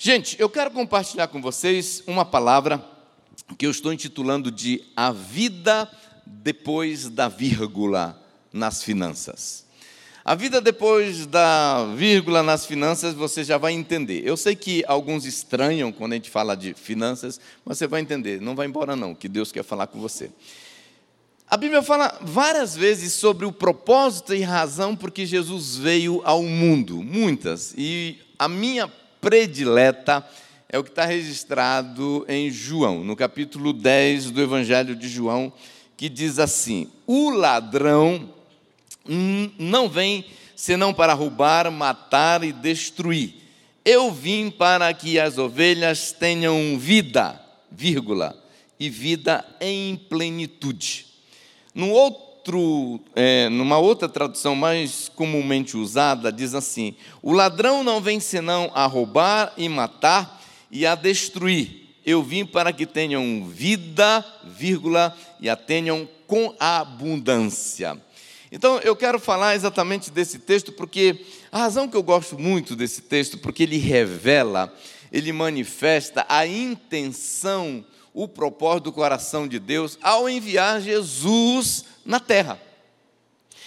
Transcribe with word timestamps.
Gente, 0.00 0.36
eu 0.38 0.48
quero 0.48 0.70
compartilhar 0.70 1.26
com 1.26 1.42
vocês 1.42 2.04
uma 2.06 2.24
palavra 2.24 2.80
que 3.58 3.66
eu 3.66 3.70
estou 3.72 3.92
intitulando 3.92 4.48
de 4.48 4.84
A 4.94 5.10
Vida 5.10 5.90
Depois 6.24 7.10
da 7.10 7.26
Vírgula 7.26 8.16
nas 8.52 8.80
Finanças. 8.80 9.66
A 10.24 10.36
vida 10.36 10.60
depois 10.60 11.26
da 11.26 11.84
vírgula 11.96 12.44
nas 12.44 12.64
finanças 12.64 13.12
você 13.12 13.42
já 13.42 13.58
vai 13.58 13.72
entender. 13.72 14.22
Eu 14.24 14.36
sei 14.36 14.54
que 14.54 14.84
alguns 14.86 15.24
estranham 15.24 15.90
quando 15.90 16.12
a 16.12 16.14
gente 16.14 16.30
fala 16.30 16.56
de 16.56 16.74
finanças, 16.74 17.40
mas 17.64 17.78
você 17.78 17.88
vai 17.88 18.00
entender. 18.00 18.40
Não 18.40 18.54
vai 18.54 18.68
embora, 18.68 18.94
não, 18.94 19.16
que 19.16 19.26
Deus 19.26 19.50
quer 19.50 19.64
falar 19.64 19.88
com 19.88 19.98
você. 19.98 20.30
A 21.50 21.56
Bíblia 21.56 21.82
fala 21.82 22.16
várias 22.20 22.76
vezes 22.76 23.14
sobre 23.14 23.44
o 23.46 23.50
propósito 23.50 24.32
e 24.32 24.42
razão 24.42 24.94
por 24.94 25.10
que 25.10 25.26
Jesus 25.26 25.76
veio 25.76 26.22
ao 26.24 26.44
mundo, 26.44 27.02
muitas. 27.02 27.74
E 27.76 28.18
a 28.38 28.48
minha 28.48 28.86
predileta 29.20 30.26
é 30.68 30.78
o 30.78 30.84
que 30.84 30.90
está 30.90 31.04
registrado 31.04 32.24
em 32.28 32.50
João, 32.50 33.02
no 33.02 33.16
capítulo 33.16 33.72
10 33.72 34.30
do 34.30 34.42
Evangelho 34.42 34.94
de 34.94 35.08
João, 35.08 35.52
que 35.96 36.08
diz 36.08 36.38
assim: 36.38 36.88
O 37.06 37.30
ladrão 37.30 38.28
não 39.58 39.88
vem 39.88 40.24
senão 40.54 40.92
para 40.92 41.14
roubar, 41.14 41.70
matar 41.70 42.44
e 42.44 42.52
destruir. 42.52 43.34
Eu 43.84 44.12
vim 44.12 44.50
para 44.50 44.92
que 44.92 45.18
as 45.18 45.38
ovelhas 45.38 46.12
tenham 46.12 46.78
vida, 46.78 47.40
vírgula, 47.70 48.36
e 48.78 48.90
vida 48.90 49.44
em 49.60 49.96
plenitude. 49.96 51.06
No 51.74 51.90
outro, 51.90 52.27
é, 53.14 53.48
numa 53.48 53.78
outra 53.78 54.08
tradução 54.08 54.54
mais 54.54 55.10
comumente 55.14 55.76
usada, 55.76 56.32
diz 56.32 56.54
assim: 56.54 56.94
O 57.22 57.32
ladrão 57.32 57.84
não 57.84 58.00
vem 58.00 58.20
senão 58.20 58.70
a 58.74 58.86
roubar 58.86 59.52
e 59.56 59.68
matar 59.68 60.42
e 60.70 60.86
a 60.86 60.94
destruir. 60.94 61.86
Eu 62.04 62.22
vim 62.22 62.44
para 62.44 62.72
que 62.72 62.86
tenham 62.86 63.44
vida, 63.46 64.24
vírgula, 64.44 65.14
e 65.40 65.48
a 65.48 65.56
tenham 65.56 66.08
com 66.26 66.54
abundância. 66.58 68.00
Então 68.50 68.78
eu 68.78 68.96
quero 68.96 69.18
falar 69.18 69.54
exatamente 69.54 70.10
desse 70.10 70.38
texto 70.38 70.72
porque 70.72 71.24
a 71.52 71.58
razão 71.58 71.86
que 71.88 71.96
eu 71.96 72.02
gosto 72.02 72.38
muito 72.38 72.74
desse 72.74 73.02
texto 73.02 73.36
porque 73.36 73.64
ele 73.64 73.76
revela, 73.76 74.72
ele 75.12 75.32
manifesta 75.32 76.24
a 76.28 76.46
intenção, 76.46 77.84
o 78.14 78.26
propósito 78.26 78.84
do 78.84 78.92
coração 78.92 79.46
de 79.46 79.58
Deus 79.58 79.98
ao 80.02 80.28
enviar 80.28 80.80
Jesus 80.80 81.84
na 82.08 82.18
terra. 82.18 82.58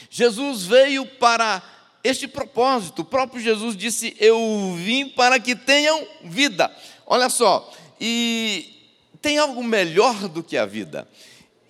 Jesus 0.10 0.64
veio 0.64 1.06
para 1.06 1.62
este 2.04 2.28
propósito. 2.28 3.04
O 3.04 3.06
próprio 3.06 3.40
Jesus 3.40 3.78
disse: 3.78 4.18
Eu 4.20 4.76
vim 4.76 5.08
para 5.08 5.40
que 5.40 5.56
tenham 5.56 6.06
vida. 6.24 6.76
Olha 7.06 7.30
só, 7.30 7.72
e 8.00 8.90
tem 9.22 9.38
algo 9.38 9.64
melhor 9.64 10.28
do 10.28 10.42
que 10.42 10.58
a 10.58 10.66
vida. 10.66 11.08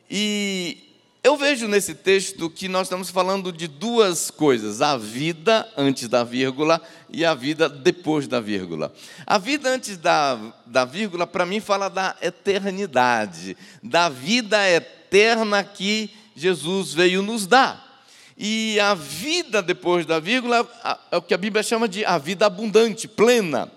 E 0.10 0.78
eu 1.22 1.36
vejo 1.36 1.68
nesse 1.68 1.94
texto 1.94 2.50
que 2.50 2.70
nós 2.70 2.84
estamos 2.84 3.10
falando 3.10 3.52
de 3.52 3.68
duas 3.68 4.32
coisas: 4.32 4.82
a 4.82 4.96
vida 4.96 5.70
antes 5.76 6.08
da 6.08 6.24
vírgula 6.24 6.82
e 7.10 7.26
a 7.26 7.34
vida 7.34 7.68
depois 7.68 8.30
da 8.30 8.40
vírgula. 8.40 8.94
A 9.28 9.38
vida 9.38 9.70
antes 9.70 9.98
da, 9.98 10.40
da 10.66 10.86
vírgula, 10.86 11.28
para 11.28 11.46
mim, 11.46 11.60
fala 11.60 11.90
da 11.90 12.16
eternidade, 12.22 13.58
da 13.84 14.08
vida 14.08 14.58
eterna 14.70 15.64
que 15.66 16.21
Jesus 16.36 16.94
veio 16.94 17.22
nos 17.22 17.46
dar. 17.46 18.04
E 18.38 18.80
a 18.80 18.94
vida 18.94 19.62
depois 19.62 20.06
da 20.06 20.20
vírgula 20.20 20.68
é 21.12 21.18
o 21.18 21.22
que 21.22 21.34
a 21.34 21.38
Bíblia 21.38 21.62
chama 21.62 21.88
de 21.88 22.04
a 22.06 22.18
vida 22.18 22.46
abundante, 22.46 23.08
plena. 23.08 23.72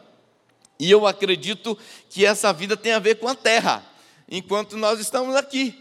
E 0.78 0.90
eu 0.90 1.06
acredito 1.06 1.78
que 2.08 2.24
essa 2.24 2.52
vida 2.52 2.76
tem 2.76 2.92
a 2.92 2.98
ver 2.98 3.16
com 3.16 3.28
a 3.28 3.34
terra, 3.34 3.84
enquanto 4.28 4.76
nós 4.76 4.98
estamos 5.00 5.36
aqui. 5.36 5.74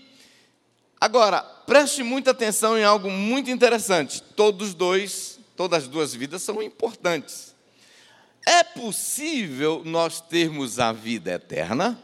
Agora, 0.99 1.41
preste 1.41 2.03
muita 2.03 2.31
atenção 2.31 2.77
em 2.77 2.83
algo 2.83 3.09
muito 3.09 3.49
interessante. 3.49 4.21
Todos 4.21 4.73
dois, 4.73 5.39
todas 5.55 5.83
as 5.83 5.89
duas 5.89 6.13
vidas 6.13 6.41
são 6.41 6.61
importantes. 6.61 7.53
É 8.45 8.63
possível 8.63 9.81
nós 9.85 10.19
termos 10.19 10.79
a 10.79 10.91
vida 10.91 11.31
eterna 11.31 11.97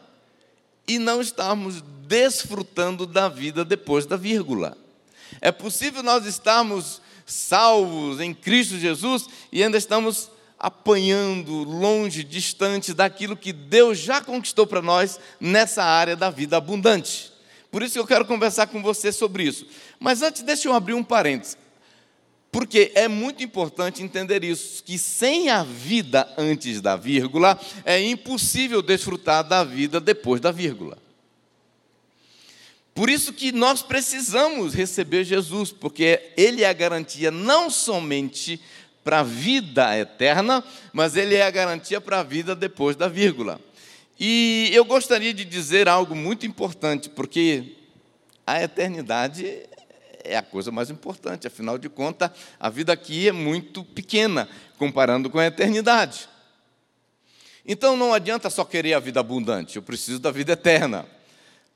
e 0.89 0.97
não 0.97 1.21
estarmos 1.21 1.83
desfrutando 2.07 3.05
da 3.05 3.29
vida 3.29 3.63
depois 3.63 4.07
da 4.07 4.17
vírgula. 4.17 4.75
É 5.39 5.51
possível 5.51 6.01
nós 6.01 6.25
estarmos 6.25 6.99
salvos 7.27 8.19
em 8.19 8.33
Cristo 8.33 8.79
Jesus 8.79 9.27
e 9.51 9.63
ainda 9.63 9.77
estamos 9.77 10.31
apanhando 10.57 11.63
longe, 11.63 12.23
distante 12.23 12.91
daquilo 12.91 13.37
que 13.37 13.53
Deus 13.53 13.99
já 13.99 14.19
conquistou 14.19 14.65
para 14.65 14.81
nós 14.81 15.19
nessa 15.39 15.83
área 15.83 16.15
da 16.15 16.31
vida 16.31 16.57
abundante. 16.57 17.31
Por 17.69 17.83
isso 17.83 17.93
que 17.93 17.99
eu 17.99 18.07
quero 18.07 18.25
conversar 18.25 18.65
com 18.65 18.81
você 18.81 19.11
sobre 19.11 19.43
isso. 19.43 19.67
Mas 19.99 20.23
antes, 20.23 20.41
deixa 20.41 20.67
eu 20.67 20.73
abrir 20.73 20.95
um 20.95 21.03
parênteses. 21.03 21.55
Porque 22.51 22.91
é 22.95 23.07
muito 23.07 23.43
importante 23.43 24.01
entender 24.01 24.43
isso, 24.43 24.83
que 24.83 24.97
sem 24.97 25.49
a 25.49 25.63
vida 25.63 26.27
antes 26.37 26.81
da 26.81 26.95
vírgula, 26.95 27.59
é 27.85 28.01
impossível 28.01 28.81
desfrutar 28.81 29.43
da 29.43 29.63
vida 29.63 29.99
depois 29.99 30.41
da 30.41 30.51
vírgula. 30.51 30.97
Por 32.93 33.09
isso 33.09 33.31
que 33.31 33.51
nós 33.51 33.81
precisamos 33.81 34.73
receber 34.73 35.23
Jesus, 35.23 35.71
porque 35.71 36.33
Ele 36.35 36.63
é 36.63 36.69
a 36.69 36.73
garantia 36.73 37.29
não 37.29 37.69
somente 37.69 38.59
para 39.03 39.19
a 39.19 39.23
vida 39.23 39.97
eterna, 39.97 40.63
mas 40.91 41.15
ele 41.15 41.35
é 41.35 41.43
a 41.43 41.49
garantia 41.49 42.01
para 42.01 42.19
a 42.19 42.23
vida 42.23 42.55
depois 42.55 42.95
da 42.95 43.07
vírgula. 43.07 43.59
E 44.19 44.69
eu 44.73 44.83
gostaria 44.83 45.33
de 45.33 45.45
dizer 45.45 45.87
algo 45.87 46.13
muito 46.13 46.45
importante, 46.45 47.09
porque 47.09 47.75
a 48.45 48.61
eternidade 48.61 49.63
é 50.29 50.37
a 50.37 50.41
coisa 50.41 50.71
mais 50.71 50.89
importante, 50.89 51.47
afinal 51.47 51.77
de 51.77 51.89
contas, 51.89 52.29
a 52.59 52.69
vida 52.69 52.93
aqui 52.93 53.27
é 53.27 53.31
muito 53.31 53.83
pequena 53.83 54.47
comparando 54.77 55.29
com 55.29 55.39
a 55.39 55.45
eternidade. 55.45 56.29
Então 57.65 57.97
não 57.97 58.13
adianta 58.13 58.49
só 58.49 58.63
querer 58.63 58.93
a 58.93 58.99
vida 58.99 59.19
abundante, 59.19 59.75
eu 59.75 59.81
preciso 59.81 60.19
da 60.19 60.31
vida 60.31 60.53
eterna. 60.53 61.05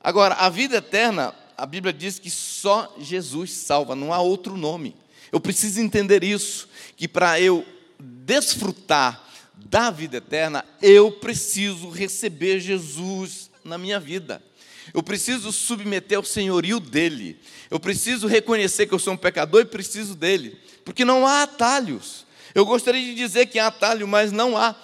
Agora, 0.00 0.34
a 0.34 0.48
vida 0.48 0.76
eterna, 0.76 1.34
a 1.56 1.66
Bíblia 1.66 1.92
diz 1.92 2.18
que 2.18 2.30
só 2.30 2.94
Jesus 2.98 3.52
salva, 3.52 3.94
não 3.94 4.12
há 4.12 4.20
outro 4.20 4.56
nome. 4.56 4.96
Eu 5.32 5.40
preciso 5.40 5.80
entender 5.80 6.22
isso, 6.22 6.68
que 6.96 7.08
para 7.08 7.40
eu 7.40 7.66
desfrutar 7.98 9.24
da 9.54 9.90
vida 9.90 10.18
eterna, 10.18 10.64
eu 10.82 11.10
preciso 11.10 11.88
receber 11.88 12.60
Jesus 12.60 13.50
na 13.64 13.78
minha 13.78 13.98
vida. 13.98 14.42
Eu 14.92 15.02
preciso 15.02 15.50
submeter 15.52 16.18
ao 16.18 16.24
senhorio 16.24 16.78
dele. 16.78 17.40
Eu 17.70 17.80
preciso 17.80 18.26
reconhecer 18.26 18.86
que 18.86 18.94
eu 18.94 18.98
sou 18.98 19.14
um 19.14 19.16
pecador 19.16 19.62
e 19.62 19.64
preciso 19.64 20.14
dele. 20.14 20.58
Porque 20.84 21.04
não 21.04 21.26
há 21.26 21.44
atalhos. 21.44 22.26
Eu 22.54 22.66
gostaria 22.66 23.02
de 23.02 23.14
dizer 23.14 23.46
que 23.46 23.58
há 23.58 23.68
atalho, 23.68 24.06
mas 24.06 24.30
não 24.30 24.56
há. 24.56 24.74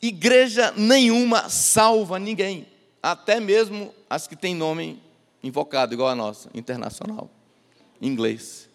Igreja 0.00 0.72
nenhuma 0.76 1.48
salva 1.48 2.18
ninguém. 2.18 2.66
Até 3.02 3.40
mesmo 3.40 3.94
as 4.08 4.26
que 4.26 4.36
têm 4.36 4.54
nome 4.54 5.02
invocado, 5.42 5.94
igual 5.94 6.08
a 6.08 6.14
nossa, 6.14 6.50
internacional, 6.54 7.30
inglês 8.00 8.66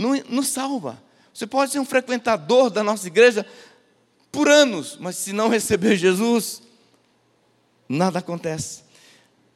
não, 0.00 0.14
não 0.28 0.42
salva. 0.42 1.00
Você 1.32 1.46
pode 1.46 1.70
ser 1.70 1.78
um 1.78 1.84
frequentador 1.84 2.70
da 2.70 2.82
nossa 2.82 3.06
igreja 3.06 3.46
por 4.32 4.48
anos, 4.48 4.96
mas 4.98 5.16
se 5.16 5.32
não 5.32 5.48
receber 5.48 5.96
Jesus, 5.96 6.62
nada 7.88 8.18
acontece. 8.18 8.82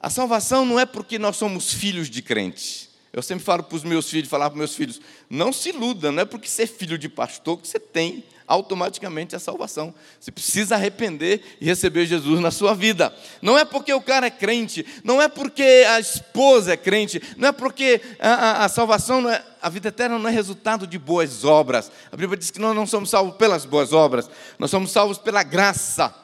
A 0.05 0.11
salvação 0.11 0.67
não 0.67 0.79
é 0.79 0.85
porque 0.85 1.19
nós 1.19 1.35
somos 1.35 1.73
filhos 1.73 2.11
de 2.11 2.21
crentes. 2.21 2.91
Eu 3.11 3.23
sempre 3.23 3.43
falo 3.43 3.63
para 3.63 3.75
os 3.75 3.83
meus 3.83 4.11
filhos, 4.11 4.29
falar 4.29 4.51
para 4.51 4.57
os 4.57 4.59
meus 4.59 4.75
filhos, 4.77 5.01
não 5.31 5.51
se 5.51 5.71
iluda, 5.71 6.13
não 6.13 6.21
é 6.21 6.25
porque 6.27 6.47
você 6.47 6.65
é 6.65 6.67
filho 6.67 6.99
de 6.99 7.09
pastor 7.09 7.59
que 7.59 7.67
você 7.67 7.81
tem 7.81 8.23
automaticamente 8.47 9.35
a 9.35 9.39
salvação. 9.39 9.95
Você 10.21 10.31
precisa 10.31 10.75
arrepender 10.75 11.57
e 11.59 11.65
receber 11.65 12.05
Jesus 12.05 12.39
na 12.39 12.51
sua 12.51 12.75
vida. 12.75 13.17
Não 13.41 13.59
é 13.59 13.65
porque 13.65 13.95
o 13.95 14.01
cara 14.03 14.27
é 14.27 14.31
crente, 14.31 14.85
não 15.03 15.23
é 15.23 15.27
porque 15.27 15.87
a 15.89 15.99
esposa 15.99 16.75
é 16.75 16.77
crente, 16.77 17.23
não 17.39 17.49
é 17.49 17.53
porque 17.53 17.99
a, 18.21 18.29
a, 18.29 18.65
a 18.67 18.69
salvação, 18.69 19.27
é, 19.31 19.43
a 19.63 19.71
vida 19.71 19.89
eterna 19.89 20.19
não 20.19 20.29
é 20.29 20.33
resultado 20.33 20.87
de 20.87 20.99
boas 20.99 21.47
obras. 21.47 21.91
A 22.13 22.17
Bíblia 22.19 22.37
diz 22.37 22.51
que 22.51 22.61
nós 22.61 22.77
não 22.77 22.87
somos 22.87 23.09
salvos 23.09 23.37
pelas 23.37 23.65
boas 23.65 23.91
obras, 23.95 24.29
nós 24.59 24.71
somos 24.71 24.91
salvos 24.91 25.17
pela 25.17 25.43
graça. 25.43 26.15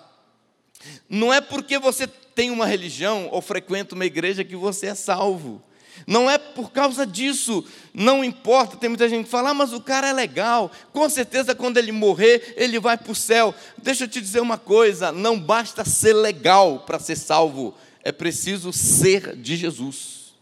Não 1.09 1.33
é 1.33 1.41
porque 1.41 1.79
você 1.79 2.07
tem 2.41 2.51
uma 2.51 2.65
religião 2.65 3.29
ou 3.31 3.43
frequenta 3.43 3.95
uma 3.95 4.07
igreja 4.07 4.43
que 4.43 4.57
você 4.57 4.87
é 4.87 4.95
salvo. 4.95 5.63
Não 6.07 6.31
é 6.31 6.39
por 6.39 6.73
causa 6.73 7.07
disso, 7.07 7.63
não 7.93 8.25
importa. 8.25 8.79
Tem 8.79 8.89
muita 8.89 9.11
gente 9.11 9.25
que 9.27 9.31
fala, 9.31 9.51
ah, 9.51 9.55
mas 9.55 9.75
o 9.75 9.81
cara 9.83 10.09
é 10.09 10.13
legal, 10.15 10.73
com 10.91 11.07
certeza 11.11 11.55
quando 11.55 11.77
ele 11.77 11.93
morrer, 11.93 12.55
ele 12.57 12.81
vai 12.81 12.97
para 12.97 13.13
o 13.13 13.15
céu. 13.15 13.55
Deixa 13.77 14.05
eu 14.05 14.09
te 14.09 14.23
dizer 14.23 14.41
uma 14.41 14.57
coisa: 14.57 15.13
não 15.13 15.39
basta 15.39 15.85
ser 15.85 16.15
legal 16.15 16.79
para 16.87 16.99
ser 16.99 17.17
salvo, 17.17 17.75
é 18.03 18.11
preciso 18.11 18.73
ser 18.73 19.37
de 19.37 19.55
Jesus. 19.55 20.33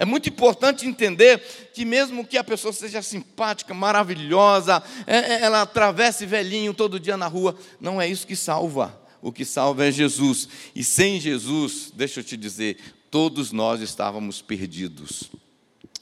É 0.00 0.04
muito 0.04 0.28
importante 0.28 0.84
entender 0.84 1.38
que, 1.72 1.84
mesmo 1.84 2.26
que 2.26 2.38
a 2.38 2.42
pessoa 2.42 2.72
seja 2.72 3.02
simpática, 3.02 3.72
maravilhosa, 3.72 4.82
é, 5.06 5.16
é, 5.16 5.42
ela 5.42 5.62
atravesse 5.62 6.26
velhinho 6.26 6.74
todo 6.74 6.98
dia 6.98 7.16
na 7.16 7.28
rua, 7.28 7.56
não 7.80 8.02
é 8.02 8.08
isso 8.08 8.26
que 8.26 8.34
salva. 8.34 8.99
O 9.22 9.32
que 9.32 9.44
salva 9.44 9.86
é 9.86 9.92
Jesus. 9.92 10.48
E 10.74 10.82
sem 10.82 11.20
Jesus, 11.20 11.92
deixa 11.94 12.20
eu 12.20 12.24
te 12.24 12.36
dizer, 12.36 12.78
todos 13.10 13.52
nós 13.52 13.80
estávamos 13.80 14.40
perdidos. 14.40 15.30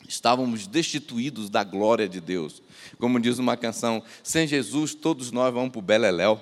Estávamos 0.08 0.66
destituídos 0.66 1.50
da 1.50 1.62
glória 1.62 2.08
de 2.08 2.20
Deus. 2.20 2.62
Como 2.98 3.20
diz 3.20 3.38
uma 3.38 3.56
canção, 3.56 4.02
sem 4.22 4.46
Jesus 4.46 4.94
todos 4.94 5.30
nós 5.30 5.52
vamos 5.52 5.70
para 5.70 5.78
o 5.78 5.82
Beleléu. 5.82 6.40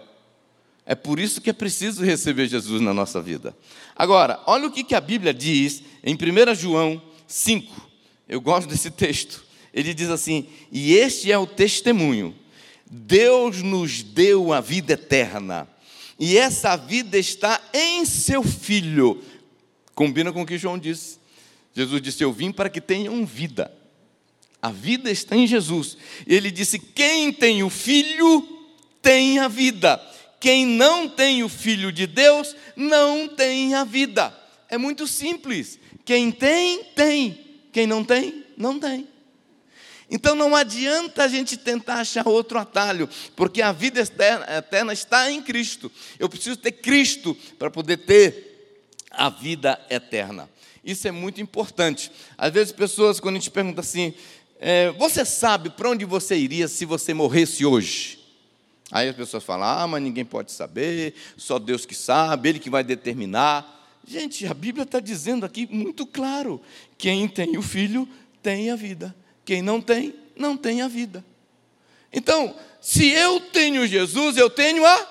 É 0.85 0.95
por 0.95 1.19
isso 1.19 1.41
que 1.41 1.51
é 1.51 1.53
preciso 1.53 2.05
receber 2.05 2.47
Jesus 2.47 2.81
na 2.81 2.95
nossa 2.95 3.21
vida. 3.21 3.57
Agora, 3.97 4.41
olha 4.47 4.69
o 4.69 4.71
que 4.71 4.95
a 4.95 5.01
Bíblia 5.01 5.35
diz 5.35 5.83
em 6.05 6.15
1 6.15 6.55
João 6.55 7.03
5. 7.27 7.91
Eu 8.29 8.41
gosto 8.41 8.69
desse 8.69 8.91
texto. 8.91 9.45
Ele 9.75 9.93
diz 9.93 10.09
assim: 10.09 10.47
E 10.71 10.95
este 10.95 11.33
é 11.33 11.37
o 11.37 11.47
testemunho. 11.47 12.35
Deus 12.89 13.63
nos 13.63 14.03
deu 14.03 14.53
a 14.53 14.61
vida 14.61 14.93
eterna. 14.93 15.69
E 16.19 16.39
essa 16.39 16.77
vida 16.77 17.19
está 17.19 17.61
em 17.73 18.05
seu 18.05 18.43
Filho. 18.43 19.23
Combina 19.95 20.33
com 20.33 20.43
o 20.43 20.47
que 20.47 20.59
João 20.59 20.79
disse. 20.79 21.19
Jesus 21.75 22.01
disse: 22.01 22.25
Eu 22.25 22.33
vim 22.33 22.51
para 22.51 22.71
que 22.71 22.81
tenham 22.81 23.25
vida. 23.27 23.73
A 24.61 24.71
vida 24.71 25.11
está 25.11 25.37
em 25.37 25.47
Jesus. 25.47 25.97
Ele 26.27 26.51
disse: 26.51 26.79
Quem 26.79 27.33
tem 27.33 27.63
o 27.63 27.71
Filho 27.71 28.47
tem 29.03 29.39
a 29.39 29.49
vida. 29.49 30.01
Quem 30.41 30.67
não 30.67 31.09
tem 31.09 31.43
o 31.43 31.49
Filho 31.49 31.93
de 31.93 32.07
Deus 32.07 32.57
não 32.75 33.29
tem 33.29 33.75
a 33.75 33.85
vida. 33.85 34.37
É 34.69 34.77
muito 34.79 35.07
simples. 35.07 35.79
Quem 36.05 36.31
tem, 36.31 36.85
tem. 36.95 37.39
Quem 37.73 37.87
não 37.87 38.03
tem, 38.03 38.45
não 38.57 38.79
tem. 38.79 39.07
Então 40.11 40.35
não 40.35 40.55
adianta 40.55 41.25
a 41.25 41.29
gente 41.29 41.57
tentar 41.57 41.95
achar 41.95 42.27
outro 42.29 42.59
atalho, 42.59 43.09
porque 43.35 43.61
a 43.61 43.73
vida 43.73 44.01
eterna, 44.01 44.93
está 44.93 45.31
em 45.31 45.43
Cristo. 45.43 45.91
Eu 46.19 46.29
preciso 46.29 46.57
ter 46.57 46.73
Cristo 46.73 47.37
para 47.59 47.71
poder 47.71 47.99
ter 47.99 48.47
a 49.11 49.29
vida 49.29 49.81
eterna. 49.91 50.49
Isso 50.85 51.09
é 51.09 51.11
muito 51.11 51.41
importante. 51.41 52.13
Às 52.39 52.53
vezes, 52.53 52.73
pessoas, 52.73 53.19
quando 53.19 53.35
a 53.35 53.39
gente 53.39 53.51
pergunta 53.51 53.81
assim, 53.81 54.15
é, 54.61 54.93
você 54.93 55.25
sabe 55.25 55.71
para 55.71 55.91
onde 55.91 56.05
você 56.05 56.37
iria 56.37 56.69
se 56.69 56.85
você 56.85 57.13
morresse 57.13 57.67
hoje? 57.67 58.21
Aí 58.93 59.09
as 59.09 59.17
pessoas 59.17 59.43
falam, 59.43 59.67
ah, 59.67 59.87
mas 59.89 60.03
ninguém 60.03 60.25
pode 60.25 60.53
saber, 60.53 61.15
só 61.37 61.59
Deus 61.59 61.85
que 61.85 61.95
sabe, 61.95 62.51
Ele 62.51 62.59
que 62.61 62.71
vai 62.71 62.85
determinar. 62.85 63.73
Gente, 64.07 64.47
a 64.47 64.55
Bíblia 64.55 64.85
está 64.85 65.01
dizendo 65.01 65.45
aqui 65.45 65.67
muito 65.69 66.07
claro: 66.07 66.61
quem 66.97 67.27
tem 67.27 67.59
o 67.59 67.63
filho 67.63 68.09
tem 68.41 68.71
a 68.71 68.77
vida, 68.77 69.15
quem 69.47 69.63
não 69.63 69.81
tem, 69.81 70.15
não 70.37 70.57
tem 70.57 70.83
a 70.83 70.89
vida. 70.89 71.25
Então, 72.13 72.55
se 72.81 73.09
eu 73.09 73.41
tenho 73.41 73.87
Jesus, 73.87 74.37
eu 74.37 74.51
tenho 74.51 74.85
a, 74.85 75.09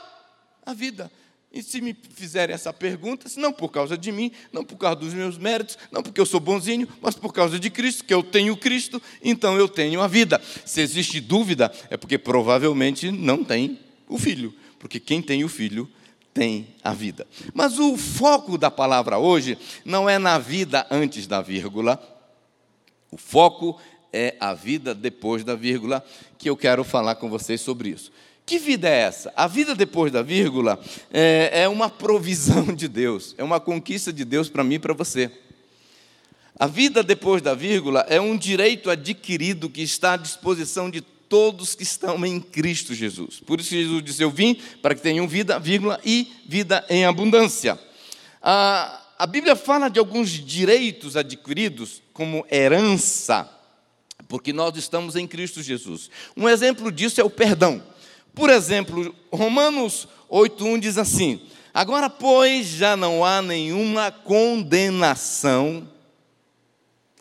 a 0.65 0.73
vida. 0.73 1.11
E 1.51 1.63
se 1.63 1.79
me 1.79 1.95
fizerem 2.13 2.53
essa 2.53 2.73
pergunta, 2.73 3.29
não 3.37 3.53
por 3.53 3.69
causa 3.69 3.97
de 3.97 4.11
mim, 4.11 4.29
não 4.51 4.65
por 4.65 4.75
causa 4.75 4.97
dos 4.97 5.13
meus 5.13 5.37
méritos, 5.37 5.77
não 5.89 6.03
porque 6.03 6.19
eu 6.19 6.25
sou 6.25 6.41
bonzinho, 6.41 6.85
mas 7.01 7.15
por 7.15 7.31
causa 7.31 7.57
de 7.57 7.69
Cristo, 7.69 8.03
que 8.03 8.13
eu 8.13 8.21
tenho 8.21 8.57
Cristo, 8.57 9.01
então 9.23 9.57
eu 9.57 9.69
tenho 9.69 10.01
a 10.01 10.07
vida. 10.07 10.41
Se 10.65 10.81
existe 10.81 11.21
dúvida, 11.21 11.71
é 11.89 11.95
porque 11.95 12.17
provavelmente 12.17 13.09
não 13.09 13.41
tem 13.41 13.79
o 14.09 14.17
filho, 14.17 14.53
porque 14.77 14.99
quem 14.99 15.21
tem 15.21 15.45
o 15.45 15.49
filho 15.49 15.89
tem 16.33 16.67
a 16.83 16.91
vida. 16.91 17.25
Mas 17.53 17.79
o 17.79 17.95
foco 17.95 18.57
da 18.57 18.69
palavra 18.69 19.17
hoje 19.17 19.57
não 19.85 20.09
é 20.09 20.19
na 20.19 20.37
vida 20.37 20.85
antes 20.91 21.25
da 21.25 21.41
vírgula, 21.41 21.97
o 23.09 23.17
foco 23.17 23.79
é 24.11 24.35
a 24.39 24.53
vida 24.53 24.93
depois 24.93 25.43
da 25.43 25.55
vírgula, 25.55 26.05
que 26.37 26.49
eu 26.49 26.55
quero 26.57 26.83
falar 26.83 27.15
com 27.15 27.29
vocês 27.29 27.61
sobre 27.61 27.89
isso. 27.89 28.11
Que 28.45 28.59
vida 28.59 28.87
é 28.87 28.99
essa? 28.99 29.33
A 29.35 29.47
vida 29.47 29.73
depois 29.73 30.11
da 30.11 30.21
vírgula 30.21 30.79
é, 31.11 31.63
é 31.63 31.67
uma 31.67 31.89
provisão 31.89 32.73
de 32.73 32.87
Deus, 32.87 33.33
é 33.37 33.43
uma 33.43 33.59
conquista 33.59 34.13
de 34.13 34.23
Deus 34.23 34.49
para 34.49 34.63
mim 34.63 34.75
e 34.75 34.79
para 34.79 34.93
você. 34.93 35.31
A 36.57 36.67
vida 36.67 37.03
depois 37.03 37.41
da 37.41 37.53
vírgula 37.53 38.05
é 38.07 38.21
um 38.21 38.37
direito 38.37 38.89
adquirido 38.89 39.69
que 39.69 39.81
está 39.81 40.13
à 40.13 40.17
disposição 40.17 40.89
de 40.89 41.01
todos 41.01 41.75
que 41.75 41.83
estão 41.83 42.23
em 42.25 42.39
Cristo 42.39 42.93
Jesus. 42.93 43.41
Por 43.45 43.59
isso 43.59 43.71
Jesus 43.71 44.03
disse: 44.03 44.23
Eu 44.23 44.31
vim 44.31 44.55
para 44.81 44.95
que 44.95 45.01
tenham 45.01 45.27
vida, 45.27 45.59
vírgula, 45.59 45.99
e 46.05 46.31
vida 46.47 46.85
em 46.89 47.03
abundância. 47.03 47.77
A, 48.41 49.01
a 49.17 49.25
Bíblia 49.25 49.55
fala 49.55 49.89
de 49.89 49.99
alguns 49.99 50.29
direitos 50.29 51.17
adquiridos 51.17 52.01
como 52.13 52.45
herança, 52.49 53.49
porque 54.27 54.51
nós 54.51 54.75
estamos 54.77 55.15
em 55.15 55.27
Cristo 55.27 55.61
Jesus. 55.61 56.09
Um 56.35 56.49
exemplo 56.49 56.91
disso 56.91 57.19
é 57.19 57.23
o 57.23 57.29
perdão. 57.29 57.81
Por 58.33 58.49
exemplo, 58.49 59.15
Romanos 59.31 60.07
8,1 60.29 60.79
diz 60.79 60.97
assim: 60.97 61.41
Agora, 61.73 62.09
pois, 62.09 62.67
já 62.67 62.97
não 62.97 63.23
há 63.23 63.41
nenhuma 63.41 64.11
condenação, 64.11 65.89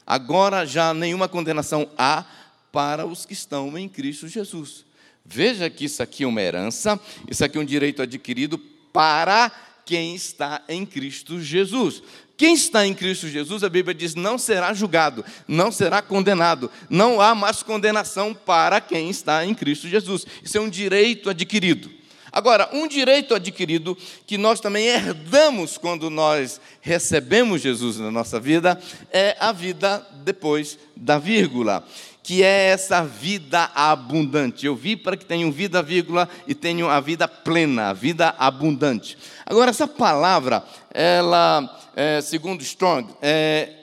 agora 0.07 0.67
já 0.67 0.95
nenhuma 0.95 1.29
condenação 1.29 1.89
há 1.97 2.25
para 2.73 3.07
os 3.07 3.25
que 3.25 3.33
estão 3.33 3.77
em 3.79 3.89
Cristo 3.89 4.27
Jesus. 4.29 4.85
Veja 5.25 5.71
que 5.71 5.85
isso 5.85 6.03
aqui 6.03 6.25
é 6.25 6.27
uma 6.27 6.43
herança, 6.43 7.01
isso 7.31 7.45
aqui 7.45 7.57
é 7.57 7.61
um 7.61 7.65
direito 7.65 8.03
adquirido 8.03 8.59
para 8.93 9.51
quem 9.85 10.15
está 10.15 10.63
em 10.69 10.85
Cristo 10.85 11.41
Jesus. 11.41 12.03
Quem 12.37 12.55
está 12.55 12.85
em 12.87 12.93
Cristo 12.93 13.29
Jesus, 13.29 13.63
a 13.63 13.69
Bíblia 13.69 13.95
diz, 13.95 14.15
não 14.15 14.37
será 14.37 14.75
julgado, 14.75 15.25
não 15.47 15.71
será 15.71 16.03
condenado, 16.03 16.71
não 16.91 17.21
há 17.21 17.35
mais 17.35 17.63
condenação 17.63 18.35
para 18.35 18.81
quem 18.81 19.09
está 19.09 19.45
em 19.47 19.55
Cristo 19.55 19.89
Jesus. 19.89 20.27
Isso 20.43 20.59
é 20.59 20.61
um 20.61 20.69
direito 20.69 21.31
adquirido. 21.31 21.91
Agora, 22.33 22.69
um 22.73 22.89
direito 22.89 23.33
adquirido 23.33 23.97
que 24.27 24.37
nós 24.37 24.59
também 24.59 24.87
herdamos 24.87 25.79
quando 25.79 26.11
nós 26.11 26.61
recebemos 26.81 27.63
Jesus 27.63 27.99
na 27.99 28.11
nossa 28.11 28.41
vida 28.41 28.77
é 29.13 29.37
a 29.39 29.53
vida 29.53 30.05
depois 30.25 30.77
da 30.97 31.17
vírgula 31.17 31.87
que 32.25 32.43
é 32.43 32.69
essa 32.69 33.05
vida 33.05 33.71
abundante. 33.75 34.65
Eu 34.65 34.75
vi 34.75 34.97
para 34.97 35.15
que 35.15 35.27
tenham 35.27 35.53
vida, 35.53 35.83
vírgula, 35.83 36.27
e 36.49 36.55
tenham 36.55 36.89
a 36.89 36.99
vida 36.99 37.29
plena, 37.29 37.91
a 37.91 37.93
vida 37.93 38.35
abundante. 38.39 39.19
Agora, 39.45 39.69
essa 39.69 39.87
palavra, 39.87 40.65
ela, 40.91 41.93
é, 41.95 42.23
segundo 42.23 42.63
Strong, 42.63 43.15
é, 43.21 43.75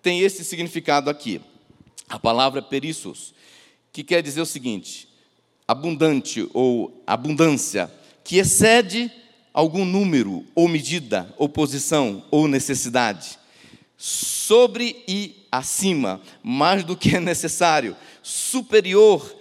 tem 0.00 0.20
esse 0.20 0.44
significado 0.44 1.10
aqui. 1.10 1.40
A 2.08 2.16
palavra 2.16 2.62
perissos, 2.62 3.34
que 3.92 4.04
quer 4.04 4.22
dizer 4.22 4.40
o 4.40 4.46
seguinte: 4.46 5.08
abundante 5.66 6.48
ou 6.54 7.02
abundância, 7.04 7.90
que 8.22 8.38
excede 8.38 9.10
algum 9.52 9.84
número, 9.84 10.46
ou 10.54 10.68
medida, 10.68 11.34
ou 11.36 11.48
posição, 11.48 12.24
ou 12.30 12.46
necessidade 12.46 13.41
sobre 14.04 15.04
e 15.06 15.46
acima, 15.52 16.20
mais 16.42 16.82
do 16.82 16.96
que 16.96 17.14
é 17.14 17.20
necessário, 17.20 17.96
superior, 18.20 19.32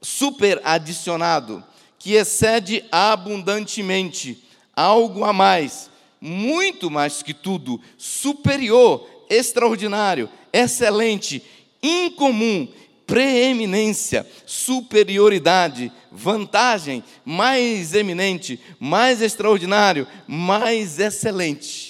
super 0.00 0.60
adicionado, 0.62 1.64
que 1.98 2.12
excede 2.12 2.84
abundantemente, 2.92 4.40
algo 4.76 5.24
a 5.24 5.32
mais, 5.32 5.90
muito 6.20 6.88
mais 6.88 7.24
que 7.24 7.34
tudo, 7.34 7.80
superior, 7.96 9.04
extraordinário, 9.28 10.30
excelente, 10.52 11.42
incomum, 11.82 12.68
preeminência, 13.04 14.24
superioridade, 14.46 15.90
vantagem, 16.12 17.02
mais 17.24 17.94
eminente, 17.94 18.60
mais 18.78 19.20
extraordinário, 19.20 20.06
mais 20.28 21.00
excelente. 21.00 21.87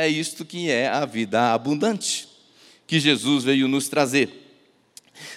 É 0.00 0.08
isto 0.08 0.46
que 0.46 0.70
é 0.70 0.88
a 0.88 1.04
vida 1.04 1.52
abundante, 1.52 2.26
que 2.86 2.98
Jesus 2.98 3.44
veio 3.44 3.68
nos 3.68 3.86
trazer. 3.86 4.30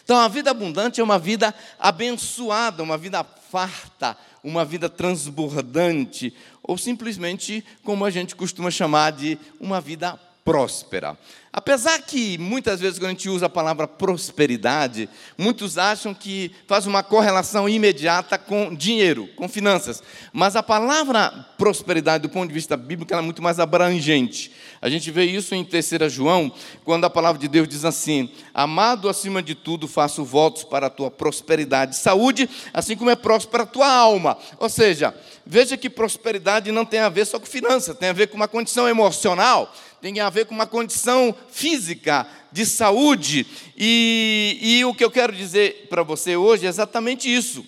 Então, 0.02 0.18
a 0.18 0.30
vida 0.30 0.52
abundante 0.52 1.02
é 1.02 1.04
uma 1.04 1.20
vida 1.20 1.54
abençoada, 1.78 2.82
uma 2.82 2.98
vida 2.98 3.26
farta, 3.26 4.18
uma 4.42 4.64
vida 4.64 4.88
transbordante, 4.88 6.34
ou 6.64 6.78
simplesmente, 6.78 7.62
como 7.84 8.06
a 8.06 8.10
gente 8.10 8.38
costuma 8.38 8.72
chamar 8.72 9.12
de 9.12 9.38
uma 9.60 9.82
vida 9.82 10.18
próspera. 10.46 11.18
Apesar 11.56 12.02
que 12.02 12.36
muitas 12.40 12.80
vezes 12.80 12.98
quando 12.98 13.10
a 13.10 13.12
gente 13.12 13.30
usa 13.30 13.46
a 13.46 13.50
palavra 13.50 13.88
prosperidade, 13.88 15.08
muitos 15.38 15.78
acham 15.78 16.12
que 16.12 16.52
faz 16.66 16.88
uma 16.88 17.04
correlação 17.04 17.70
imediata 17.70 18.40
com 18.40 18.74
dinheiro, 18.74 19.30
com 19.36 19.48
finanças. 19.48 20.02
Mas 20.34 20.56
a 20.56 20.64
palavra 20.64 21.30
prosperidade, 21.56 22.24
do 22.24 22.30
ponto 22.30 22.48
de 22.48 22.56
vista 22.56 22.76
bíblico, 22.76 23.14
é 23.14 23.22
muito 23.22 23.44
mais 23.44 23.60
abrangente. 23.60 24.52
A 24.82 24.90
gente 24.90 25.12
vê 25.12 25.26
isso 25.26 25.54
em 25.54 25.64
3 25.64 26.12
João, 26.12 26.52
quando 26.84 27.06
a 27.06 27.10
palavra 27.10 27.40
de 27.40 27.48
Deus 27.48 27.68
diz 27.68 27.86
assim: 27.86 28.32
Amado 28.52 29.08
acima 29.08 29.44
de 29.44 29.54
tudo, 29.54 29.88
faço 29.88 30.26
votos 30.26 30.64
para 30.64 30.88
a 30.88 30.90
tua 30.90 31.12
prosperidade 31.12 31.94
e 31.94 32.00
saúde, 32.00 32.50
assim 32.74 32.98
como 32.98 33.12
é 33.12 33.16
próspera 33.16 33.62
a 33.62 33.68
tua 33.68 33.88
alma. 33.88 34.40
Ou 34.58 34.70
seja, 34.70 35.14
veja 35.46 35.78
que 35.78 35.88
prosperidade 35.88 36.72
não 36.72 36.84
tem 36.84 37.00
a 37.02 37.10
ver 37.10 37.26
só 37.28 37.40
com 37.40 37.46
finanças, 37.46 37.96
tem 37.96 38.10
a 38.10 38.14
ver 38.14 38.26
com 38.26 38.38
uma 38.38 38.48
condição 38.48 38.90
emocional 38.90 39.72
tem 40.04 40.20
a 40.20 40.30
ver 40.30 40.46
com 40.46 40.54
uma 40.54 40.68
condição 40.68 41.34
física, 41.54 42.28
de 42.52 42.66
saúde. 42.66 43.46
E, 43.78 44.58
e 44.62 44.86
o 44.86 44.94
que 44.94 45.04
eu 45.04 45.12
quero 45.12 45.32
dizer 45.32 45.88
para 45.90 46.04
você 46.04 46.36
hoje 46.36 46.66
é 46.66 46.70
exatamente 46.70 47.34
isso. 47.34 47.66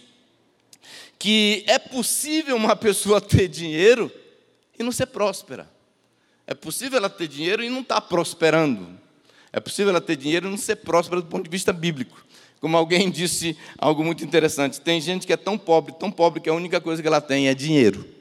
que 1.17 1.63
é 1.67 1.79
possível 1.79 2.55
uma 2.55 2.75
pessoa 2.77 3.21
ter 3.21 3.47
dinheiro 3.47 4.11
e 4.77 4.83
não 4.83 4.91
ser 4.91 5.05
próspera. 5.07 5.69
É 6.47 6.53
possível 6.53 6.97
ela 6.97 7.09
ter 7.09 7.27
dinheiro 7.27 7.63
e 7.63 7.69
não 7.69 7.81
estar 7.81 7.95
tá 7.95 8.01
prosperando. 8.01 8.99
É 9.51 9.59
possível 9.59 9.89
ela 9.89 10.01
ter 10.01 10.15
dinheiro 10.15 10.47
e 10.47 10.49
não 10.49 10.57
ser 10.57 10.75
próspera 10.77 11.21
do 11.21 11.27
ponto 11.27 11.45
de 11.45 11.49
vista 11.49 11.71
bíblico. 11.71 12.23
Como 12.59 12.75
alguém 12.75 13.09
disse 13.09 13.57
algo 13.77 14.03
muito 14.03 14.23
interessante: 14.23 14.81
tem 14.81 14.99
gente 14.99 15.25
que 15.25 15.33
é 15.33 15.37
tão 15.37 15.57
pobre, 15.57 15.93
tão 15.93 16.11
pobre, 16.11 16.41
que 16.41 16.49
a 16.49 16.53
única 16.53 16.81
coisa 16.81 17.01
que 17.01 17.07
ela 17.07 17.21
tem 17.21 17.47
é 17.47 17.53
dinheiro. 17.53 18.14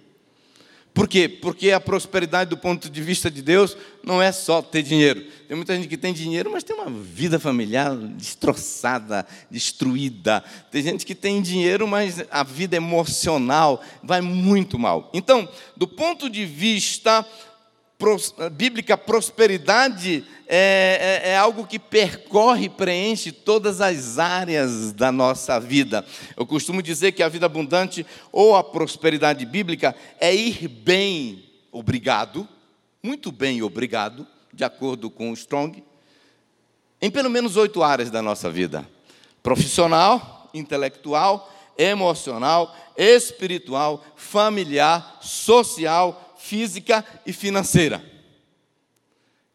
Por 0.95 1.09
quê? 1.09 1.29
Porque 1.29 1.73
a 1.73 1.81
prosperidade 1.81 2.51
do 2.51 2.57
ponto 2.57 2.89
de 2.89 3.03
vista 3.03 3.29
de 3.29 3.43
Deus 3.43 3.77
não 4.05 4.23
é 4.23 4.31
só 4.31 4.63
ter 4.63 4.81
dinheiro. 4.81 5.25
Tem 5.49 5.57
muita 5.57 5.75
gente 5.75 5.89
que 5.89 5.97
tem 5.97 6.15
dinheiro, 6.15 6.53
mas 6.53 6.63
tem 6.63 6.77
uma 6.77 6.89
vida 6.89 7.41
familiar 7.41 7.97
destroçada, 7.97 9.27
destruída. 9.51 10.45
Tem 10.71 10.85
gente 10.85 11.05
que 11.05 11.17
tem 11.17 11.43
dinheiro, 11.43 11.89
mas 11.89 12.25
a 12.31 12.45
vida 12.45 12.77
emocional 12.77 13.83
vai 14.05 14.21
muito 14.21 14.79
mal. 14.79 15.11
Então, 15.13 15.49
do 15.77 15.89
ponto 15.89 16.31
de 16.31 16.47
vista 16.47 17.27
bíblica, 18.53 18.99
prosperidade 18.99 20.25
é, 20.47 21.23
é, 21.25 21.31
é, 21.31 21.37
algo 21.39 21.67
que 21.67 21.79
percorre 21.79 22.69
preenche 22.69 23.33
todas 23.33 23.81
as 23.81 24.19
áreas 24.19 24.93
da 24.93 25.11
nossa 25.11 25.59
vida. 25.59 26.05
Eu 26.37 26.47
costumo 26.47 26.83
dizer 26.83 27.13
que 27.13 27.23
a 27.23 27.29
vida 27.29 27.47
abundante 27.47 28.05
ou 28.31 28.55
a 28.55 28.63
prosperidade 28.63 29.47
bíblica 29.47 29.95
é 30.21 30.35
ir 30.35 30.69
bem, 30.69 31.45
obrigado, 31.73 32.47
muito 33.03 33.33
bem, 33.33 33.63
obrigado, 33.63 34.27
de 34.53 34.65
acordo 34.65 35.11
com 35.11 35.31
o 35.31 35.35
Strong, 35.35 35.83
em 37.01 37.11
pelo 37.11 37.31
menos 37.31 37.57
oito 37.57 37.83
áreas 37.83 38.11
da 38.11 38.21
nossa 38.21 38.51
vida: 38.51 38.89
profissional, 39.43 40.51
intelectual, 40.53 41.53
emocional, 41.77 42.75
espiritual, 42.97 44.05
familiar, 44.15 45.19
social, 45.21 46.24
física 46.45 47.05
e 47.25 47.33
financeira. 47.33 48.05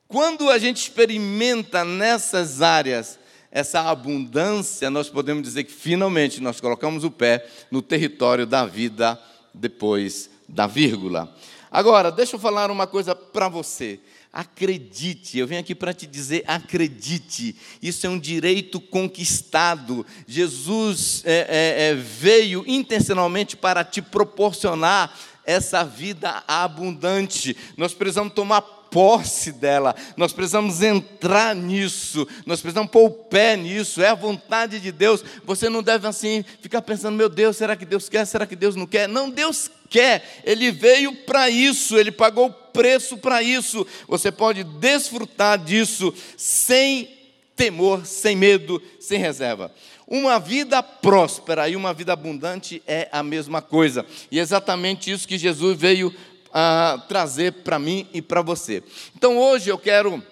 Quando 0.08 0.50
a 0.50 0.58
gente 0.58 0.77
experimenta 0.77 1.86
nessas 1.86 2.63
áreas 2.63 3.19
essa 3.51 3.81
abundância, 3.81 4.89
nós 4.89 5.10
podemos 5.10 5.43
dizer 5.43 5.63
que 5.63 5.72
finalmente 5.72 6.41
nós 6.41 6.60
colocamos 6.60 7.03
o 7.03 7.12
pé 7.12 7.48
no 7.69 7.81
território 7.81 8.46
da 8.46 8.65
vida 8.65 9.19
depois 9.53 10.29
da 10.48 10.65
vírgula. 10.65 11.36
Agora, 11.72 12.12
deixa 12.12 12.36
eu 12.36 12.39
falar 12.39 12.72
uma 12.72 12.88
coisa 12.88 13.15
para 13.15 13.48
você. 13.48 14.00
Acredite, 14.31 15.39
eu 15.39 15.48
venho 15.48 15.62
aqui 15.62 15.74
para 15.74 15.93
te 15.93 16.05
dizer: 16.05 16.43
acredite, 16.46 17.55
isso 17.81 18.05
é 18.05 18.10
um 18.10 18.19
direito 18.19 18.79
conquistado. 18.79 20.05
Jesus 20.27 21.24
é, 21.25 21.34
é, 21.34 21.89
é, 21.89 21.96
veio 21.96 22.63
intencionalmente 22.67 23.58
para 23.58 23.84
te 23.84 24.01
proporcionar 24.01 25.15
essa 25.50 25.84
vida 25.84 26.44
abundante. 26.48 27.58
Nós 27.75 27.91
precisamos 27.91 28.34
tomar 28.34 28.62
posse 28.62 29.51
dela, 29.51 29.96
nós 30.18 30.34
precisamos 30.34 30.82
entrar 30.82 31.56
nisso, 31.56 32.27
nós 32.46 32.60
precisamos 32.60 32.91
pôr 32.91 33.06
o 33.06 33.12
pé 33.12 33.56
nisso, 33.56 34.01
é 34.01 34.08
a 34.08 34.15
vontade 34.15 34.79
de 34.79 34.91
Deus. 34.91 35.24
Você 35.46 35.70
não 35.70 35.82
deve 35.82 36.08
assim 36.08 36.44
ficar 36.62 36.82
pensando, 36.82 37.15
meu 37.15 37.29
Deus, 37.29 37.58
será 37.58 37.75
que 37.75 37.86
Deus 37.86 38.10
quer? 38.10 38.25
Será 38.25 38.46
que 38.46 38.56
Deus 38.56 38.75
não 38.75 38.86
quer? 38.86 39.08
Não, 39.08 39.29
Deus 39.29 39.70
quer, 39.89 40.41
Ele 40.44 40.72
veio 40.72 41.15
para 41.25 41.50
isso, 41.50 41.98
Ele 41.98 42.12
pagou 42.12 42.48
o 42.48 42.53
preço 42.53 43.18
para 43.18 43.41
isso. 43.41 43.86
Você 44.08 44.32
pode 44.32 44.63
desfrutar 44.63 45.58
disso 45.58 46.13
sem 46.38 47.10
temor, 47.56 48.06
sem 48.06 48.36
medo, 48.36 48.82
sem 49.00 49.20
reserva. 49.20 49.72
Uma 50.12 50.39
vida 50.39 50.82
próspera 50.82 51.70
e 51.70 51.75
uma 51.75 51.94
vida 51.94 52.12
abundante 52.12 52.82
é 52.88 53.08
a 53.12 53.22
mesma 53.22 53.62
coisa. 53.62 54.04
E 54.32 54.39
é 54.39 54.42
exatamente 54.42 55.12
isso 55.12 55.28
que 55.28 55.38
Jesus 55.38 55.78
veio 55.78 56.12
a 56.51 57.00
trazer 57.08 57.54
para 57.63 57.78
mim 57.78 58.08
e 58.12 58.20
para 58.20 58.42
você. 58.42 58.82
Então 59.16 59.38
hoje 59.38 59.70
eu 59.70 59.78
quero 59.78 60.24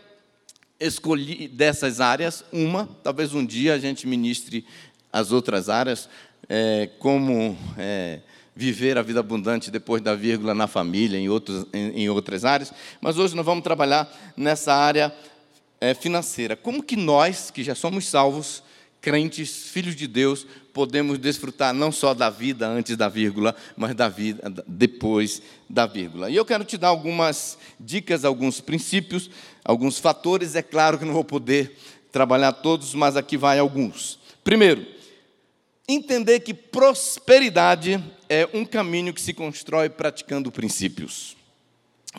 escolher 0.79 1.49
dessas 1.49 2.01
áreas 2.01 2.43
uma, 2.51 2.89
talvez 3.03 3.35
um 3.35 3.45
dia 3.45 3.75
a 3.75 3.77
gente 3.77 4.07
ministre 4.07 4.65
as 5.13 5.31
outras 5.31 5.69
áreas, 5.69 6.09
é, 6.49 6.89
como 6.97 7.55
é, 7.77 8.21
viver 8.55 8.97
a 8.97 9.03
vida 9.03 9.19
abundante 9.19 9.69
depois 9.69 10.01
da 10.01 10.15
vírgula 10.15 10.55
na 10.55 10.65
família, 10.65 11.19
em, 11.19 11.29
outros, 11.29 11.67
em, 11.71 12.01
em 12.01 12.09
outras 12.09 12.43
áreas, 12.43 12.73
mas 12.99 13.19
hoje 13.19 13.35
nós 13.35 13.45
vamos 13.45 13.63
trabalhar 13.63 14.11
nessa 14.35 14.73
área 14.73 15.13
é, 15.79 15.93
financeira. 15.93 16.55
Como 16.55 16.81
que 16.81 16.95
nós, 16.95 17.51
que 17.51 17.63
já 17.63 17.75
somos 17.75 18.07
salvos, 18.07 18.63
crentes, 19.01 19.69
filhos 19.69 19.95
de 19.95 20.07
Deus, 20.07 20.45
podemos 20.73 21.17
desfrutar 21.17 21.73
não 21.73 21.91
só 21.91 22.13
da 22.13 22.29
vida 22.29 22.67
antes 22.67 22.97
da 22.97 23.07
vírgula, 23.07 23.55
mas 23.75 23.95
da 23.95 24.09
vida 24.09 24.51
depois 24.67 25.41
da 25.69 25.85
vírgula. 25.85 26.29
E 26.29 26.35
eu 26.35 26.45
quero 26.45 26.63
te 26.63 26.77
dar 26.77 26.89
algumas 26.89 27.57
dicas, 27.79 28.25
alguns 28.25 28.59
princípios, 28.59 29.29
alguns 29.63 29.99
fatores. 29.99 30.55
É 30.55 30.61
claro 30.61 30.97
que 30.97 31.05
não 31.05 31.13
vou 31.13 31.23
poder 31.23 31.77
trabalhar 32.11 32.51
todos, 32.51 32.93
mas 32.93 33.15
aqui 33.15 33.37
vai 33.37 33.59
alguns. 33.59 34.19
Primeiro, 34.43 34.85
entender 35.87 36.41
que 36.41 36.53
prosperidade 36.53 38.03
é 38.27 38.49
um 38.53 38.65
caminho 38.65 39.13
que 39.13 39.21
se 39.21 39.33
constrói 39.33 39.89
praticando 39.89 40.51
princípios. 40.51 41.36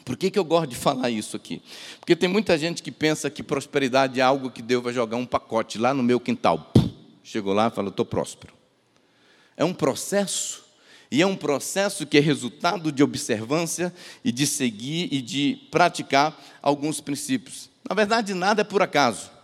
Por 0.04 0.16
que, 0.16 0.30
que 0.30 0.38
eu 0.38 0.45
gosto 0.45 0.71
de 0.71 0.76
falar 0.76 1.11
isso 1.11 1.37
aqui? 1.37 1.62
Porque 1.99 2.14
tem 2.14 2.28
muita 2.28 2.57
gente 2.59 2.83
que 2.83 2.90
pensa 2.90 3.30
que 3.30 3.42
prosperidade 3.42 4.21
é 4.21 4.23
algo 4.23 4.50
que 4.50 4.62
Deus 4.62 4.83
vai 4.83 4.92
jogar 4.92 5.16
um 5.16 5.26
pacote 5.26 5.78
lá 5.78 5.95
no 5.95 6.02
meu 6.02 6.21
quintal. 6.21 6.73
Chegou 7.23 7.52
lá 7.52 7.68
e 7.68 7.71
falou: 7.71 7.90
estou 7.90 8.07
próspero. 8.07 8.54
É 9.57 9.64
um 9.64 9.75
processo, 9.75 10.64
e 11.11 11.21
é 11.21 11.26
um 11.26 11.35
processo 11.35 12.07
que 12.07 12.16
é 12.16 12.21
resultado 12.21 12.92
de 12.92 13.02
observância 13.02 13.92
e 14.25 14.30
de 14.30 14.47
seguir 14.47 15.09
e 15.12 15.21
de 15.21 15.66
praticar 15.71 16.38
alguns 16.62 17.00
princípios. 17.00 17.68
Na 17.88 17.95
verdade, 17.95 18.35
nada 18.35 18.61
é 18.61 18.64
por 18.64 18.83
acaso. 18.83 19.38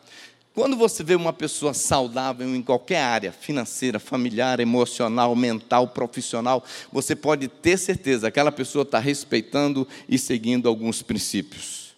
Quando 0.54 0.76
você 0.76 1.02
vê 1.02 1.16
uma 1.16 1.32
pessoa 1.32 1.75
saudável 1.75 2.54
em 2.54 2.62
qualquer 2.62 3.00
área, 3.00 3.32
financeira, 3.32 3.99
familiar, 3.99 4.61
emocional, 4.61 5.34
mental, 5.34 5.88
profissional, 5.88 6.64
você 6.92 7.16
pode 7.16 7.49
ter 7.49 7.76
certeza 7.76 8.30
que 8.30 8.38
aquela 8.38 8.52
pessoa 8.52 8.82
está 8.82 9.00
respeitando 9.00 9.87
e 10.08 10.16
seguindo 10.16 10.68
alguns 10.68 11.02
princípios. 11.02 11.92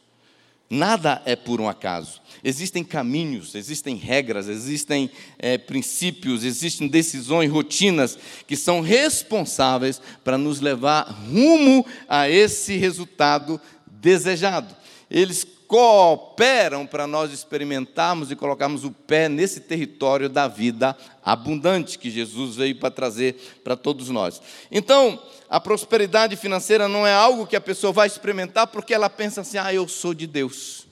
Nada 0.70 1.20
é 1.26 1.36
por 1.36 1.60
um 1.60 1.68
acaso. 1.68 2.22
Existem 2.42 2.82
caminhos, 2.82 3.54
existem 3.54 3.94
regras, 3.94 4.48
existem 4.48 5.10
é, 5.38 5.58
princípios, 5.58 6.42
existem 6.42 6.88
decisões, 6.88 7.50
rotinas 7.50 8.18
que 8.46 8.56
são 8.56 8.80
responsáveis 8.80 10.00
para 10.24 10.38
nos 10.38 10.60
levar 10.60 11.02
rumo 11.02 11.84
a 12.08 12.28
esse 12.30 12.78
resultado 12.78 13.60
desejado. 13.86 14.74
Eles 15.10 15.46
cooperam 15.66 16.86
para 16.86 17.06
nós 17.06 17.32
experimentarmos 17.32 18.30
e 18.30 18.36
colocarmos 18.36 18.84
o 18.84 18.90
pé 18.90 19.28
nesse 19.28 19.60
território 19.60 20.28
da 20.28 20.48
vida 20.48 20.96
abundante 21.24 21.98
que 21.98 22.10
Jesus 22.10 22.56
veio 22.56 22.76
para 22.76 22.90
trazer 22.90 23.60
para 23.64 23.76
todos 23.76 24.08
nós. 24.08 24.40
Então, 24.70 25.20
a 25.48 25.60
prosperidade 25.60 26.36
financeira 26.36 26.88
não 26.88 27.06
é 27.06 27.12
algo 27.12 27.46
que 27.46 27.56
a 27.56 27.60
pessoa 27.60 27.92
vai 27.92 28.06
experimentar 28.06 28.66
porque 28.66 28.94
ela 28.94 29.10
pensa 29.10 29.40
assim: 29.40 29.58
ah, 29.58 29.72
eu 29.72 29.86
sou 29.88 30.14
de 30.14 30.26
Deus. 30.26 30.86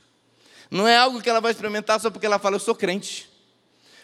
Não 0.70 0.88
é 0.88 0.96
algo 0.96 1.22
que 1.22 1.30
ela 1.30 1.40
vai 1.40 1.52
experimentar 1.52 2.00
só 2.00 2.10
porque 2.10 2.26
ela 2.26 2.38
fala, 2.38 2.56
eu 2.56 2.60
sou 2.60 2.74
crente. 2.74 3.28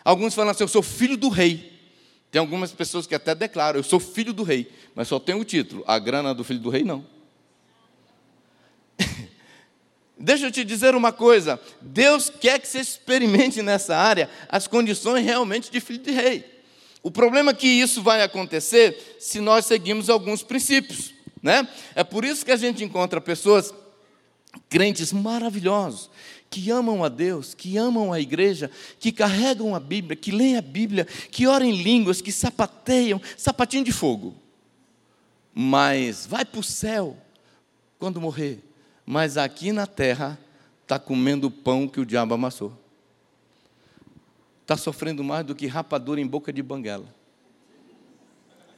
Alguns 0.05 0.35
falam 0.35 0.50
assim, 0.50 0.62
eu 0.62 0.69
sou 0.69 0.83
filho 0.83 1.17
do 1.17 1.29
rei. 1.29 1.81
Tem 2.31 2.39
algumas 2.39 2.71
pessoas 2.73 3.07
que 3.07 3.15
até 3.15 3.35
declaram, 3.35 3.79
eu 3.79 3.83
sou 3.83 3.99
filho 3.99 4.33
do 4.33 4.45
rei, 4.45 4.71
mas 4.95 5.09
só 5.09 5.19
tem 5.19 5.35
o 5.35 5.45
título, 5.45 5.83
a 5.85 5.99
grana 5.99 6.33
do 6.33 6.45
filho 6.45 6.61
do 6.61 6.71
rei 6.71 6.85
não. 6.85 7.05
Deixa 10.23 10.47
eu 10.47 10.50
te 10.50 10.62
dizer 10.62 10.95
uma 10.95 11.12
coisa: 11.12 11.59
Deus 11.81 12.29
quer 12.29 12.61
que 12.61 12.69
você 12.69 12.81
experimente 12.81 13.62
nessa 13.62 13.97
área 13.97 14.29
as 14.50 14.67
condições 14.67 15.25
realmente 15.25 15.71
de 15.71 15.81
filho 15.81 16.00
de 16.00 16.11
rei. 16.11 16.45
O 17.03 17.11
problema 17.11 17.53
é 17.53 17.55
que 17.55 17.67
isso 17.67 18.03
vai 18.03 18.23
acontecer 18.23 19.17
se 19.19 19.41
nós 19.41 19.65
seguirmos 19.65 20.11
alguns 20.11 20.43
princípios. 20.43 21.15
Né? 21.43 21.67
É 21.95 22.05
por 22.05 22.23
isso 22.27 22.45
que 22.45 22.53
a 22.53 22.57
gente 22.57 22.85
encontra 22.85 23.19
pessoas, 23.19 23.73
crentes 24.69 25.11
maravilhosos, 25.11 26.11
que 26.50 26.71
amam 26.71 27.03
a 27.03 27.09
Deus, 27.09 27.55
que 27.55 27.79
amam 27.79 28.12
a 28.12 28.21
igreja, 28.21 28.71
que 28.99 29.11
carregam 29.11 29.75
a 29.75 29.81
Bíblia, 29.81 30.15
que 30.15 30.31
leem 30.31 30.59
a 30.59 30.62
Bíblia, 30.62 31.07
que 31.31 31.47
oram 31.47 31.65
em 31.65 31.83
línguas, 31.83 32.21
que 32.21 32.31
sapateiam, 32.31 33.19
sapatinho 33.39 33.85
de 33.85 33.93
fogo. 33.93 34.35
Mas 35.55 36.27
vai 36.27 36.45
para 36.45 36.61
o 36.61 36.65
céu 36.65 37.17
quando 37.99 38.21
morrer 38.21 38.70
mas 39.11 39.37
aqui 39.37 39.73
na 39.73 39.88
terra 39.88 40.38
está 40.85 40.97
comendo 40.97 41.49
o 41.49 41.50
pão 41.50 41.88
que 41.88 41.99
o 41.99 42.07
diabo 42.07 42.33
amassou. 42.33 42.73
Está 44.62 44.76
sofrendo 44.76 45.25
mais 45.25 45.45
do 45.45 45.52
que 45.52 45.67
rapadura 45.67 46.21
em 46.21 46.26
boca 46.29 46.52
de 46.52 46.62
banguela. 46.62 47.12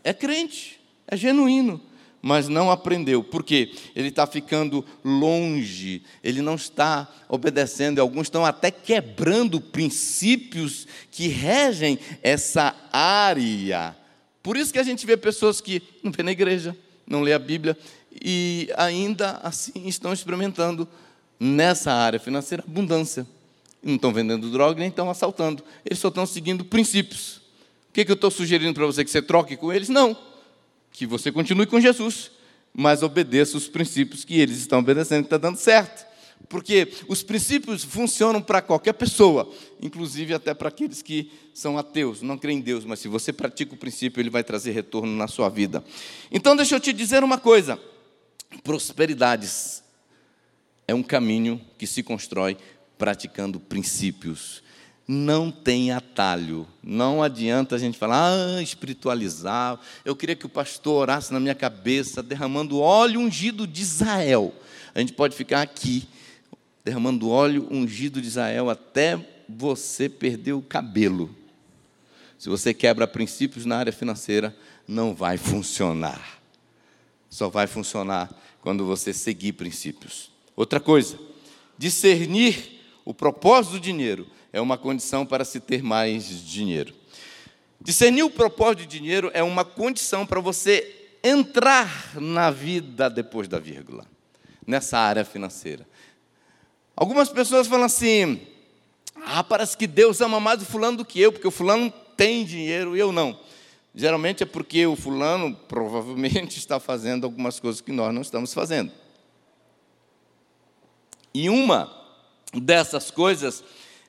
É 0.03 0.15
crente, 0.15 0.81
é 1.07 1.19
genuíno, 1.19 1.79
mas 2.23 2.49
não 2.49 2.71
aprendeu. 2.71 3.23
Por 3.23 3.45
quê? 3.45 3.75
Ele 3.95 4.09
está 4.09 4.27
ficando 4.27 4.83
longe, 5.05 6.03
ele 6.25 6.41
não 6.41 6.55
está 6.55 7.13
obedecendo, 7.29 7.99
alguns 7.99 8.29
estão 8.29 8.43
até 8.43 8.71
quebrando 8.71 9.61
princípios 9.61 10.87
que 11.11 11.29
regem 11.29 11.99
essa 12.23 12.75
área 12.91 13.95
Por 14.43 14.57
isso 14.57 14.73
que 14.73 14.79
a 14.79 14.83
gente 14.83 15.05
vê 15.05 15.15
pessoas 15.15 15.61
que 15.61 15.83
não 16.03 16.11
vê 16.11 16.23
na 16.23 16.33
igreja, 16.33 16.75
não 17.07 17.21
lê 17.21 17.35
a 17.35 17.39
Bíblia 17.39 17.77
e 18.21 18.69
ainda 18.77 19.41
assim 19.43 19.87
estão 19.87 20.13
experimentando 20.13 20.89
nessa 21.39 21.93
área 21.93 22.21
financeira 22.21 22.65
abundância. 22.67 23.27
Não 23.83 23.97
estão 23.97 24.13
vendendo 24.13 24.51
droga 24.51 24.79
nem 24.79 24.89
estão 24.89 25.11
assaltando. 25.11 25.65
Eles 25.85 25.99
só 25.99 26.09
estão 26.09 26.25
seguindo 26.25 26.65
princípios. 26.65 27.39
O 27.89 27.93
que, 27.93 28.05
que 28.05 28.11
eu 28.11 28.15
estou 28.15 28.31
sugerindo 28.31 28.73
para 28.75 28.87
você? 28.87 29.05
Que 29.05 29.11
você 29.11 29.21
troque 29.21 29.57
com 29.57 29.73
eles? 29.73 29.89
Não. 29.89 30.17
Que 30.93 31.07
você 31.07 31.33
continue 31.33 31.67
com 31.67 31.81
Jesus, 31.81 32.31
mas 32.73 33.03
obedeça 33.03 33.57
os 33.57 33.69
princípios 33.69 34.25
que 34.25 34.39
eles 34.39 34.59
estão 34.59 34.79
obedecendo, 34.79 35.23
que 35.23 35.27
está 35.27 35.39
dando 35.39 35.57
certo. 35.57 36.07
Porque 36.49 36.93
os 37.09 37.23
princípios 37.23 37.85
funcionam 37.85 38.41
para 38.41 38.61
qualquer 38.61 38.93
pessoa, 38.93 39.51
inclusive 39.81 40.35
até 40.35 40.55
para 40.55 40.69
aqueles 40.69 41.03
que 41.03 41.31
são 41.55 41.79
ateus, 41.79 42.23
não 42.23 42.37
creem 42.37 42.59
em 42.59 42.61
Deus, 42.61 42.85
mas 42.85 42.99
se 42.99 43.09
você 43.09 43.33
pratica 43.33 43.75
o 43.75 43.77
princípio, 43.77 44.21
ele 44.21 44.31
vai 44.31 44.43
trazer 44.43 44.73
retorno 44.73 45.15
na 45.15 45.29
sua 45.29 45.49
vida. 45.49 45.85
Então, 46.31 46.57
deixa 46.57 46.75
eu 46.75 46.81
te 46.81 46.93
dizer 46.93 47.23
uma 47.23 47.39
coisa: 47.39 47.79
prosperidades 48.63 49.83
é 50.87 50.95
um 50.95 51.03
caminho 51.03 51.61
que 51.79 51.87
se 51.87 52.03
constrói 52.03 52.57
praticando 52.99 53.59
princípios 53.59 54.63
não 55.07 55.51
tem 55.51 55.91
atalho. 55.91 56.67
Não 56.83 57.23
adianta 57.23 57.77
a 57.77 57.79
gente 57.79 57.99
falar, 57.99 58.33
ah, 58.33 58.63
espiritualizar. 58.63 59.79
Eu 60.05 60.17
queria 60.17 60.37
que 60.37 60.47
o 60.47 60.49
pastor 60.49 61.03
orasse 61.03 61.33
na 61.33 61.41
minha 61.41 61.55
cabeça, 61.55 62.23
derramando 62.23 62.79
óleo 62.79 63.21
ungido 63.21 63.67
de 63.67 63.83
Israel. 63.83 64.55
A 64.95 65.01
gente 65.01 65.13
pode 65.13 65.37
ficar 65.37 65.63
aqui, 65.63 66.09
derramando 66.85 67.29
óleo 67.29 67.67
ungido 67.71 68.21
de 68.21 68.29
Israel, 68.29 68.71
até 68.71 69.19
você 69.49 70.09
perder 70.09 70.53
o 70.53 70.63
cabelo. 70.63 71.35
Se 72.39 72.49
você 72.49 72.75
quebra 72.75 73.07
princípios 73.07 73.65
na 73.65 73.77
área 73.77 73.93
financeira, 73.93 74.57
não 74.87 75.15
vai 75.15 75.37
funcionar. 75.37 76.42
Só 77.33 77.49
vai 77.49 77.67
funcionar 77.67 78.31
quando 78.61 78.85
você 78.85 79.11
seguir 79.11 79.55
princípios. 79.55 80.31
Outra 80.55 80.79
coisa, 80.79 81.19
discernir 81.79 82.79
o 83.07 83.15
propósito 83.15 83.73
do 83.73 83.81
dinheiro 83.81 84.27
é 84.53 84.61
uma 84.61 84.77
condição 84.77 85.25
para 85.25 85.43
se 85.43 85.59
ter 85.59 85.83
mais 85.83 86.27
dinheiro. 86.47 86.93
Discernir 87.81 88.23
o 88.23 88.29
propósito 88.29 88.81
de 88.81 88.99
dinheiro 88.99 89.31
é 89.33 89.43
uma 89.43 89.65
condição 89.65 90.27
para 90.27 90.41
você 90.41 91.09
entrar 91.25 92.21
na 92.21 92.51
vida 92.51 93.09
depois 93.09 93.49
da 93.49 93.59
vírgula, 93.59 94.05
nessa 94.67 94.99
área 94.99 95.25
financeira. 95.25 95.89
Algumas 96.95 97.31
pessoas 97.31 97.67
falam 97.67 97.87
assim: 97.87 98.43
ah, 99.25 99.43
parece 99.43 99.75
que 99.75 99.87
Deus 99.87 100.21
ama 100.21 100.39
mais 100.39 100.61
o 100.61 100.67
fulano 100.67 100.99
do 100.99 101.05
que 101.07 101.19
eu, 101.19 101.33
porque 101.33 101.49
o 101.49 101.51
fulano 101.51 101.91
tem 102.15 102.45
dinheiro 102.45 102.95
e 102.95 103.01
eu 103.01 103.11
não. 103.11 103.41
Geralmente 103.95 104.43
é 104.43 104.47
porque 104.47 104.87
o 104.87 104.97
fulano 104.97 105.55
provavelmente 105.69 106.57
está 106.59 106.81
fazendo 106.81 107.25
algumas 107.25 107.61
coisas 107.61 107.81
que 107.81 107.93
nós 107.93 108.15
não 108.15 108.23
estamos 108.23 108.55
fazendo. 108.55 108.91
E 111.35 111.49
uma 111.49 111.91
dessas 112.55 113.11
coisas 113.11 113.65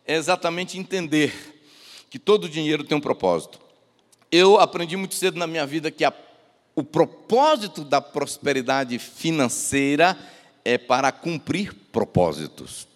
é 0.06 0.16
exatamente 0.16 0.78
entender 0.78 1.34
que 2.10 2.20
todo 2.20 2.50
dinheiro 2.50 2.84
tem 2.84 2.98
um 2.98 3.02
propósito. 3.02 3.60
Eu 4.32 4.60
aprendi 4.60 4.98
muito 4.98 5.16
cedo 5.16 5.38
na 5.38 5.48
minha 5.48 5.66
vida 5.66 5.92
que 5.92 6.04
a, 6.04 6.13
o 6.75 6.84
propósito 6.84 7.84
da 7.84 8.02
prosperidade 8.02 8.98
financeira 9.00 10.18
é 10.66 10.78
para 10.78 11.12
cumprir 11.12 11.74
propósitos. 11.92 12.88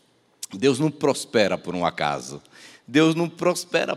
Deus 0.54 0.80
não 0.80 0.90
prospera 0.90 1.58
por 1.58 1.76
um 1.76 1.86
acaso. 1.86 2.42
Deus 2.88 3.16
não 3.16 3.30
prospera 3.30 3.96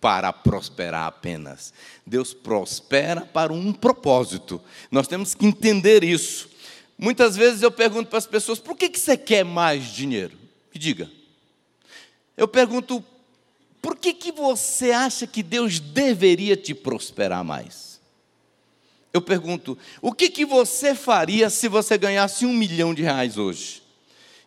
para 0.00 0.32
prosperar 0.32 1.06
apenas. 1.06 1.72
Deus 2.06 2.32
prospera 2.32 3.22
para 3.22 3.52
um 3.52 3.72
propósito. 3.72 4.60
Nós 4.90 5.08
temos 5.08 5.34
que 5.34 5.46
entender 5.46 6.04
isso. 6.04 6.48
Muitas 6.96 7.36
vezes 7.36 7.62
eu 7.62 7.70
pergunto 7.70 8.08
para 8.08 8.18
as 8.18 8.26
pessoas: 8.26 8.58
por 8.58 8.76
que, 8.76 8.88
que 8.88 8.98
você 8.98 9.16
quer 9.16 9.44
mais 9.44 9.86
dinheiro? 9.86 10.36
Me 10.72 10.80
diga. 10.80 11.10
Eu 12.36 12.46
pergunto, 12.46 13.04
por 13.82 13.96
que, 13.96 14.12
que 14.12 14.30
você 14.30 14.92
acha 14.92 15.26
que 15.26 15.42
Deus 15.42 15.80
deveria 15.80 16.56
te 16.56 16.74
prosperar 16.74 17.44
mais? 17.44 18.00
Eu 19.12 19.22
pergunto, 19.22 19.76
o 20.02 20.12
que, 20.12 20.28
que 20.28 20.44
você 20.44 20.94
faria 20.94 21.50
se 21.50 21.66
você 21.66 21.96
ganhasse 21.96 22.44
um 22.44 22.52
milhão 22.52 22.94
de 22.94 23.02
reais 23.02 23.38
hoje? 23.38 23.82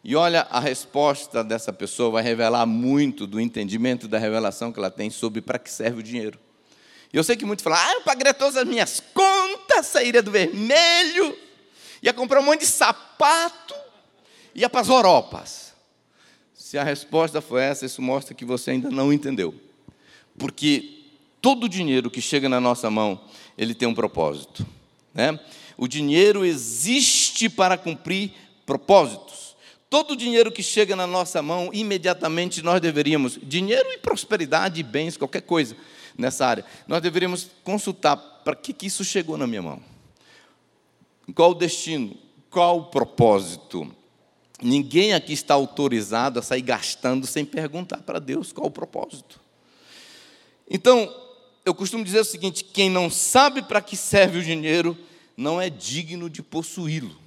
E 0.03 0.15
olha, 0.15 0.47
a 0.49 0.59
resposta 0.59 1.43
dessa 1.43 1.71
pessoa 1.71 2.09
vai 2.11 2.23
revelar 2.23 2.65
muito 2.65 3.27
do 3.27 3.39
entendimento 3.39 4.07
da 4.07 4.17
revelação 4.17 4.71
que 4.71 4.79
ela 4.79 4.89
tem 4.89 5.09
sobre 5.09 5.41
para 5.41 5.59
que 5.59 5.69
serve 5.69 5.99
o 5.99 6.03
dinheiro. 6.03 6.39
E 7.13 7.17
eu 7.17 7.23
sei 7.23 7.35
que 7.35 7.45
muitos 7.45 7.63
falam, 7.63 7.77
ah, 7.79 7.93
eu 7.93 8.01
paguei 8.01 8.33
todas 8.33 8.57
as 8.57 8.65
minhas 8.65 9.03
contas, 9.13 9.85
sairia 9.85 10.23
do 10.23 10.31
vermelho, 10.31 11.37
ia 12.01 12.13
comprar 12.13 12.39
um 12.39 12.43
monte 12.43 12.61
de 12.61 12.67
sapato, 12.67 13.75
ia 14.55 14.69
para 14.69 14.81
as 14.81 14.87
Europas. 14.87 15.73
Se 16.53 16.77
a 16.77 16.83
resposta 16.83 17.41
foi 17.41 17.63
essa, 17.63 17.85
isso 17.85 18.01
mostra 18.01 18.33
que 18.33 18.45
você 18.45 18.71
ainda 18.71 18.89
não 18.89 19.11
entendeu. 19.11 19.53
Porque 20.37 21.01
todo 21.41 21.65
o 21.65 21.69
dinheiro 21.69 22.09
que 22.09 22.21
chega 22.21 22.47
na 22.47 22.61
nossa 22.61 22.89
mão, 22.89 23.19
ele 23.57 23.75
tem 23.75 23.87
um 23.87 23.93
propósito. 23.93 24.65
Né? 25.13 25.37
O 25.77 25.87
dinheiro 25.87 26.45
existe 26.45 27.49
para 27.49 27.77
cumprir 27.77 28.31
propósitos. 28.65 29.50
Todo 29.91 30.12
o 30.12 30.15
dinheiro 30.15 30.54
que 30.54 30.63
chega 30.63 30.95
na 30.95 31.06
nossa 31.06 31.41
mão, 31.41 31.69
imediatamente 31.73 32.62
nós 32.62 32.80
deveríamos, 32.80 33.38
dinheiro 33.43 33.91
e 33.91 33.97
prosperidade, 33.97 34.82
bens, 34.82 35.17
qualquer 35.17 35.41
coisa 35.41 35.75
nessa 36.17 36.45
área, 36.45 36.65
nós 36.88 37.01
deveríamos 37.01 37.49
consultar 37.62 38.15
para 38.15 38.56
que, 38.56 38.71
que 38.71 38.86
isso 38.86 39.04
chegou 39.04 39.38
na 39.38 39.45
minha 39.45 39.62
mão. 39.62 39.84
Qual 41.36 41.51
o 41.51 41.56
destino? 41.56 42.15
Qual 42.49 42.77
o 42.80 42.86
propósito? 42.86 43.93
Ninguém 44.62 45.13
aqui 45.13 45.34
está 45.34 45.56
autorizado 45.56 46.39
a 46.39 46.41
sair 46.41 46.62
gastando 46.62 47.27
sem 47.27 47.43
perguntar 47.43 47.97
para 47.97 48.17
Deus 48.17 48.54
qual 48.54 48.67
o 48.67 48.71
propósito. 48.71 49.41
Então, 50.69 51.13
eu 51.65 51.75
costumo 51.75 52.06
dizer 52.06 52.21
o 52.21 52.25
seguinte: 52.25 52.63
quem 52.63 52.89
não 52.89 53.10
sabe 53.10 53.62
para 53.62 53.82
que 53.82 53.97
serve 53.97 54.39
o 54.39 54.43
dinheiro 54.43 54.97
não 55.36 55.60
é 55.60 55.69
digno 55.69 56.30
de 56.30 56.41
possuí-lo, 56.41 57.19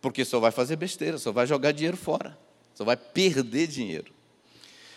porque 0.00 0.24
só 0.24 0.40
vai 0.40 0.50
fazer 0.50 0.76
besteira, 0.76 1.18
só 1.18 1.32
vai 1.32 1.46
jogar 1.46 1.72
dinheiro 1.72 1.96
fora, 1.96 2.38
só 2.74 2.84
vai 2.84 2.96
perder 2.96 3.66
dinheiro. 3.66 4.12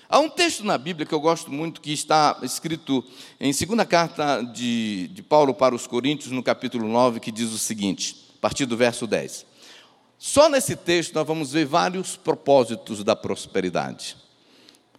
Há 0.07 0.19
um 0.19 0.29
texto 0.29 0.63
na 0.63 0.77
Bíblia 0.77 1.05
que 1.05 1.13
eu 1.13 1.19
gosto 1.19 1.51
muito, 1.51 1.81
que 1.81 1.91
está 1.91 2.39
escrito 2.43 3.03
em 3.39 3.51
segunda 3.51 3.85
carta 3.85 4.41
de, 4.41 5.07
de 5.07 5.23
Paulo 5.23 5.53
para 5.53 5.73
os 5.73 5.87
Coríntios, 5.87 6.31
no 6.31 6.43
capítulo 6.43 6.87
9, 6.87 7.19
que 7.19 7.31
diz 7.31 7.51
o 7.51 7.57
seguinte, 7.57 8.15
a 8.37 8.39
partir 8.39 8.65
do 8.65 8.77
verso 8.77 9.07
10. 9.07 9.45
Só 10.19 10.47
nesse 10.47 10.75
texto 10.75 11.15
nós 11.15 11.27
vamos 11.27 11.51
ver 11.51 11.65
vários 11.65 12.15
propósitos 12.15 13.03
da 13.03 13.15
prosperidade. 13.15 14.15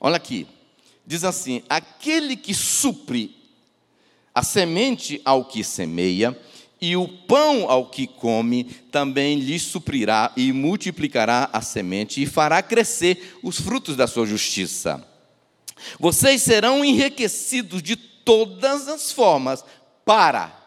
Olha 0.00 0.16
aqui, 0.16 0.46
diz 1.06 1.24
assim: 1.24 1.62
aquele 1.68 2.36
que 2.36 2.52
supre 2.52 3.36
a 4.34 4.42
semente 4.42 5.22
ao 5.24 5.44
que 5.44 5.62
semeia, 5.62 6.38
e 6.80 6.96
o 6.96 7.08
pão 7.08 7.70
ao 7.70 7.86
que 7.86 8.06
come, 8.06 8.64
também 8.90 9.38
lhe 9.38 9.58
suprirá 9.58 10.32
e 10.36 10.52
multiplicará 10.52 11.48
a 11.52 11.60
semente 11.60 12.22
e 12.22 12.26
fará 12.26 12.62
crescer 12.62 13.38
os 13.42 13.60
frutos 13.60 13.96
da 13.96 14.06
sua 14.06 14.26
justiça. 14.26 15.02
Vocês 15.98 16.42
serão 16.42 16.84
enriquecidos 16.84 17.82
de 17.82 17.96
todas 17.96 18.88
as 18.88 19.12
formas 19.12 19.64
para 20.04 20.64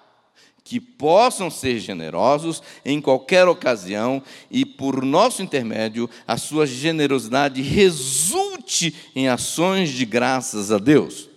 que 0.63 0.81
possam 0.81 1.49
ser 1.49 1.79
generosos 1.79 2.61
em 2.83 2.99
qualquer 2.99 3.47
ocasião 3.47 4.21
e, 4.51 4.65
por 4.65 5.05
nosso 5.05 5.41
intermédio, 5.41 6.09
a 6.27 6.35
sua 6.35 6.67
generosidade 6.67 7.61
resulte 7.61 8.93
em 9.15 9.29
ações 9.29 9.89
de 9.89 10.05
graças 10.05 10.69
a 10.69 10.77
Deus. 10.77 11.29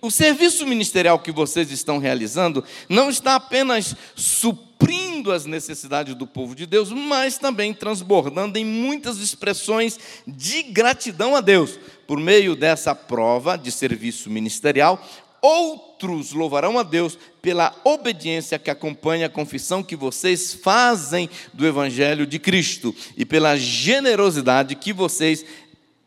O 0.00 0.10
serviço 0.10 0.66
ministerial 0.66 1.18
que 1.18 1.32
vocês 1.32 1.70
estão 1.70 1.98
realizando 1.98 2.62
não 2.88 3.10
está 3.10 3.34
apenas 3.34 3.96
suprindo 4.14 5.32
as 5.32 5.46
necessidades 5.46 6.14
do 6.14 6.26
povo 6.26 6.54
de 6.54 6.64
Deus, 6.64 6.90
mas 6.90 7.38
também 7.38 7.74
transbordando 7.74 8.56
em 8.56 8.64
muitas 8.64 9.18
expressões 9.18 9.98
de 10.26 10.62
gratidão 10.62 11.34
a 11.34 11.40
Deus. 11.40 11.78
Por 12.06 12.20
meio 12.20 12.54
dessa 12.54 12.94
prova 12.94 13.56
de 13.56 13.72
serviço 13.72 14.30
ministerial, 14.30 15.04
outros 15.42 16.32
louvarão 16.32 16.78
a 16.78 16.82
Deus 16.82 17.18
pela 17.42 17.74
obediência 17.84 18.58
que 18.58 18.70
acompanha 18.70 19.26
a 19.26 19.30
confissão 19.30 19.82
que 19.82 19.96
vocês 19.96 20.54
fazem 20.54 21.28
do 21.52 21.66
Evangelho 21.66 22.26
de 22.26 22.38
Cristo 22.38 22.94
e 23.16 23.24
pela 23.24 23.56
generosidade 23.56 24.76
que 24.76 24.92
vocês 24.92 25.44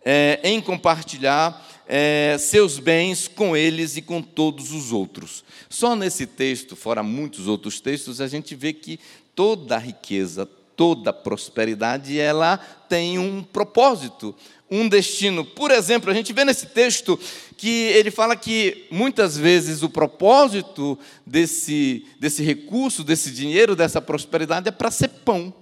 é, 0.06 0.40
em 0.42 0.62
compartilhar 0.62 1.67
é, 1.88 2.36
seus 2.38 2.80
bens 2.80 3.28
com 3.28 3.56
eles 3.56 3.96
e 3.96 4.02
com 4.02 4.22
todos 4.22 4.72
os 4.72 4.92
outros. 4.92 5.44
Só 5.70 5.96
nesse 5.96 6.26
texto, 6.26 6.76
fora 6.76 7.02
muitos 7.02 7.48
outros 7.48 7.80
textos, 7.80 8.20
a 8.20 8.28
gente 8.28 8.54
vê 8.56 8.74
que 8.74 9.00
toda 9.34 9.76
a 9.76 9.80
riqueza, 9.80 10.46
toda 10.76 11.12
a 11.12 11.14
prosperidade, 11.14 12.20
ela 12.20 12.58
tem 12.58 13.18
um 13.18 13.42
propósito. 13.42 14.36
um 14.70 14.90
destino. 14.90 15.46
Por 15.46 15.72
exemplo, 15.72 16.12
a 16.12 16.14
gente 16.14 16.34
vê 16.34 16.44
nesse 16.44 16.66
texto 16.66 17.18
que 17.56 17.70
ele 17.70 18.12
fala 18.12 18.36
que 18.36 18.86
muitas 18.92 19.38
vezes 19.38 19.82
o 19.82 19.90
propósito 19.90 21.00
desse, 21.26 22.06
desse 22.20 22.44
recurso, 22.44 23.02
desse 23.02 23.32
dinheiro, 23.32 23.78
dessa 23.78 24.02
prosperidade 24.02 24.68
é 24.68 24.72
para 24.72 24.92
ser 24.92 25.08
pão. 25.08 25.54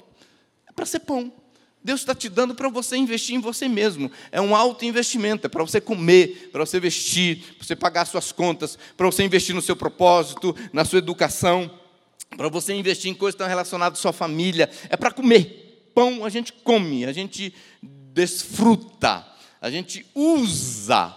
É 0.68 0.74
para 0.74 0.88
ser 0.88 1.02
pão. 1.02 1.32
Deus 1.86 2.00
está 2.02 2.16
te 2.16 2.28
dando 2.28 2.56
para 2.56 2.68
você 2.68 2.98
investir 2.98 3.36
em 3.36 3.40
você 3.40 3.70
mesmo. 3.70 4.12
É 4.32 4.42
um 4.42 4.56
alto 4.56 4.84
investimento, 4.86 5.46
é 5.46 5.50
para 5.50 5.64
você 5.64 5.80
comer, 5.80 6.50
para 6.52 6.66
você 6.66 6.80
vestir, 6.80 7.38
para 7.60 7.68
você 7.68 7.76
pagar 7.76 8.06
suas 8.06 8.32
contas, 8.32 8.76
para 8.98 9.06
você 9.06 9.24
investir 9.24 9.54
no 9.54 9.62
seu 9.62 9.76
propósito, 9.76 10.56
na 10.74 10.84
sua 10.84 10.98
educação, 10.98 11.70
para 12.36 12.50
você 12.50 12.74
investir 12.74 13.12
em 13.12 13.14
coisas 13.14 13.36
que 13.36 13.44
estão 13.44 13.48
relacionadas 13.48 14.00
à 14.00 14.02
sua 14.02 14.12
família. 14.12 14.68
É 14.90 14.98
para 14.98 15.12
comer. 15.12 15.92
Pão 15.94 16.26
a 16.26 16.30
gente 16.30 16.52
come, 16.52 17.06
a 17.06 17.14
gente 17.14 17.54
desfruta, 17.84 19.24
a 19.62 19.70
gente 19.70 20.04
usa. 20.16 21.16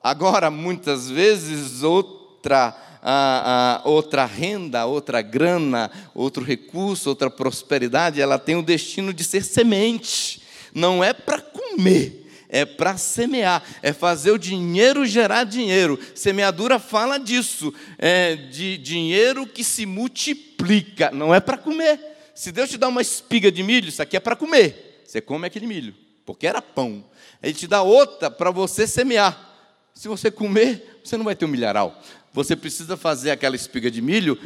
Agora, 0.00 0.52
muitas 0.52 1.10
vezes, 1.10 1.82
outra 1.82 2.80
a, 3.02 3.80
a, 3.82 3.88
outra 3.88 4.24
renda, 4.24 4.84
outra 4.84 5.22
grana, 5.22 5.90
outro 6.14 6.44
recurso, 6.44 7.08
outra 7.08 7.30
prosperidade, 7.30 8.20
ela 8.20 8.38
tem 8.38 8.56
o 8.56 8.62
destino 8.62 9.12
de 9.12 9.24
ser 9.24 9.42
semente. 9.42 10.42
Não 10.74 11.02
é 11.02 11.12
para 11.12 11.40
comer, 11.40 12.26
é 12.48 12.64
para 12.64 12.96
semear, 12.96 13.62
é 13.82 13.92
fazer 13.92 14.30
o 14.30 14.38
dinheiro 14.38 15.06
gerar 15.06 15.44
dinheiro. 15.44 15.98
Semeadura 16.14 16.78
fala 16.78 17.18
disso, 17.18 17.72
é 17.98 18.36
de 18.36 18.76
dinheiro 18.78 19.46
que 19.46 19.64
se 19.64 19.86
multiplica, 19.86 21.10
não 21.10 21.34
é 21.34 21.40
para 21.40 21.56
comer. 21.56 21.98
Se 22.34 22.52
Deus 22.52 22.70
te 22.70 22.78
dá 22.78 22.88
uma 22.88 23.02
espiga 23.02 23.50
de 23.50 23.62
milho, 23.62 23.88
isso 23.88 24.02
aqui 24.02 24.16
é 24.16 24.20
para 24.20 24.36
comer. 24.36 25.02
Você 25.04 25.20
come 25.20 25.46
aquele 25.46 25.66
milho, 25.66 25.94
porque 26.24 26.46
era 26.46 26.62
pão. 26.62 27.04
Ele 27.42 27.54
te 27.54 27.66
dá 27.66 27.82
outra 27.82 28.30
para 28.30 28.50
você 28.50 28.86
semear. 28.86 29.48
Se 29.92 30.06
você 30.06 30.30
comer, 30.30 31.00
você 31.04 31.16
não 31.16 31.24
vai 31.24 31.34
ter 31.34 31.44
um 31.44 31.48
milharal 31.48 32.00
você 32.32 32.54
precisa 32.54 32.96
fazer 32.96 33.30
aquela 33.30 33.56
espiga 33.56 33.90
de 33.90 34.00
milho 34.00 34.38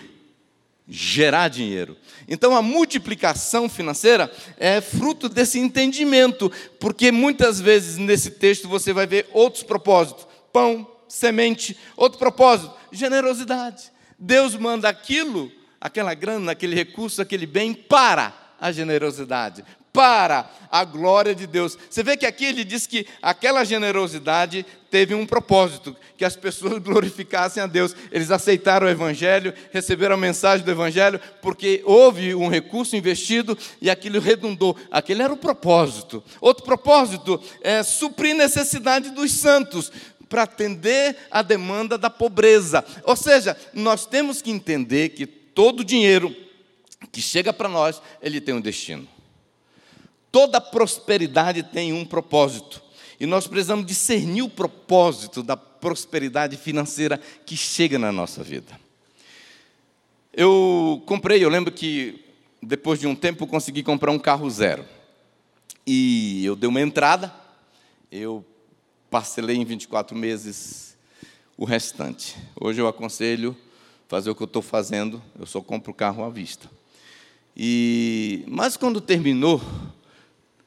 gerar 0.86 1.48
dinheiro. 1.48 1.96
Então 2.28 2.54
a 2.54 2.62
multiplicação 2.62 3.68
financeira 3.68 4.30
é 4.58 4.80
fruto 4.80 5.28
desse 5.28 5.58
entendimento, 5.58 6.50
porque 6.78 7.10
muitas 7.10 7.60
vezes 7.60 7.96
nesse 7.96 8.32
texto 8.32 8.68
você 8.68 8.92
vai 8.92 9.06
ver 9.06 9.28
outros 9.32 9.62
propósitos: 9.62 10.26
pão, 10.52 10.86
semente, 11.08 11.76
outro 11.96 12.18
propósito, 12.18 12.74
generosidade. 12.92 13.90
Deus 14.18 14.54
manda 14.54 14.88
aquilo, 14.88 15.50
aquela 15.80 16.14
grana, 16.14 16.52
aquele 16.52 16.74
recurso, 16.74 17.20
aquele 17.20 17.46
bem 17.46 17.74
para 17.74 18.32
a 18.60 18.70
generosidade, 18.70 19.64
para 19.94 20.50
a 20.72 20.84
glória 20.84 21.36
de 21.36 21.46
Deus. 21.46 21.78
Você 21.88 22.02
vê 22.02 22.16
que 22.16 22.26
aqui 22.26 22.44
ele 22.44 22.64
diz 22.64 22.84
que 22.84 23.06
aquela 23.22 23.62
generosidade 23.62 24.66
teve 24.90 25.14
um 25.14 25.24
propósito, 25.24 25.96
que 26.18 26.24
as 26.24 26.34
pessoas 26.34 26.78
glorificassem 26.82 27.62
a 27.62 27.66
Deus. 27.68 27.94
Eles 28.10 28.32
aceitaram 28.32 28.88
o 28.88 28.90
Evangelho, 28.90 29.54
receberam 29.72 30.16
a 30.16 30.18
mensagem 30.18 30.64
do 30.64 30.70
Evangelho, 30.72 31.20
porque 31.40 31.80
houve 31.84 32.34
um 32.34 32.48
recurso 32.48 32.96
investido 32.96 33.56
e 33.80 33.88
aquilo 33.88 34.18
redundou. 34.18 34.76
Aquele 34.90 35.22
era 35.22 35.32
o 35.32 35.36
propósito. 35.36 36.24
Outro 36.40 36.64
propósito 36.64 37.40
é 37.62 37.84
suprir 37.84 38.34
necessidade 38.34 39.10
dos 39.10 39.30
santos, 39.30 39.92
para 40.28 40.42
atender 40.42 41.16
a 41.30 41.42
demanda 41.42 41.96
da 41.96 42.10
pobreza. 42.10 42.84
Ou 43.04 43.14
seja, 43.14 43.56
nós 43.72 44.04
temos 44.04 44.42
que 44.42 44.50
entender 44.50 45.10
que 45.10 45.26
todo 45.26 45.84
dinheiro 45.84 46.34
que 47.12 47.22
chega 47.22 47.52
para 47.52 47.68
nós, 47.68 48.02
ele 48.20 48.40
tem 48.40 48.52
um 48.52 48.60
destino. 48.60 49.13
Toda 50.34 50.60
prosperidade 50.60 51.62
tem 51.62 51.92
um 51.92 52.04
propósito. 52.04 52.82
E 53.20 53.24
nós 53.24 53.46
precisamos 53.46 53.86
discernir 53.86 54.42
o 54.42 54.48
propósito 54.48 55.44
da 55.44 55.56
prosperidade 55.56 56.56
financeira 56.56 57.20
que 57.46 57.56
chega 57.56 58.00
na 58.00 58.10
nossa 58.10 58.42
vida. 58.42 58.76
Eu 60.32 61.00
comprei, 61.06 61.44
eu 61.44 61.48
lembro 61.48 61.72
que 61.72 62.24
depois 62.60 62.98
de 62.98 63.06
um 63.06 63.14
tempo 63.14 63.44
eu 63.44 63.46
consegui 63.46 63.84
comprar 63.84 64.10
um 64.10 64.18
carro 64.18 64.50
zero. 64.50 64.84
E 65.86 66.44
eu 66.44 66.56
dei 66.56 66.68
uma 66.68 66.80
entrada, 66.80 67.32
eu 68.10 68.44
parcelei 69.08 69.54
em 69.54 69.64
24 69.64 70.18
meses 70.18 70.96
o 71.56 71.64
restante. 71.64 72.34
Hoje 72.60 72.80
eu 72.80 72.88
aconselho 72.88 73.56
fazer 74.08 74.30
o 74.30 74.34
que 74.34 74.42
eu 74.42 74.46
estou 74.46 74.62
fazendo, 74.62 75.22
eu 75.38 75.46
só 75.46 75.60
compro 75.60 75.92
o 75.92 75.94
carro 75.94 76.24
à 76.24 76.28
vista. 76.28 76.68
E, 77.56 78.44
mas 78.48 78.76
quando 78.76 79.00
terminou, 79.00 79.62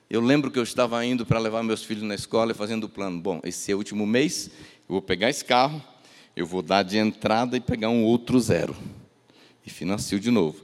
eu 0.10 0.22
lembro 0.22 0.50
que 0.50 0.58
eu 0.58 0.64
estava 0.64 1.04
indo 1.06 1.26
para 1.26 1.38
levar 1.38 1.62
meus 1.64 1.84
filhos 1.84 2.04
na 2.04 2.16
escola 2.16 2.52
e 2.52 2.56
fazendo 2.56 2.86
o 2.86 2.90
plano. 2.90 3.20
Bom, 3.20 3.42
esse 3.44 3.72
é 3.72 3.76
o 3.76 3.78
último 3.78 4.06
mês, 4.08 4.50
eu 4.88 4.94
vou 4.94 5.02
pegar 5.02 5.30
esse 5.30 5.44
carro, 5.44 5.84
eu 6.36 6.46
vou 6.46 6.62
dar 6.62 6.84
de 6.84 6.98
entrada 6.98 7.58
e 7.58 7.60
pegar 7.60 7.90
um 7.90 8.04
outro 8.04 8.40
zero. 8.40 8.76
E 9.66 9.70
financio 9.70 10.18
de 10.18 10.32
novo. 10.32 10.64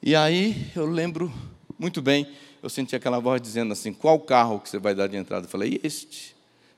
E 0.00 0.14
aí 0.14 0.70
eu 0.76 0.86
lembro 0.86 1.32
muito 1.76 2.00
bem, 2.00 2.28
eu 2.62 2.68
senti 2.68 2.94
aquela 2.94 3.18
voz 3.18 3.42
dizendo 3.42 3.72
assim: 3.72 3.92
qual 3.92 4.20
carro 4.20 4.60
que 4.60 4.68
você 4.68 4.78
vai 4.78 4.94
dar 4.94 5.08
de 5.08 5.16
entrada? 5.16 5.46
Eu 5.46 5.50
falei: 5.50 5.80
este. 5.82 6.36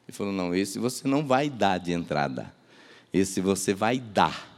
Ele 0.08 0.16
falou: 0.16 0.32
não, 0.32 0.54
esse 0.54 0.78
você 0.78 1.06
não 1.06 1.26
vai 1.26 1.50
dar 1.50 1.78
de 1.78 1.92
entrada. 1.92 2.54
Esse 3.12 3.40
você 3.40 3.74
vai 3.74 3.98
dar. 3.98 4.50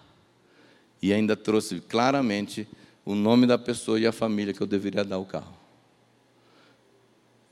E 1.02 1.12
ainda 1.12 1.36
trouxe 1.36 1.80
claramente 1.80 2.68
o 3.04 3.14
nome 3.14 3.46
da 3.46 3.58
pessoa 3.58 3.98
e 3.98 4.06
a 4.06 4.12
família 4.12 4.54
que 4.54 4.60
eu 4.60 4.66
deveria 4.66 5.04
dar 5.04 5.18
o 5.18 5.24
carro. 5.24 5.63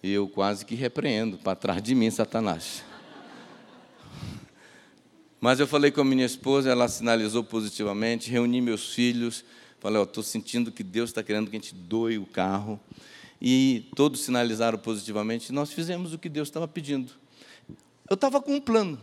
E 0.03 0.11
eu 0.11 0.27
quase 0.29 0.67
que 0.67 0.75
repreendo 0.75 1.39
para 1.39 1.55
trás 1.55 1.81
de 1.81 1.95
mim, 1.95 2.11
Satanás. 2.11 2.83
Mas 5.41 5.61
eu 5.61 5.67
falei 5.67 5.91
com 5.91 6.01
a 6.01 6.05
minha 6.05 6.25
esposa, 6.25 6.71
ela 6.71 6.89
sinalizou 6.89 7.45
positivamente, 7.45 8.31
reuni 8.31 8.61
meus 8.61 8.93
filhos, 8.95 9.45
falei, 9.79 10.01
ó, 10.01 10.05
estou 10.05 10.23
sentindo 10.23 10.73
que 10.73 10.83
Deus 10.83 11.11
está 11.11 11.23
querendo 11.23 11.51
que 11.51 11.57
a 11.57 11.61
gente 11.61 11.75
doe 11.75 12.19
o 12.19 12.27
carro. 12.27 12.81
E 13.41 13.89
todos 13.97 14.21
sinalizaram 14.21 14.79
positivamente, 14.79 15.53
nós 15.53 15.73
fizemos 15.73 16.13
o 16.13 16.19
que 16.19 16.29
Deus 16.29 16.49
estava 16.49 16.67
pedindo. 16.67 17.13
Eu 18.09 18.15
estava 18.15 18.41
com 18.41 18.55
um 18.55 18.61
plano, 18.61 19.01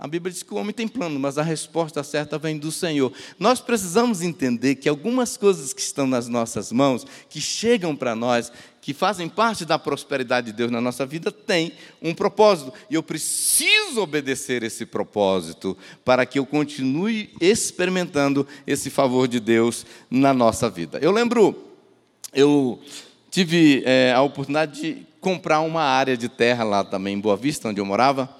a 0.00 0.06
Bíblia 0.06 0.32
diz 0.32 0.44
que 0.44 0.54
o 0.54 0.56
homem 0.56 0.72
tem 0.72 0.86
plano, 0.86 1.18
mas 1.18 1.38
a 1.38 1.42
resposta 1.42 2.04
certa 2.04 2.38
vem 2.38 2.56
do 2.56 2.70
Senhor. 2.70 3.12
Nós 3.36 3.60
precisamos 3.60 4.22
entender 4.22 4.76
que 4.76 4.88
algumas 4.88 5.36
coisas 5.36 5.72
que 5.72 5.80
estão 5.80 6.06
nas 6.06 6.28
nossas 6.28 6.70
mãos, 6.70 7.04
que 7.28 7.40
chegam 7.40 7.96
para 7.96 8.14
nós, 8.14 8.52
que 8.80 8.94
fazem 8.94 9.28
parte 9.28 9.64
da 9.64 9.76
prosperidade 9.76 10.46
de 10.46 10.52
Deus 10.52 10.70
na 10.70 10.80
nossa 10.80 11.04
vida, 11.04 11.32
têm 11.32 11.72
um 12.00 12.14
propósito. 12.14 12.72
E 12.88 12.94
eu 12.94 13.02
preciso 13.02 14.00
obedecer 14.00 14.62
esse 14.62 14.86
propósito 14.86 15.76
para 16.04 16.24
que 16.24 16.38
eu 16.38 16.46
continue 16.46 17.30
experimentando 17.40 18.46
esse 18.68 18.90
favor 18.90 19.26
de 19.26 19.40
Deus 19.40 19.84
na 20.08 20.32
nossa 20.32 20.70
vida. 20.70 20.98
Eu 21.02 21.10
lembro, 21.10 21.56
eu 22.32 22.80
tive 23.32 23.82
é, 23.84 24.12
a 24.14 24.22
oportunidade 24.22 24.80
de 24.80 25.06
comprar 25.20 25.60
uma 25.60 25.82
área 25.82 26.16
de 26.16 26.28
terra 26.28 26.62
lá 26.62 26.84
também 26.84 27.14
em 27.14 27.20
Boa 27.20 27.36
Vista, 27.36 27.68
onde 27.68 27.80
eu 27.80 27.84
morava 27.84 28.38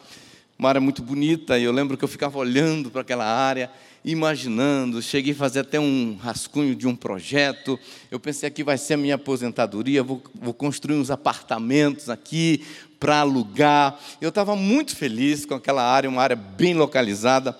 uma 0.59 0.69
área 0.69 0.81
muito 0.81 1.03
bonita, 1.03 1.57
e 1.57 1.63
eu 1.63 1.71
lembro 1.71 1.97
que 1.97 2.03
eu 2.03 2.09
ficava 2.09 2.37
olhando 2.37 2.91
para 2.91 3.03
aquela 3.03 3.25
área, 3.25 3.71
imaginando, 4.05 5.01
cheguei 5.01 5.33
a 5.33 5.37
fazer 5.37 5.61
até 5.61 5.79
um 5.79 6.17
rascunho 6.21 6.75
de 6.75 6.85
um 6.85 6.97
projeto, 6.97 7.79
eu 8.11 8.19
pensei 8.19 8.49
aqui 8.49 8.65
vai 8.65 8.77
ser 8.77 8.95
a 8.95 8.97
minha 8.97 9.15
aposentadoria, 9.15 10.03
vou, 10.03 10.21
vou 10.35 10.53
construir 10.53 10.97
uns 10.97 11.13
apartamentos 11.13 12.11
aqui 12.11 12.67
para 12.99 13.21
alugar, 13.21 14.01
eu 14.21 14.31
estava 14.31 14.57
muito 14.57 14.97
feliz 14.97 15.47
com 15.47 15.55
aquela 15.55 15.85
área, 15.85 16.11
uma 16.11 16.23
área 16.23 16.35
bem 16.35 16.75
localizada, 16.75 17.57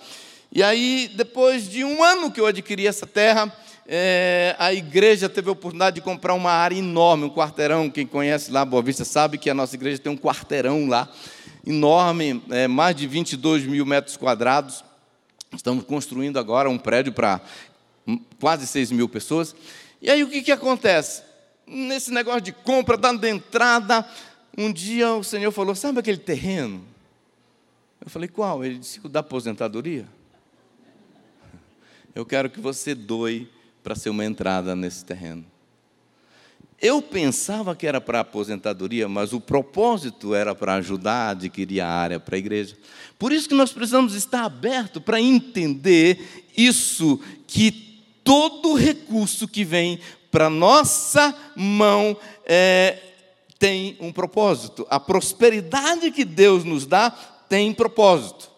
e 0.51 0.61
aí, 0.61 1.09
depois 1.15 1.69
de 1.69 1.85
um 1.85 2.03
ano 2.03 2.29
que 2.29 2.41
eu 2.41 2.47
adquiri 2.47 2.85
essa 2.85 3.07
terra, 3.07 3.55
é, 3.87 4.55
a 4.59 4.73
igreja 4.73 5.29
teve 5.29 5.47
a 5.47 5.53
oportunidade 5.53 5.95
de 5.95 6.01
comprar 6.01 6.33
uma 6.33 6.51
área 6.51 6.75
enorme, 6.75 7.25
um 7.25 7.29
quarteirão. 7.29 7.89
Quem 7.89 8.05
conhece 8.05 8.51
lá 8.51 8.65
Boa 8.65 8.83
Vista 8.83 9.05
sabe 9.05 9.37
que 9.37 9.49
a 9.49 9.53
nossa 9.53 9.75
igreja 9.75 9.99
tem 9.99 10.11
um 10.11 10.17
quarteirão 10.17 10.87
lá 10.87 11.09
enorme, 11.65 12.41
é, 12.49 12.67
mais 12.67 12.95
de 12.95 13.07
22 13.07 13.65
mil 13.65 13.85
metros 13.85 14.17
quadrados. 14.17 14.83
Estamos 15.55 15.83
construindo 15.83 16.37
agora 16.37 16.69
um 16.69 16.77
prédio 16.77 17.11
para 17.11 17.41
quase 18.39 18.67
6 18.67 18.91
mil 18.91 19.09
pessoas. 19.09 19.55
E 20.01 20.09
aí 20.09 20.23
o 20.23 20.29
que, 20.29 20.41
que 20.41 20.51
acontece? 20.51 21.23
Nesse 21.67 22.11
negócio 22.11 22.41
de 22.41 22.51
compra, 22.51 22.97
dando 22.97 23.25
entrada, 23.25 24.07
um 24.57 24.71
dia 24.71 25.13
o 25.13 25.23
Senhor 25.23 25.51
falou: 25.51 25.75
Sabe 25.75 25.99
aquele 25.99 26.17
terreno? 26.17 26.83
Eu 28.01 28.09
falei: 28.09 28.27
Qual? 28.27 28.63
Ele 28.63 28.79
disse: 28.79 28.99
O 29.03 29.09
da 29.09 29.19
aposentadoria. 29.19 30.07
Eu 32.15 32.25
quero 32.25 32.49
que 32.49 32.59
você 32.59 32.95
doe 32.95 33.51
para 33.83 33.95
ser 33.95 34.09
uma 34.09 34.25
entrada 34.25 34.75
nesse 34.75 35.05
terreno. 35.05 35.45
Eu 36.81 37.01
pensava 37.01 37.75
que 37.75 37.85
era 37.85 37.99
para 37.99 38.21
aposentadoria, 38.21 39.09
mas 39.09 39.33
o 39.33 39.41
propósito 39.41 40.33
era 40.33 40.55
para 40.55 40.75
ajudar 40.75 41.27
a 41.27 41.29
adquirir 41.31 41.81
a 41.81 41.89
área 41.89 42.19
para 42.19 42.35
a 42.35 42.39
igreja. 42.39 42.77
Por 43.17 43.33
isso 43.33 43.49
que 43.49 43.55
nós 43.55 43.73
precisamos 43.73 44.15
estar 44.15 44.45
abertos 44.45 45.03
para 45.03 45.19
entender 45.19 46.45
isso, 46.55 47.19
que 47.45 47.71
todo 48.23 48.75
recurso 48.75 49.47
que 49.47 49.65
vem 49.65 49.99
para 50.31 50.49
nossa 50.49 51.35
mão 51.55 52.15
é, 52.45 52.97
tem 53.57 53.97
um 53.99 54.11
propósito. 54.11 54.87
A 54.89 54.99
prosperidade 54.99 56.11
que 56.11 56.23
Deus 56.23 56.63
nos 56.63 56.85
dá 56.85 57.09
tem 57.49 57.73
propósito. 57.73 58.49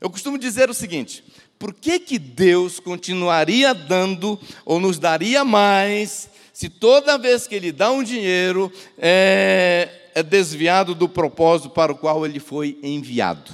Eu 0.00 0.10
costumo 0.10 0.38
dizer 0.38 0.70
o 0.70 0.74
seguinte: 0.74 1.22
por 1.58 1.74
que, 1.74 2.00
que 2.00 2.18
Deus 2.18 2.80
continuaria 2.80 3.74
dando 3.74 4.40
ou 4.64 4.80
nos 4.80 4.98
daria 4.98 5.44
mais 5.44 6.29
se 6.60 6.68
toda 6.68 7.16
vez 7.16 7.46
que 7.46 7.54
Ele 7.54 7.72
dá 7.72 7.90
um 7.90 8.02
dinheiro 8.02 8.70
é, 8.98 10.10
é 10.14 10.22
desviado 10.22 10.94
do 10.94 11.08
propósito 11.08 11.70
para 11.70 11.90
o 11.90 11.96
qual 11.96 12.26
ele 12.26 12.38
foi 12.38 12.78
enviado? 12.82 13.50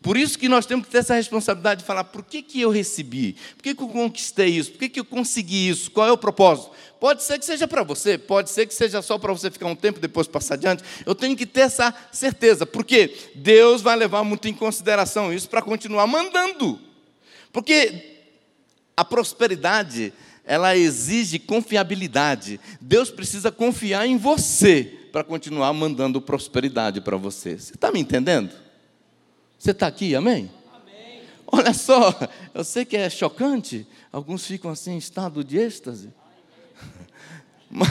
Por 0.00 0.16
isso 0.16 0.38
que 0.38 0.48
nós 0.48 0.64
temos 0.64 0.86
que 0.86 0.92
ter 0.92 0.98
essa 0.98 1.16
responsabilidade 1.16 1.80
de 1.80 1.84
falar: 1.84 2.04
por 2.04 2.24
que, 2.24 2.40
que 2.40 2.60
eu 2.60 2.70
recebi? 2.70 3.32
Por 3.56 3.64
que, 3.64 3.74
que 3.74 3.82
eu 3.82 3.88
conquistei 3.88 4.50
isso? 4.50 4.70
Por 4.70 4.78
que, 4.78 4.88
que 4.88 5.00
eu 5.00 5.04
consegui 5.04 5.68
isso? 5.68 5.90
Qual 5.90 6.06
é 6.06 6.12
o 6.12 6.16
propósito? 6.16 6.70
Pode 7.00 7.24
ser 7.24 7.40
que 7.40 7.44
seja 7.44 7.66
para 7.66 7.82
você, 7.82 8.16
pode 8.16 8.50
ser 8.50 8.68
que 8.68 8.74
seja 8.74 9.02
só 9.02 9.18
para 9.18 9.32
você 9.32 9.50
ficar 9.50 9.66
um 9.66 9.74
tempo 9.74 9.98
e 9.98 10.02
depois 10.02 10.28
passar 10.28 10.54
adiante. 10.54 10.84
Eu 11.04 11.16
tenho 11.16 11.36
que 11.36 11.44
ter 11.44 11.62
essa 11.62 11.92
certeza, 12.12 12.64
porque 12.64 13.16
Deus 13.34 13.82
vai 13.82 13.96
levar 13.96 14.22
muito 14.22 14.46
em 14.46 14.54
consideração 14.54 15.34
isso 15.34 15.48
para 15.48 15.60
continuar 15.60 16.06
mandando. 16.06 16.78
Porque 17.52 18.12
a 18.96 19.04
prosperidade, 19.04 20.12
ela 20.44 20.76
exige 20.76 21.38
confiabilidade. 21.38 22.58
Deus 22.80 23.10
precisa 23.10 23.50
confiar 23.52 24.06
em 24.06 24.16
você 24.16 24.82
para 25.12 25.22
continuar 25.22 25.72
mandando 25.72 26.20
prosperidade 26.20 27.00
para 27.00 27.16
você. 27.16 27.58
Você 27.58 27.74
está 27.74 27.92
me 27.92 28.00
entendendo? 28.00 28.52
Você 29.58 29.70
está 29.70 29.86
aqui, 29.86 30.14
amém? 30.14 30.50
amém? 30.74 31.20
Olha 31.46 31.72
só, 31.72 32.18
eu 32.52 32.64
sei 32.64 32.84
que 32.84 32.96
é 32.96 33.08
chocante, 33.08 33.86
alguns 34.10 34.46
ficam 34.46 34.70
assim 34.70 34.92
em 34.92 34.98
estado 34.98 35.44
de 35.44 35.58
êxtase. 35.58 36.10
Mas, 37.74 37.88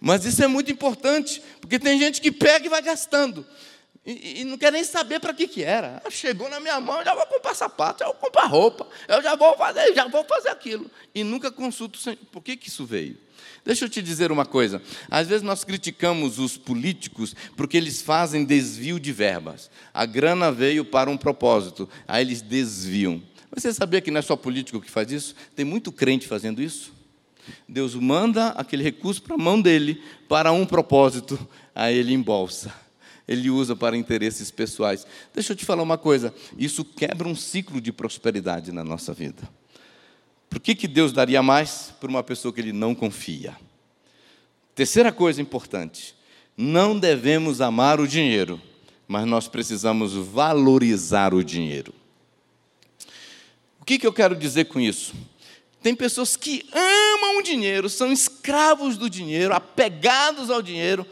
mas 0.00 0.24
isso 0.24 0.42
é 0.42 0.48
muito 0.48 0.72
importante, 0.72 1.40
porque 1.60 1.78
tem 1.78 1.96
gente 2.00 2.20
que 2.20 2.32
pega 2.32 2.66
e 2.66 2.68
vai 2.68 2.82
gastando. 2.82 3.46
E, 4.06 4.42
e, 4.42 4.44
não 4.44 4.58
quer 4.58 4.70
nem 4.70 4.84
saber 4.84 5.18
para 5.18 5.32
que, 5.32 5.48
que 5.48 5.62
era. 5.62 6.02
Ah, 6.04 6.10
chegou 6.10 6.48
na 6.50 6.60
minha 6.60 6.78
mão, 6.78 6.98
eu 6.98 7.04
já 7.04 7.14
vou 7.14 7.26
comprar 7.26 7.54
sapato, 7.54 8.02
eu 8.02 8.08
vou 8.08 8.16
comprar 8.16 8.44
roupa, 8.44 8.86
eu 9.08 9.22
já 9.22 9.34
vou 9.34 9.56
fazer, 9.56 9.94
já 9.94 10.06
vou 10.08 10.22
fazer 10.24 10.50
aquilo. 10.50 10.90
E 11.14 11.24
nunca 11.24 11.50
consulto 11.50 11.98
por 12.30 12.42
que, 12.42 12.54
que 12.54 12.68
isso 12.68 12.84
veio. 12.84 13.16
Deixa 13.64 13.86
eu 13.86 13.88
te 13.88 14.02
dizer 14.02 14.30
uma 14.30 14.44
coisa. 14.44 14.82
Às 15.10 15.26
vezes 15.26 15.42
nós 15.42 15.64
criticamos 15.64 16.38
os 16.38 16.54
políticos 16.58 17.34
porque 17.56 17.78
eles 17.78 18.02
fazem 18.02 18.44
desvio 18.44 19.00
de 19.00 19.10
verbas. 19.10 19.70
A 19.92 20.04
grana 20.04 20.52
veio 20.52 20.84
para 20.84 21.08
um 21.08 21.16
propósito, 21.16 21.88
aí 22.06 22.22
eles 22.22 22.42
desviam. 22.42 23.22
Você 23.54 23.72
sabia 23.72 24.02
que 24.02 24.10
não 24.10 24.18
é 24.18 24.22
só 24.22 24.36
político 24.36 24.82
que 24.82 24.90
faz 24.90 25.10
isso? 25.10 25.34
Tem 25.56 25.64
muito 25.64 25.90
crente 25.90 26.26
fazendo 26.26 26.60
isso. 26.60 26.92
Deus 27.66 27.94
manda 27.94 28.48
aquele 28.48 28.82
recurso 28.82 29.22
para 29.22 29.34
a 29.34 29.38
mão 29.38 29.60
dele 29.60 30.02
para 30.28 30.52
um 30.52 30.66
propósito, 30.66 31.38
aí 31.74 31.96
ele 31.96 32.12
embolsa. 32.12 32.83
Ele 33.26 33.48
usa 33.50 33.74
para 33.74 33.96
interesses 33.96 34.50
pessoais. 34.50 35.06
Deixa 35.32 35.52
eu 35.52 35.56
te 35.56 35.64
falar 35.64 35.82
uma 35.82 35.96
coisa: 35.98 36.34
isso 36.58 36.84
quebra 36.84 37.26
um 37.26 37.34
ciclo 37.34 37.80
de 37.80 37.92
prosperidade 37.92 38.70
na 38.70 38.84
nossa 38.84 39.12
vida. 39.12 39.42
Por 40.50 40.60
que, 40.60 40.74
que 40.74 40.86
Deus 40.86 41.12
daria 41.12 41.42
mais 41.42 41.92
para 41.98 42.08
uma 42.08 42.22
pessoa 42.22 42.52
que 42.52 42.60
ele 42.60 42.72
não 42.72 42.94
confia? 42.94 43.56
Terceira 44.74 45.10
coisa 45.10 45.40
importante: 45.40 46.14
não 46.56 46.98
devemos 46.98 47.60
amar 47.60 48.00
o 48.00 48.06
dinheiro, 48.06 48.60
mas 49.08 49.26
nós 49.26 49.48
precisamos 49.48 50.12
valorizar 50.12 51.32
o 51.32 51.42
dinheiro. 51.42 51.94
O 53.80 53.84
que, 53.84 53.98
que 53.98 54.06
eu 54.06 54.12
quero 54.12 54.36
dizer 54.36 54.66
com 54.66 54.80
isso? 54.80 55.14
Tem 55.82 55.94
pessoas 55.94 56.36
que 56.36 56.66
amam 56.72 57.38
o 57.38 57.42
dinheiro, 57.42 57.90
são 57.90 58.10
escravos 58.10 58.96
do 58.96 59.10
dinheiro, 59.10 59.54
apegados 59.54 60.48
ao 60.48 60.62
dinheiro, 60.62 61.06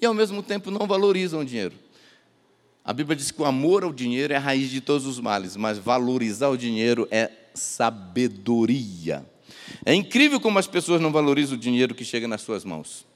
e 0.00 0.06
ao 0.06 0.14
mesmo 0.14 0.42
tempo 0.42 0.70
não 0.70 0.86
valorizam 0.86 1.40
o 1.40 1.44
dinheiro. 1.44 1.74
A 2.84 2.92
Bíblia 2.92 3.14
diz 3.14 3.30
que 3.30 3.42
o 3.42 3.44
amor 3.44 3.84
ao 3.84 3.92
dinheiro 3.92 4.32
é 4.32 4.36
a 4.36 4.40
raiz 4.40 4.70
de 4.70 4.80
todos 4.80 5.06
os 5.06 5.20
males, 5.20 5.56
mas 5.56 5.78
valorizar 5.78 6.48
o 6.48 6.56
dinheiro 6.56 7.06
é 7.10 7.30
sabedoria. 7.54 9.24
É 9.84 9.94
incrível 9.94 10.40
como 10.40 10.58
as 10.58 10.66
pessoas 10.66 11.00
não 11.00 11.12
valorizam 11.12 11.56
o 11.56 11.60
dinheiro 11.60 11.94
que 11.94 12.04
chega 12.04 12.26
nas 12.26 12.40
suas 12.40 12.64
mãos. 12.64 13.06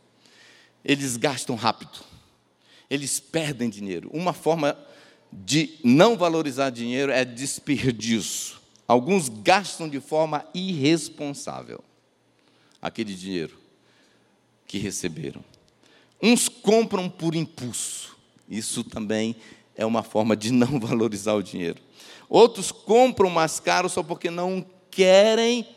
Eles 0.85 1.17
gastam 1.17 1.57
rápido, 1.57 2.05
eles 2.91 3.19
perdem 3.19 3.71
dinheiro. 3.71 4.11
Uma 4.13 4.35
forma 4.35 4.77
de 5.33 5.79
não 5.83 6.17
valorizar 6.17 6.71
dinheiro 6.71 7.11
é 7.11 7.25
desperdício. 7.25 8.57
Alguns 8.87 9.31
gastam 9.31 9.89
de 9.89 9.99
forma 9.99 10.45
irresponsável 10.53 11.83
aquele 12.81 13.15
dinheiro 13.15 13.59
que 14.67 14.77
receberam. 14.77 15.43
Uns 16.27 16.49
compram 16.49 17.11
por 17.11 17.35
impulso. 17.35 18.17
Isso 18.49 18.83
também 18.83 19.37
é 19.77 19.85
uma 19.85 20.03
forma 20.03 20.35
de 20.35 20.51
não 20.51 20.81
valorizar 20.81 21.35
o 21.35 21.43
dinheiro. 21.43 21.83
Outros 22.31 22.73
compram 22.73 23.29
mais 23.29 23.61
caro 23.61 23.91
só 23.91 24.03
porque 24.03 24.31
não 24.31 24.65
querem 24.91 25.69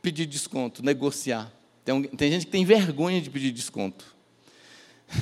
pedir 0.00 0.26
desconto, 0.26 0.84
negociar. 0.84 1.52
Tem, 1.84 2.00
tem 2.04 2.30
gente 2.30 2.46
que 2.46 2.52
tem 2.52 2.64
vergonha 2.64 3.20
de 3.20 3.28
pedir 3.28 3.50
desconto. 3.50 4.04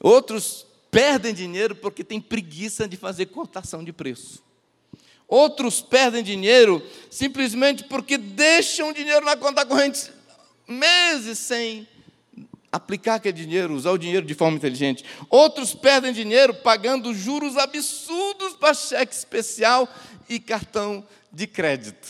Outros 0.00 0.64
perdem 0.90 1.34
dinheiro 1.34 1.74
porque 1.74 2.02
tem 2.02 2.18
preguiça 2.18 2.88
de 2.88 2.96
fazer 2.96 3.26
cotação 3.26 3.84
de 3.84 3.92
preço. 3.92 4.42
Outros 5.28 5.82
perdem 5.82 6.24
dinheiro 6.24 6.82
simplesmente 7.10 7.84
porque 7.84 8.16
deixam 8.16 8.90
dinheiro 8.90 9.26
na 9.26 9.36
conta 9.36 9.66
corrente 9.66 10.10
meses 10.66 11.38
sem 11.38 11.86
aplicar 12.72 13.16
aquele 13.16 13.44
dinheiro, 13.44 13.74
usar 13.74 13.90
o 13.90 13.98
dinheiro 13.98 14.24
de 14.24 14.34
forma 14.34 14.56
inteligente. 14.56 15.04
Outros 15.28 15.74
perdem 15.74 16.12
dinheiro 16.12 16.54
pagando 16.54 17.12
juros 17.14 17.56
absurdos 17.56 18.54
para 18.54 18.74
cheque 18.74 19.14
especial 19.14 19.88
e 20.28 20.38
cartão 20.38 21.04
de 21.32 21.46
crédito. 21.46 22.08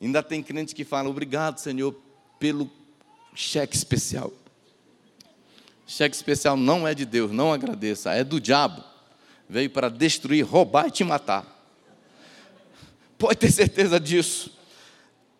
Ainda 0.00 0.22
tem 0.22 0.42
crente 0.42 0.74
que 0.74 0.84
fala: 0.84 1.08
Obrigado, 1.08 1.58
Senhor, 1.58 1.94
pelo 2.38 2.70
cheque 3.34 3.76
especial. 3.76 4.32
Cheque 5.86 6.16
especial 6.16 6.56
não 6.56 6.86
é 6.86 6.94
de 6.94 7.04
Deus, 7.04 7.30
não 7.30 7.52
agradeça, 7.52 8.12
é 8.12 8.24
do 8.24 8.40
diabo. 8.40 8.82
Veio 9.48 9.70
para 9.70 9.88
destruir, 9.88 10.42
roubar 10.44 10.88
e 10.88 10.90
te 10.90 11.04
matar. 11.04 11.46
Pode 13.16 13.36
ter 13.36 13.52
certeza 13.52 14.00
disso. 14.00 14.50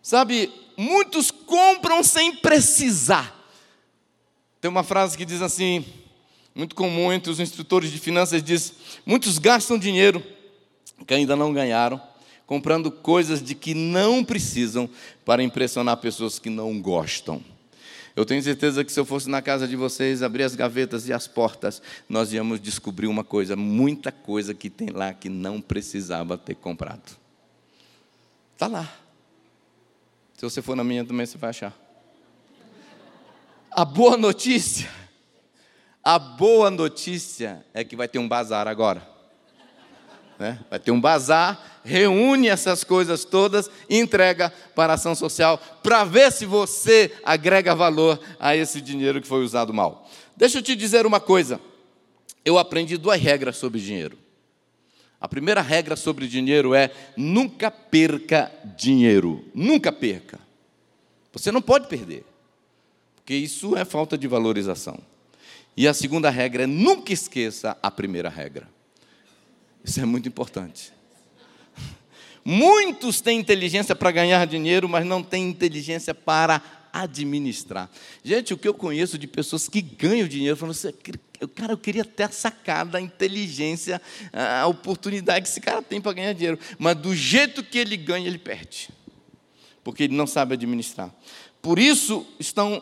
Sabe, 0.01 0.49
muitos 0.77 1.29
compram 1.29 2.01
sem 2.01 2.37
precisar 2.37 3.36
tem 4.59 4.69
uma 4.69 4.83
frase 4.83 5.17
que 5.17 5.25
diz 5.25 5.41
assim, 5.41 5.85
muito 6.55 6.75
comum 6.75 7.13
entre 7.13 7.31
os 7.31 7.39
instrutores 7.39 7.91
de 7.91 7.99
finanças, 7.99 8.41
diz: 8.41 8.73
muitos 9.05 9.37
gastam 9.37 9.77
dinheiro 9.77 10.23
que 11.05 11.13
ainda 11.13 11.35
não 11.35 11.53
ganharam, 11.53 12.01
comprando 12.47 12.91
coisas 12.91 13.41
de 13.41 13.53
que 13.53 13.73
não 13.73 14.23
precisam 14.23 14.89
para 15.23 15.43
impressionar 15.43 15.97
pessoas 15.97 16.39
que 16.39 16.49
não 16.49 16.81
gostam. 16.81 17.43
Eu 18.15 18.25
tenho 18.25 18.41
certeza 18.41 18.83
que 18.83 18.91
se 18.91 18.99
eu 18.99 19.05
fosse 19.05 19.29
na 19.29 19.43
casa 19.43 19.67
de 19.67 19.75
vocês, 19.75 20.23
abrir 20.23 20.41
as 20.41 20.55
gavetas 20.55 21.07
e 21.07 21.13
as 21.13 21.27
portas, 21.27 21.79
nós 22.09 22.33
íamos 22.33 22.59
descobrir 22.59 23.05
uma 23.05 23.23
coisa, 23.23 23.55
muita 23.55 24.11
coisa 24.11 24.55
que 24.55 24.71
tem 24.71 24.89
lá 24.89 25.13
que 25.13 25.29
não 25.29 25.61
precisava 25.61 26.35
ter 26.35 26.55
comprado. 26.55 27.15
Está 28.53 28.65
lá. 28.65 28.91
Se 30.33 30.41
você 30.41 30.63
for 30.63 30.75
na 30.75 30.83
minha 30.83 31.05
também, 31.05 31.27
você 31.27 31.37
vai 31.37 31.51
achar. 31.51 31.86
A 33.77 33.85
boa 33.85 34.17
notícia, 34.17 34.89
a 36.03 36.17
boa 36.17 36.71
notícia 36.71 37.63
é 37.75 37.83
que 37.83 37.95
vai 37.95 38.07
ter 38.07 38.17
um 38.17 38.27
bazar 38.27 38.67
agora. 38.67 39.07
Né? 40.39 40.59
Vai 40.67 40.79
ter 40.79 40.89
um 40.89 40.99
bazar, 40.99 41.79
reúne 41.85 42.47
essas 42.47 42.83
coisas 42.83 43.23
todas 43.23 43.69
e 43.87 43.99
entrega 43.99 44.51
para 44.73 44.93
a 44.93 44.95
ação 44.95 45.13
social 45.13 45.61
para 45.83 46.03
ver 46.03 46.31
se 46.31 46.43
você 46.43 47.15
agrega 47.23 47.75
valor 47.75 48.19
a 48.39 48.55
esse 48.55 48.81
dinheiro 48.81 49.21
que 49.21 49.27
foi 49.27 49.43
usado 49.43 49.71
mal. 49.71 50.09
Deixa 50.35 50.57
eu 50.57 50.63
te 50.63 50.75
dizer 50.75 51.05
uma 51.05 51.19
coisa. 51.19 51.61
Eu 52.43 52.57
aprendi 52.57 52.97
duas 52.97 53.21
regras 53.21 53.57
sobre 53.57 53.79
dinheiro. 53.79 54.17
A 55.21 55.27
primeira 55.27 55.61
regra 55.61 55.95
sobre 55.95 56.27
dinheiro 56.27 56.73
é 56.73 56.89
nunca 57.15 57.69
perca 57.69 58.51
dinheiro. 58.75 59.45
Nunca 59.53 59.91
perca. 59.91 60.39
Você 61.31 61.51
não 61.51 61.61
pode 61.61 61.87
perder 61.87 62.25
porque 63.27 63.35
isso 63.35 63.75
é 63.75 63.83
falta 63.83 64.17
de 64.17 64.25
valorização. 64.25 64.97
E 65.75 65.85
a 65.85 65.93
segunda 65.93 66.29
regra 66.29 66.63
é 66.63 66.65
nunca 66.65 67.11
esqueça 67.11 67.77
a 67.83 67.91
primeira 67.91 68.29
regra. 68.29 68.69
Isso 69.83 69.99
é 69.99 70.05
muito 70.05 70.29
importante. 70.29 70.93
Muitos 72.45 73.19
têm 73.19 73.37
inteligência 73.37 73.93
para 73.93 74.11
ganhar 74.11 74.47
dinheiro, 74.47 74.87
mas 74.87 75.05
não 75.05 75.21
têm 75.21 75.49
inteligência 75.49 76.15
para 76.15 76.61
administrar. 76.93 77.91
Gente, 78.23 78.53
o 78.53 78.57
que 78.57 78.65
eu 78.65 78.73
conheço 78.73 79.17
de 79.17 79.27
pessoas 79.27 79.67
que 79.67 79.81
ganham 79.81 80.25
dinheiro, 80.25 80.55
falando 80.55 80.71
assim, 80.71 80.93
cara, 81.53 81.73
eu 81.73 81.77
queria 81.77 82.05
ter 82.05 82.23
a 82.23 82.31
sacada, 82.31 82.97
a 82.97 83.01
inteligência, 83.01 84.01
a 84.31 84.65
oportunidade 84.67 85.43
que 85.43 85.49
esse 85.49 85.59
cara 85.59 85.81
tem 85.81 85.99
para 85.99 86.13
ganhar 86.13 86.31
dinheiro, 86.31 86.57
mas 86.79 86.95
do 86.95 87.13
jeito 87.13 87.61
que 87.61 87.77
ele 87.77 87.97
ganha, 87.97 88.25
ele 88.25 88.37
perde, 88.37 88.87
porque 89.83 90.03
ele 90.03 90.15
não 90.15 90.25
sabe 90.25 90.53
administrar. 90.53 91.13
Por 91.61 91.77
isso 91.77 92.25
estão 92.39 92.81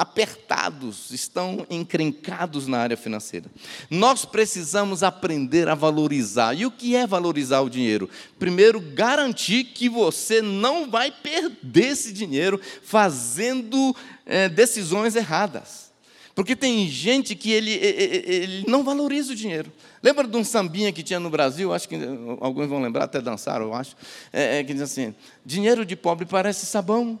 apertados, 0.00 1.10
estão 1.10 1.66
encrencados 1.68 2.66
na 2.66 2.78
área 2.78 2.96
financeira. 2.96 3.50
Nós 3.90 4.24
precisamos 4.24 5.02
aprender 5.02 5.68
a 5.68 5.74
valorizar. 5.74 6.54
E 6.54 6.64
o 6.64 6.70
que 6.70 6.94
é 6.94 7.06
valorizar 7.06 7.60
o 7.60 7.68
dinheiro? 7.68 8.08
Primeiro, 8.38 8.80
garantir 8.80 9.64
que 9.64 9.88
você 9.88 10.40
não 10.40 10.88
vai 10.88 11.10
perder 11.10 11.88
esse 11.88 12.12
dinheiro 12.12 12.60
fazendo 12.82 13.94
é, 14.24 14.48
decisões 14.48 15.16
erradas. 15.16 15.88
Porque 16.34 16.54
tem 16.54 16.86
gente 16.86 17.34
que 17.34 17.50
ele, 17.50 17.72
ele 17.72 18.64
não 18.68 18.84
valoriza 18.84 19.32
o 19.32 19.34
dinheiro. 19.34 19.72
Lembra 20.00 20.24
de 20.24 20.36
um 20.36 20.44
sambinha 20.44 20.92
que 20.92 21.02
tinha 21.02 21.18
no 21.18 21.28
Brasil? 21.28 21.74
Acho 21.74 21.88
que 21.88 21.96
alguns 22.40 22.68
vão 22.68 22.80
lembrar, 22.80 23.04
até 23.04 23.20
dançaram, 23.20 23.66
eu 23.66 23.74
acho. 23.74 23.96
É, 24.32 24.60
é, 24.60 24.64
que 24.64 24.72
diz 24.72 24.82
assim: 24.82 25.12
dinheiro 25.44 25.84
de 25.84 25.96
pobre 25.96 26.24
parece 26.24 26.64
sabão. 26.64 27.18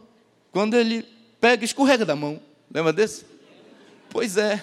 Quando 0.52 0.76
ele 0.76 1.04
pega, 1.40 1.64
escorrega 1.64 2.04
da 2.04 2.14
mão. 2.14 2.40
Lembra 2.70 2.92
desse? 2.92 3.24
Pois 4.10 4.36
é. 4.36 4.62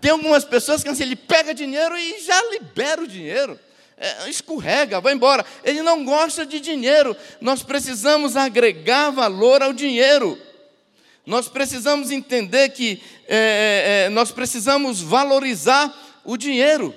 Tem 0.00 0.10
algumas 0.10 0.44
pessoas 0.44 0.82
que 0.82 0.88
assim, 0.88 1.02
ele 1.02 1.16
pega 1.16 1.54
dinheiro 1.54 1.96
e 1.96 2.20
já 2.20 2.40
libera 2.50 3.02
o 3.02 3.06
dinheiro. 3.06 3.58
É, 3.96 4.30
escorrega, 4.30 5.00
vai 5.00 5.12
embora. 5.12 5.44
Ele 5.64 5.82
não 5.82 6.04
gosta 6.04 6.46
de 6.46 6.60
dinheiro. 6.60 7.16
Nós 7.40 7.62
precisamos 7.62 8.36
agregar 8.36 9.10
valor 9.10 9.62
ao 9.62 9.72
dinheiro. 9.72 10.38
Nós 11.26 11.48
precisamos 11.48 12.10
entender 12.10 12.70
que 12.70 13.02
é, 13.26 13.36
é, 13.36 14.04
é 14.04 14.08
nós 14.08 14.30
precisamos 14.30 15.00
valorizar 15.02 15.92
o 16.24 16.36
dinheiro. 16.36 16.94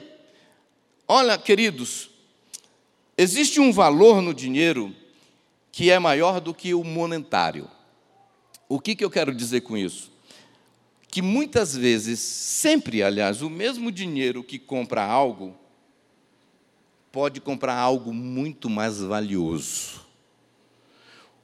Olha, 1.08 1.38
queridos, 1.38 2.10
existe 3.18 3.60
um 3.60 3.74
valor 3.74 4.22
no 4.22 4.34
dinheiro 4.34 4.96
que 5.72 5.90
é 5.90 5.98
maior 5.98 6.40
do 6.40 6.54
que 6.54 6.74
o 6.74 6.84
monetário. 6.84 7.70
O 8.74 8.80
que, 8.80 8.96
que 8.96 9.04
eu 9.04 9.10
quero 9.10 9.36
dizer 9.36 9.60
com 9.60 9.76
isso? 9.76 10.10
Que 11.10 11.22
muitas 11.22 11.76
vezes, 11.76 12.22
sempre, 12.22 13.04
aliás, 13.04 13.42
o 13.42 13.50
mesmo 13.50 13.92
dinheiro 13.92 14.42
que 14.42 14.58
compra 14.58 15.04
algo, 15.04 15.54
pode 17.12 17.42
comprar 17.42 17.76
algo 17.76 18.14
muito 18.14 18.70
mais 18.70 19.00
valioso. 19.00 20.06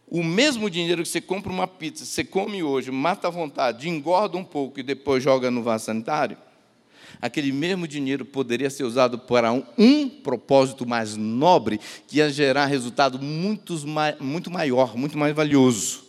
O 0.08 0.24
mesmo 0.24 0.70
dinheiro 0.70 1.04
que 1.04 1.10
você 1.10 1.20
compra 1.20 1.52
uma 1.52 1.68
pizza, 1.68 2.06
você 2.06 2.24
come 2.24 2.64
hoje, 2.64 2.92
mata 2.92 3.28
a 3.28 3.30
vontade, 3.30 3.90
engorda 3.90 4.38
um 4.38 4.44
pouco 4.46 4.80
e 4.80 4.84
depois 4.84 5.22
joga 5.22 5.52
no 5.52 5.62
vaso 5.62 5.84
sanitário, 5.84 6.38
aquele 7.22 7.52
mesmo 7.52 7.90
dinheiro 7.90 8.24
poderia 8.24 8.70
ser 8.70 8.86
usado 8.86 9.20
para 9.20 9.52
um, 9.52 9.66
um 9.78 10.08
propósito 10.08 10.88
mais 10.88 11.18
nobre, 11.18 11.78
que 12.08 12.20
ia 12.20 12.30
gerar 12.30 12.68
resultado 12.68 13.20
muito, 13.20 13.76
muito 14.22 14.50
maior, 14.50 14.96
muito 14.96 15.18
mais 15.18 15.36
valioso. 15.36 16.07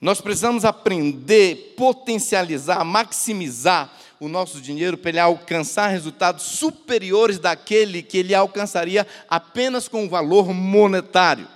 Nós 0.00 0.20
precisamos 0.20 0.64
aprender, 0.64 1.74
potencializar, 1.76 2.84
maximizar 2.84 3.92
o 4.20 4.28
nosso 4.28 4.60
dinheiro 4.60 4.98
para 4.98 5.10
ele 5.10 5.18
alcançar 5.18 5.88
resultados 5.88 6.42
superiores 6.44 7.38
daquele 7.38 8.02
que 8.02 8.18
ele 8.18 8.34
alcançaria 8.34 9.06
apenas 9.28 9.88
com 9.88 10.04
o 10.04 10.08
valor 10.08 10.52
monetário. 10.52 11.46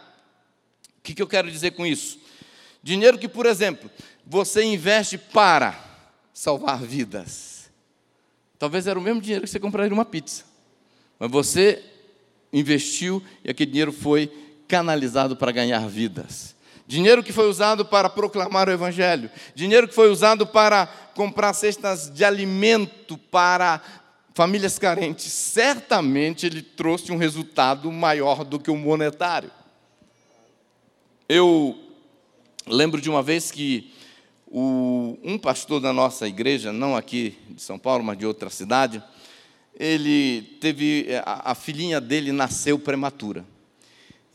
O 0.99 1.03
que, 1.03 1.15
que 1.15 1.23
eu 1.23 1.27
quero 1.27 1.51
dizer 1.51 1.73
com 1.73 1.87
isso? 1.87 2.19
Dinheiro 2.83 3.19
que, 3.19 3.29
por 3.29 3.47
exemplo, 3.47 3.91
você 4.25 4.63
investe 4.63 5.19
para 5.19 5.79
salvar 6.33 6.83
vidas. 6.83 7.71
Talvez 8.59 8.87
era 8.87 8.99
o 8.99 9.03
mesmo 9.03 9.21
dinheiro 9.21 9.45
que 9.45 9.51
você 9.51 9.61
compraria 9.61 9.93
uma 9.93 10.05
pizza. 10.05 10.45
Mas 11.19 11.31
você 11.31 11.83
investiu 12.53 13.23
e 13.45 13.51
aquele 13.51 13.71
dinheiro 13.71 13.93
foi 13.93 14.31
canalizado 14.67 15.37
para 15.37 15.53
ganhar 15.53 15.87
vidas 15.89 16.57
dinheiro 16.89 17.23
que 17.23 17.35
foi 17.35 17.47
usado 17.47 17.85
para 17.85 18.09
proclamar 18.09 18.67
o 18.67 18.73
Evangelho, 18.73 19.31
dinheiro 19.55 19.87
que 19.87 19.95
foi 19.95 20.11
usado 20.11 20.47
para 20.47 20.87
comprar 21.15 21.53
cestas 21.53 22.11
de 22.11 22.25
alimento 22.25 23.19
para 23.19 23.83
famílias 24.35 24.79
carentes, 24.79 25.31
certamente 25.31 26.47
ele 26.47 26.63
trouxe 26.63 27.13
um 27.13 27.19
resultado 27.19 27.93
maior 27.93 28.43
do 28.43 28.59
que 28.59 28.71
o 28.71 28.77
monetário. 28.77 29.51
Eu 31.29 31.79
lembro 32.67 33.03
de 33.03 33.11
uma 33.11 33.23
vez 33.23 33.51
que 33.51 33.93
o, 34.47 35.19
um 35.23 35.37
pastor 35.37 35.81
da 35.81 35.93
nossa 35.93 36.27
igreja, 36.27 36.73
não 36.73 36.97
aqui 36.97 37.37
de 37.51 37.61
São 37.61 37.79
Paulo, 37.79 38.03
mas 38.03 38.17
de 38.17 38.25
outra 38.25 38.49
cidade, 38.49 39.03
ele 39.79 40.57
teve 40.59 41.07
a, 41.23 41.51
a 41.51 41.55
filhinha 41.55 42.01
dele 42.01 42.33
nasceu 42.33 42.79
prematura. 42.79 43.45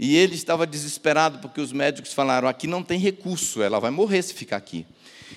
E 0.03 0.17
ele 0.17 0.35
estava 0.35 0.67
desesperado 0.67 1.39
porque 1.39 1.61
os 1.61 1.71
médicos 1.71 2.11
falaram: 2.11 2.45
aqui 2.45 2.67
não 2.67 2.83
tem 2.83 2.99
recurso, 2.99 3.63
ela 3.63 3.79
vai 3.79 3.89
morrer 3.89 4.21
se 4.21 4.33
ficar 4.33 4.57
aqui. 4.57 4.85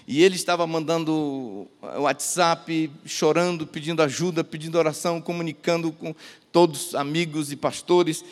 E 0.09 0.24
ele 0.24 0.35
estava 0.35 0.66
mandando 0.66 1.68
WhatsApp, 1.81 2.90
chorando, 3.05 3.64
pedindo 3.64 4.02
ajuda, 4.02 4.42
pedindo 4.42 4.76
oração, 4.76 5.20
comunicando 5.20 5.92
com 5.92 6.12
todos 6.50 6.96
amigos 6.96 7.52
e 7.52 7.57
pastores. 7.57 8.24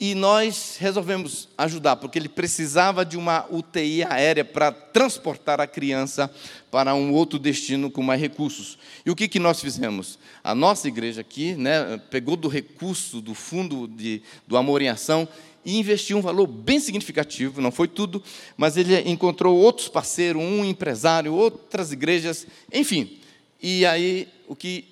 E 0.00 0.14
nós 0.14 0.78
resolvemos 0.80 1.46
ajudar, 1.58 1.96
porque 1.96 2.18
ele 2.18 2.28
precisava 2.28 3.04
de 3.04 3.18
uma 3.18 3.44
UTI 3.50 4.02
aérea 4.04 4.42
para 4.42 4.72
transportar 4.72 5.60
a 5.60 5.66
criança 5.66 6.32
para 6.70 6.94
um 6.94 7.12
outro 7.12 7.38
destino 7.38 7.90
com 7.90 8.02
mais 8.02 8.18
recursos. 8.18 8.78
E 9.04 9.10
o 9.10 9.14
que, 9.14 9.28
que 9.28 9.38
nós 9.38 9.60
fizemos? 9.60 10.18
A 10.42 10.54
nossa 10.54 10.88
igreja 10.88 11.20
aqui 11.20 11.54
né, 11.54 12.00
pegou 12.08 12.34
do 12.34 12.48
recurso 12.48 13.20
do 13.20 13.34
fundo 13.34 13.86
de, 13.86 14.22
do 14.48 14.56
Amor 14.56 14.80
em 14.80 14.88
Ação 14.88 15.28
e 15.66 15.78
investiu 15.78 16.16
um 16.16 16.22
valor 16.22 16.46
bem 16.46 16.80
significativo, 16.80 17.60
não 17.60 17.70
foi 17.70 17.86
tudo, 17.86 18.22
mas 18.56 18.78
ele 18.78 18.98
encontrou 19.00 19.54
outros 19.58 19.88
parceiros, 19.88 20.40
um 20.40 20.64
empresário, 20.64 21.34
outras 21.34 21.92
igrejas, 21.92 22.46
enfim. 22.72 23.18
E 23.62 23.84
aí 23.84 24.26
o 24.48 24.56
que 24.56 24.86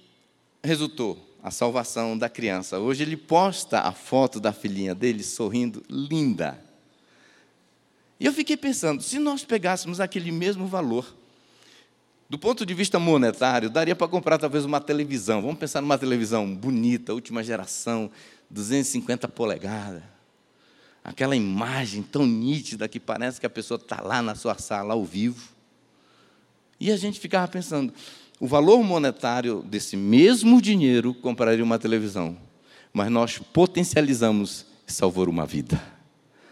resultou? 0.62 1.27
A 1.42 1.50
salvação 1.50 2.16
da 2.16 2.28
criança. 2.28 2.78
Hoje 2.78 3.02
ele 3.02 3.16
posta 3.16 3.80
a 3.80 3.92
foto 3.92 4.40
da 4.40 4.52
filhinha 4.52 4.94
dele 4.94 5.22
sorrindo, 5.22 5.82
linda. 5.88 6.62
E 8.18 8.26
eu 8.26 8.32
fiquei 8.32 8.56
pensando, 8.56 9.02
se 9.02 9.18
nós 9.18 9.44
pegássemos 9.44 10.00
aquele 10.00 10.32
mesmo 10.32 10.66
valor, 10.66 11.14
do 12.28 12.38
ponto 12.38 12.66
de 12.66 12.74
vista 12.74 12.98
monetário, 12.98 13.70
daria 13.70 13.96
para 13.96 14.08
comprar 14.08 14.38
talvez 14.38 14.64
uma 14.64 14.80
televisão. 14.80 15.40
Vamos 15.40 15.58
pensar 15.58 15.80
numa 15.80 15.96
televisão 15.96 16.54
bonita, 16.54 17.14
última 17.14 17.42
geração, 17.42 18.10
250 18.50 19.28
polegadas. 19.28 20.02
Aquela 21.02 21.34
imagem 21.34 22.02
tão 22.02 22.26
nítida 22.26 22.86
que 22.86 23.00
parece 23.00 23.40
que 23.40 23.46
a 23.46 23.50
pessoa 23.50 23.80
está 23.80 24.02
lá 24.02 24.20
na 24.20 24.34
sua 24.34 24.58
sala 24.58 24.92
ao 24.92 25.04
vivo. 25.04 25.48
E 26.78 26.92
a 26.92 26.96
gente 26.96 27.18
ficava 27.18 27.48
pensando, 27.48 27.94
o 28.40 28.46
valor 28.46 28.82
monetário 28.82 29.62
desse 29.62 29.96
mesmo 29.96 30.62
dinheiro 30.62 31.12
compraria 31.12 31.64
uma 31.64 31.78
televisão, 31.78 32.36
mas 32.92 33.10
nós 33.10 33.38
potencializamos 33.38 34.64
e 34.86 34.92
salvou 34.92 35.28
uma 35.28 35.44
vida. 35.44 35.76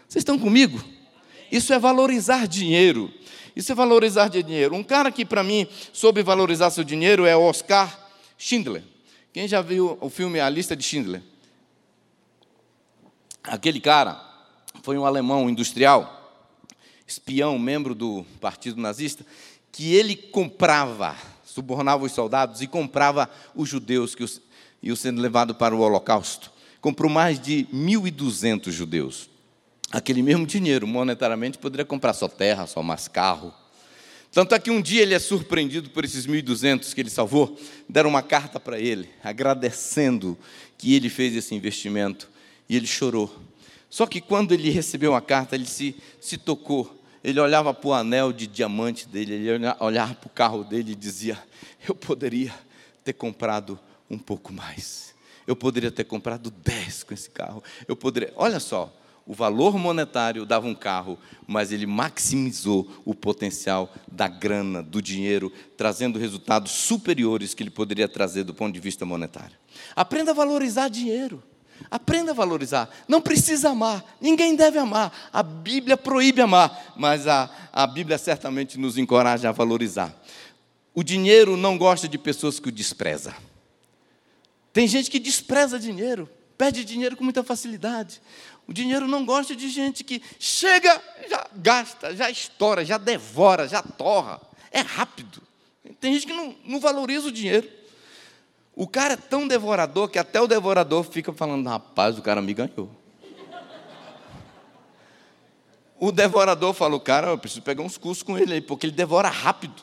Vocês 0.07 0.21
estão 0.21 0.37
comigo? 0.37 0.83
Isso 1.51 1.73
é 1.73 1.79
valorizar 1.79 2.47
dinheiro. 2.47 3.11
Isso 3.55 3.71
é 3.71 3.75
valorizar 3.75 4.27
dinheiro. 4.27 4.75
Um 4.75 4.83
cara 4.83 5.11
que, 5.11 5.25
para 5.25 5.43
mim, 5.43 5.67
soube 5.91 6.21
valorizar 6.21 6.69
seu 6.69 6.83
dinheiro 6.83 7.25
é 7.25 7.35
Oscar 7.35 8.07
Schindler. 8.37 8.83
Quem 9.33 9.47
já 9.47 9.61
viu 9.61 9.97
o 10.01 10.09
filme 10.09 10.39
A 10.39 10.49
Lista 10.49 10.75
de 10.75 10.83
Schindler? 10.83 11.21
Aquele 13.43 13.79
cara 13.79 14.21
foi 14.83 14.97
um 14.97 15.05
alemão 15.05 15.49
industrial, 15.49 16.35
espião, 17.07 17.57
membro 17.57 17.95
do 17.95 18.25
partido 18.41 18.79
nazista, 18.79 19.25
que 19.71 19.93
ele 19.93 20.15
comprava 20.15 21.15
subornava 21.57 22.05
os 22.05 22.11
soldados 22.11 22.61
e 22.61 22.67
comprava 22.67 23.27
os 23.55 23.67
judeus 23.67 24.13
que 24.13 24.23
os, 24.23 24.39
iam 24.81 24.95
sendo 24.95 25.19
levados 25.19 25.57
para 25.57 25.75
o 25.75 25.79
holocausto. 25.79 26.51
Comprou 26.79 27.09
mais 27.09 27.39
de 27.39 27.67
1.200 27.73 28.69
judeus. 28.69 29.27
Aquele 29.91 30.21
mesmo 30.21 30.45
dinheiro, 30.45 30.85
monetariamente, 30.85 31.57
poderia 31.57 31.83
comprar 31.85 32.13
só 32.13 32.27
terra, 32.27 32.67
só 32.67 32.83
mais 32.83 33.07
carro. 33.07 33.51
Tanto 34.31 34.53
é 34.53 34.59
que 34.59 34.69
um 34.69 34.79
dia 34.79 35.01
ele 35.01 35.15
é 35.15 35.19
surpreendido 35.19 35.89
por 35.89 36.05
esses 36.05 36.27
1.200 36.27 36.93
que 36.93 37.01
ele 37.01 37.09
salvou, 37.09 37.57
deram 37.89 38.11
uma 38.11 38.21
carta 38.21 38.59
para 38.59 38.79
ele, 38.79 39.09
agradecendo 39.23 40.37
que 40.77 40.93
ele 40.93 41.09
fez 41.09 41.35
esse 41.35 41.55
investimento, 41.55 42.29
e 42.69 42.75
ele 42.75 42.85
chorou. 42.85 43.33
Só 43.89 44.05
que 44.05 44.21
quando 44.21 44.51
ele 44.51 44.69
recebeu 44.69 45.15
a 45.15 45.21
carta, 45.21 45.55
ele 45.55 45.65
se, 45.65 45.95
se 46.21 46.37
tocou 46.37 46.96
ele 47.23 47.39
olhava 47.39 47.73
para 47.73 47.87
o 47.87 47.93
anel 47.93 48.31
de 48.31 48.47
diamante 48.47 49.07
dele, 49.07 49.33
ele 49.33 49.67
olhava 49.79 50.15
para 50.15 50.27
o 50.27 50.31
carro 50.31 50.63
dele 50.63 50.91
e 50.91 50.95
dizia: 50.95 51.37
Eu 51.87 51.95
poderia 51.95 52.53
ter 53.03 53.13
comprado 53.13 53.79
um 54.09 54.17
pouco 54.17 54.53
mais. 54.53 55.13
Eu 55.45 55.55
poderia 55.55 55.91
ter 55.91 56.03
comprado 56.03 56.51
10 56.51 57.03
com 57.03 57.13
esse 57.13 57.29
carro. 57.29 57.63
Eu 57.87 57.95
poderia. 57.95 58.33
Olha 58.35 58.59
só, 58.59 58.93
o 59.25 59.33
valor 59.33 59.77
monetário 59.77 60.45
dava 60.45 60.67
um 60.67 60.73
carro, 60.73 61.19
mas 61.45 61.71
ele 61.73 61.85
maximizou 61.85 62.89
o 63.03 63.13
potencial 63.13 63.93
da 64.09 64.27
grana, 64.27 64.81
do 64.81 65.01
dinheiro, 65.01 65.51
trazendo 65.75 66.17
resultados 66.17 66.71
superiores 66.71 67.53
que 67.53 67.61
ele 67.61 67.69
poderia 67.69 68.07
trazer 68.07 68.45
do 68.45 68.53
ponto 68.53 68.73
de 68.73 68.79
vista 68.79 69.05
monetário. 69.05 69.57
Aprenda 69.95 70.31
a 70.31 70.33
valorizar 70.33 70.87
dinheiro. 70.87 71.43
Aprenda 71.89 72.31
a 72.31 72.33
valorizar. 72.33 72.89
Não 73.07 73.21
precisa 73.21 73.69
amar. 73.69 74.03
Ninguém 74.19 74.55
deve 74.55 74.77
amar. 74.77 75.29
A 75.31 75.41
Bíblia 75.41 75.95
proíbe 75.95 76.41
amar. 76.41 76.93
Mas 76.95 77.27
a, 77.27 77.49
a 77.71 77.87
Bíblia 77.87 78.17
certamente 78.17 78.77
nos 78.77 78.97
encoraja 78.97 79.49
a 79.49 79.51
valorizar. 79.51 80.13
O 80.93 81.03
dinheiro 81.03 81.55
não 81.55 81.77
gosta 81.77 82.07
de 82.07 82.17
pessoas 82.17 82.59
que 82.59 82.69
o 82.69 82.71
desprezam. 82.71 83.33
Tem 84.73 84.87
gente 84.87 85.09
que 85.09 85.19
despreza 85.19 85.79
dinheiro, 85.79 86.29
perde 86.57 86.83
dinheiro 86.83 87.15
com 87.15 87.23
muita 87.23 87.43
facilidade. 87.43 88.21
O 88.67 88.73
dinheiro 88.73 89.07
não 89.07 89.25
gosta 89.25 89.55
de 89.55 89.69
gente 89.69 90.03
que 90.03 90.21
chega, 90.39 91.01
já 91.29 91.47
gasta, 91.55 92.15
já 92.15 92.29
estoura, 92.29 92.83
já 92.83 92.97
devora, 92.97 93.67
já 93.67 93.81
torra. 93.81 94.41
É 94.71 94.81
rápido. 94.81 95.41
Tem 95.99 96.13
gente 96.13 96.27
que 96.27 96.33
não, 96.33 96.55
não 96.65 96.79
valoriza 96.79 97.27
o 97.27 97.31
dinheiro. 97.31 97.67
O 98.79 98.87
cara 98.87 99.15
é 99.15 99.17
tão 99.17 99.47
devorador 99.47 100.07
que 100.07 100.19
até 100.19 100.39
o 100.39 100.45
devorador 100.45 101.03
fica 101.03 101.33
falando: 101.33 101.67
rapaz, 101.67 102.15
o 102.15 102.21
cara 102.21 102.43
me 102.43 102.53
ganhou. 102.53 102.91
O 105.99 106.11
devorador 106.11 106.75
fala: 106.75 106.95
o 106.95 106.99
cara, 106.99 107.29
eu 107.29 107.39
preciso 107.39 107.63
pegar 107.63 107.81
uns 107.81 107.97
cursos 107.97 108.21
com 108.21 108.37
ele 108.37 108.53
aí, 108.53 108.61
porque 108.61 108.85
ele 108.85 108.93
devora 108.93 109.29
rápido. 109.29 109.81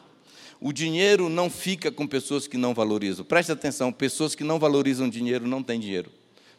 O 0.60 0.72
dinheiro 0.72 1.28
não 1.28 1.50
fica 1.50 1.90
com 1.90 2.06
pessoas 2.06 2.46
que 2.46 2.56
não 2.56 2.72
valorizam. 2.72 3.24
Preste 3.24 3.50
atenção: 3.50 3.92
pessoas 3.92 4.36
que 4.36 4.44
não 4.44 4.60
valorizam 4.60 5.08
dinheiro 5.08 5.44
não 5.44 5.60
têm 5.60 5.80
dinheiro. 5.80 6.08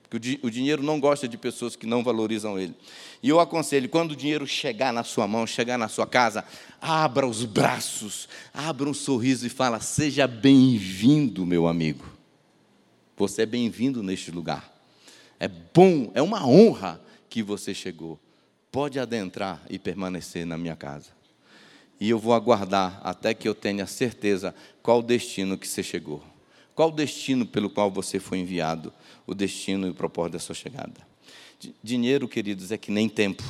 Porque 0.10 0.38
o, 0.44 0.52
dinheiro 0.52 0.84
não 0.84 1.00
gosta 1.00 1.30
de 1.30 1.38
pessoas 1.38 1.78
que 1.78 1.88
não 1.88 2.04
valorizam 2.04 2.60
ele. 2.60 2.76
E 3.24 3.30
eu 3.30 3.40
aconselho, 3.40 3.88
quando 3.88 4.12
o 4.12 4.16
dinheiro 4.16 4.46
chegar 4.46 4.92
na 4.92 5.06
sua 5.06 5.26
mão, 5.26 5.48
chegar 5.48 5.78
na 5.78 5.88
sua 5.88 6.06
casa, 6.06 6.44
abra 6.82 7.26
os 7.26 7.46
braços, 7.46 8.28
abra 8.54 8.90
um 8.90 8.94
sorriso 8.94 9.48
e 9.48 9.50
fala: 9.50 9.80
Seja 9.80 10.28
bem-vindo, 10.28 11.46
meu 11.46 11.66
amigo. 11.66 12.15
Você 13.18 13.44
é 13.44 13.46
bem-vindo 13.46 14.04
neste 14.04 14.30
lugar. 14.30 14.74
É 15.40 15.48
bom, 15.48 16.12
é 16.14 16.22
uma 16.22 16.46
honra 16.46 17.02
que 17.30 17.42
você 17.42 17.74
chegou. 17.74 18.20
Pode 18.72 19.00
adentrar 19.00 19.62
e 19.70 19.80
permanecer 19.80 20.46
na 20.46 20.58
minha 20.58 20.76
casa. 20.76 21.12
E 22.00 22.10
eu 22.10 22.20
vou 22.20 22.34
aguardar 22.34 23.00
até 23.04 23.34
que 23.34 23.48
eu 23.48 23.56
tenha 23.56 23.88
certeza 23.88 24.54
qual 24.84 25.00
o 25.00 25.04
destino 25.04 25.58
que 25.58 25.68
você 25.68 25.82
chegou. 25.82 26.22
Qual 26.74 26.90
o 26.90 26.92
destino 26.92 27.46
pelo 27.46 27.70
qual 27.70 27.90
você 27.90 28.20
foi 28.20 28.40
enviado? 28.40 28.92
O 29.26 29.34
destino 29.34 29.88
e 29.88 29.92
o 29.92 29.96
propósito 29.96 30.34
da 30.34 30.40
sua 30.40 30.56
chegada. 30.56 31.08
Dinheiro, 31.82 32.28
queridos, 32.28 32.70
é 32.72 32.78
que 32.78 32.92
nem 32.92 33.08
tempo. 33.08 33.44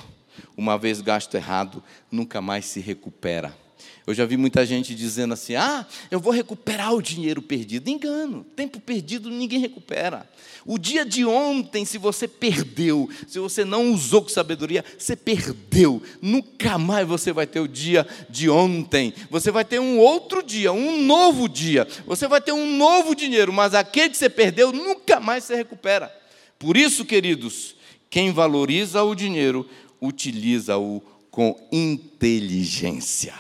Uma 0.56 0.78
vez 0.78 1.02
gasto 1.02 1.34
errado, 1.34 1.84
nunca 2.12 2.40
mais 2.40 2.66
se 2.66 2.80
recupera. 2.80 3.65
Eu 4.08 4.14
já 4.14 4.26
vi 4.26 4.38
muita 4.38 4.66
gente 4.66 4.94
dizendo 4.94 5.34
assim: 5.34 5.56
ah, 5.56 5.86
eu 6.12 6.20
vou 6.20 6.32
recuperar 6.32 6.94
o 6.94 7.02
dinheiro 7.02 7.42
perdido. 7.42 7.90
Engano, 7.90 8.46
tempo 8.56 8.80
perdido 8.80 9.30
ninguém 9.30 9.60
recupera. 9.60 10.30
O 10.66 10.78
dia 10.78 11.04
de 11.04 11.26
ontem, 11.26 11.86
se 11.86 11.98
você 11.98 12.28
perdeu, 12.28 13.10
se 13.28 13.40
você 13.40 13.66
não 13.66 13.92
usou 13.92 14.22
com 14.22 14.30
sabedoria, 14.30 14.86
você 14.98 15.16
perdeu. 15.16 16.02
Nunca 16.22 16.78
mais 16.78 17.08
você 17.08 17.32
vai 17.34 17.48
ter 17.48 17.60
o 17.60 17.68
dia 17.68 18.08
de 18.30 18.50
ontem. 18.50 19.14
Você 19.30 19.52
vai 19.52 19.66
ter 19.66 19.80
um 19.80 19.98
outro 19.98 20.44
dia, 20.44 20.72
um 20.72 21.02
novo 21.04 21.50
dia. 21.50 21.88
Você 22.06 22.28
vai 22.28 22.42
ter 22.42 22.52
um 22.52 22.78
novo 22.78 23.16
dinheiro, 23.16 23.52
mas 23.52 23.74
aquele 23.74 24.10
que 24.10 24.18
você 24.18 24.30
perdeu 24.30 24.72
nunca 24.72 25.20
mais 25.20 25.46
se 25.46 25.56
recupera. 25.56 26.14
Por 26.60 26.78
isso, 26.78 27.06
queridos, 27.06 27.76
quem 28.10 28.32
valoriza 28.32 29.04
o 29.04 29.16
dinheiro, 29.16 29.68
utiliza-o 30.02 31.02
com 31.30 31.56
inteligência. 31.72 33.34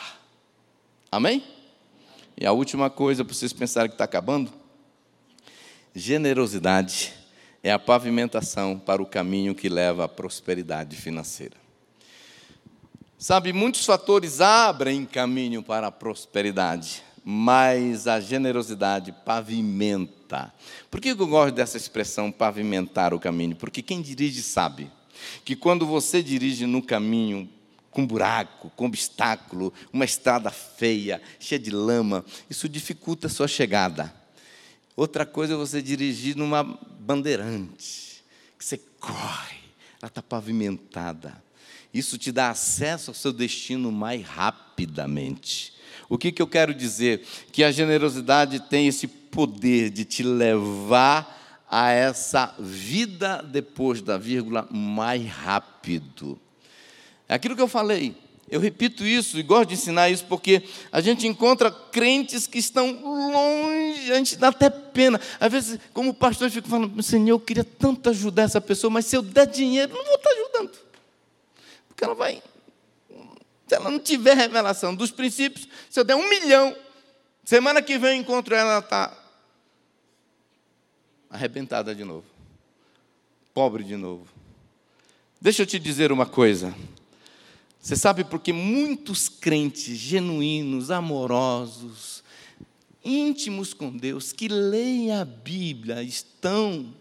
Amém? 1.15 1.41
E 2.37 2.45
a 2.45 2.51
última 2.51 2.89
coisa 2.89 3.23
para 3.23 3.33
vocês 3.33 3.53
pensarem 3.53 3.87
que 3.87 3.95
está 3.95 4.03
acabando: 4.03 4.51
generosidade 5.95 7.13
é 7.63 7.71
a 7.71 7.79
pavimentação 7.79 8.77
para 8.77 9.01
o 9.01 9.05
caminho 9.05 9.55
que 9.55 9.69
leva 9.69 10.03
à 10.03 10.07
prosperidade 10.09 10.97
financeira. 10.97 11.55
Sabe, 13.17 13.53
muitos 13.53 13.85
fatores 13.85 14.41
abrem 14.41 15.05
caminho 15.05 15.63
para 15.63 15.87
a 15.87 15.91
prosperidade, 15.91 17.01
mas 17.23 18.07
a 18.07 18.19
generosidade 18.19 19.15
pavimenta. 19.23 20.53
Por 20.91 20.99
que 20.99 21.11
eu 21.11 21.27
gosto 21.27 21.55
dessa 21.55 21.77
expressão 21.77 22.29
pavimentar 22.29 23.13
o 23.13 23.21
caminho? 23.21 23.55
Porque 23.55 23.81
quem 23.81 24.01
dirige 24.01 24.43
sabe 24.43 24.91
que 25.45 25.55
quando 25.55 25.85
você 25.85 26.21
dirige 26.21 26.65
no 26.65 26.81
caminho 26.81 27.49
com 27.95 28.05
buraco, 28.05 28.69
com 28.75 28.87
obstáculo, 28.87 29.73
uma 29.93 30.03
estrada 30.03 30.51
feia, 30.51 31.21
cheia 31.39 31.57
de 31.57 31.71
lama, 31.71 32.25
isso 32.49 32.67
dificulta 32.67 33.27
a 33.27 33.29
sua 33.29 33.47
chegada. 33.47 34.13
Outra 34.97 35.25
coisa 35.25 35.53
é 35.53 35.57
você 35.57 35.81
dirigir 35.81 36.35
numa 36.35 36.61
bandeirante, 36.99 38.21
que 38.59 38.65
você 38.65 38.77
corre, 38.99 39.59
ela 40.01 40.09
está 40.09 40.21
pavimentada. 40.21 41.41
Isso 41.93 42.17
te 42.17 42.33
dá 42.33 42.49
acesso 42.49 43.11
ao 43.11 43.15
seu 43.15 43.31
destino 43.31 43.89
mais 43.93 44.21
rapidamente. 44.25 45.73
O 46.09 46.17
que, 46.17 46.33
que 46.33 46.41
eu 46.41 46.47
quero 46.47 46.73
dizer? 46.73 47.25
Que 47.53 47.63
a 47.63 47.71
generosidade 47.71 48.59
tem 48.59 48.89
esse 48.89 49.07
poder 49.07 49.89
de 49.89 50.03
te 50.03 50.21
levar 50.21 51.63
a 51.71 51.91
essa 51.91 52.53
vida 52.59 53.41
depois 53.41 54.01
da 54.01 54.17
vírgula 54.17 54.67
mais 54.69 55.25
rápido. 55.25 56.37
É 57.27 57.35
aquilo 57.35 57.55
que 57.55 57.61
eu 57.61 57.67
falei. 57.67 58.15
Eu 58.47 58.59
repito 58.59 59.03
isso 59.03 59.39
e 59.39 59.43
gosto 59.43 59.69
de 59.69 59.73
ensinar 59.73 60.09
isso 60.09 60.25
porque 60.25 60.61
a 60.91 61.01
gente 61.01 61.25
encontra 61.25 61.71
crentes 61.71 62.45
que 62.45 62.59
estão 62.59 62.91
longe, 63.03 64.11
a 64.11 64.17
gente 64.17 64.35
dá 64.35 64.49
até 64.49 64.69
pena. 64.69 65.19
Às 65.39 65.51
vezes, 65.51 65.79
como 65.93 66.13
pastor, 66.13 66.47
eu 66.47 66.51
fico 66.51 66.67
falando, 66.67 67.01
Senhor, 67.01 67.29
eu 67.29 67.39
queria 67.39 67.63
tanto 67.63 68.09
ajudar 68.11 68.43
essa 68.43 68.61
pessoa, 68.61 68.91
mas 68.91 69.07
se 69.07 69.15
eu 69.15 69.23
der 69.23 69.47
dinheiro, 69.47 69.95
não 69.95 70.05
vou 70.05 70.15
estar 70.15 70.29
ajudando. 70.29 70.77
Porque 71.87 72.03
ela 72.03 72.13
vai. 72.13 72.41
Se 73.67 73.73
ela 73.75 73.89
não 73.89 73.99
tiver 73.99 74.35
revelação 74.35 74.93
dos 74.93 75.09
princípios, 75.09 75.67
se 75.89 75.99
eu 75.99 76.03
der 76.03 76.15
um 76.15 76.29
milhão, 76.29 76.75
semana 77.43 77.81
que 77.81 77.97
vem 77.97 78.11
eu 78.11 78.21
encontro 78.21 78.53
ela, 78.53 78.73
ela 78.73 78.79
está 78.79 79.11
arrebentada 81.31 81.95
de 81.95 82.03
novo. 82.03 82.25
Pobre 83.55 83.83
de 83.83 83.95
novo. 83.95 84.27
Deixa 85.41 85.63
eu 85.63 85.65
te 85.65 85.79
dizer 85.79 86.11
uma 86.11 86.27
coisa. 86.27 86.75
Você 87.85 87.95
sabe 87.95 88.23
porque 88.23 88.51
muitos 88.51 89.29
crentes 89.29 89.95
genuínos, 89.95 90.89
amorosos, 90.89 92.23
íntimos 93.03 93.75
com 93.75 93.95
Deus, 93.95 94.33
que 94.33 94.47
leem 94.47 95.11
a 95.11 95.23
Bíblia, 95.23 96.01
estão 96.01 96.91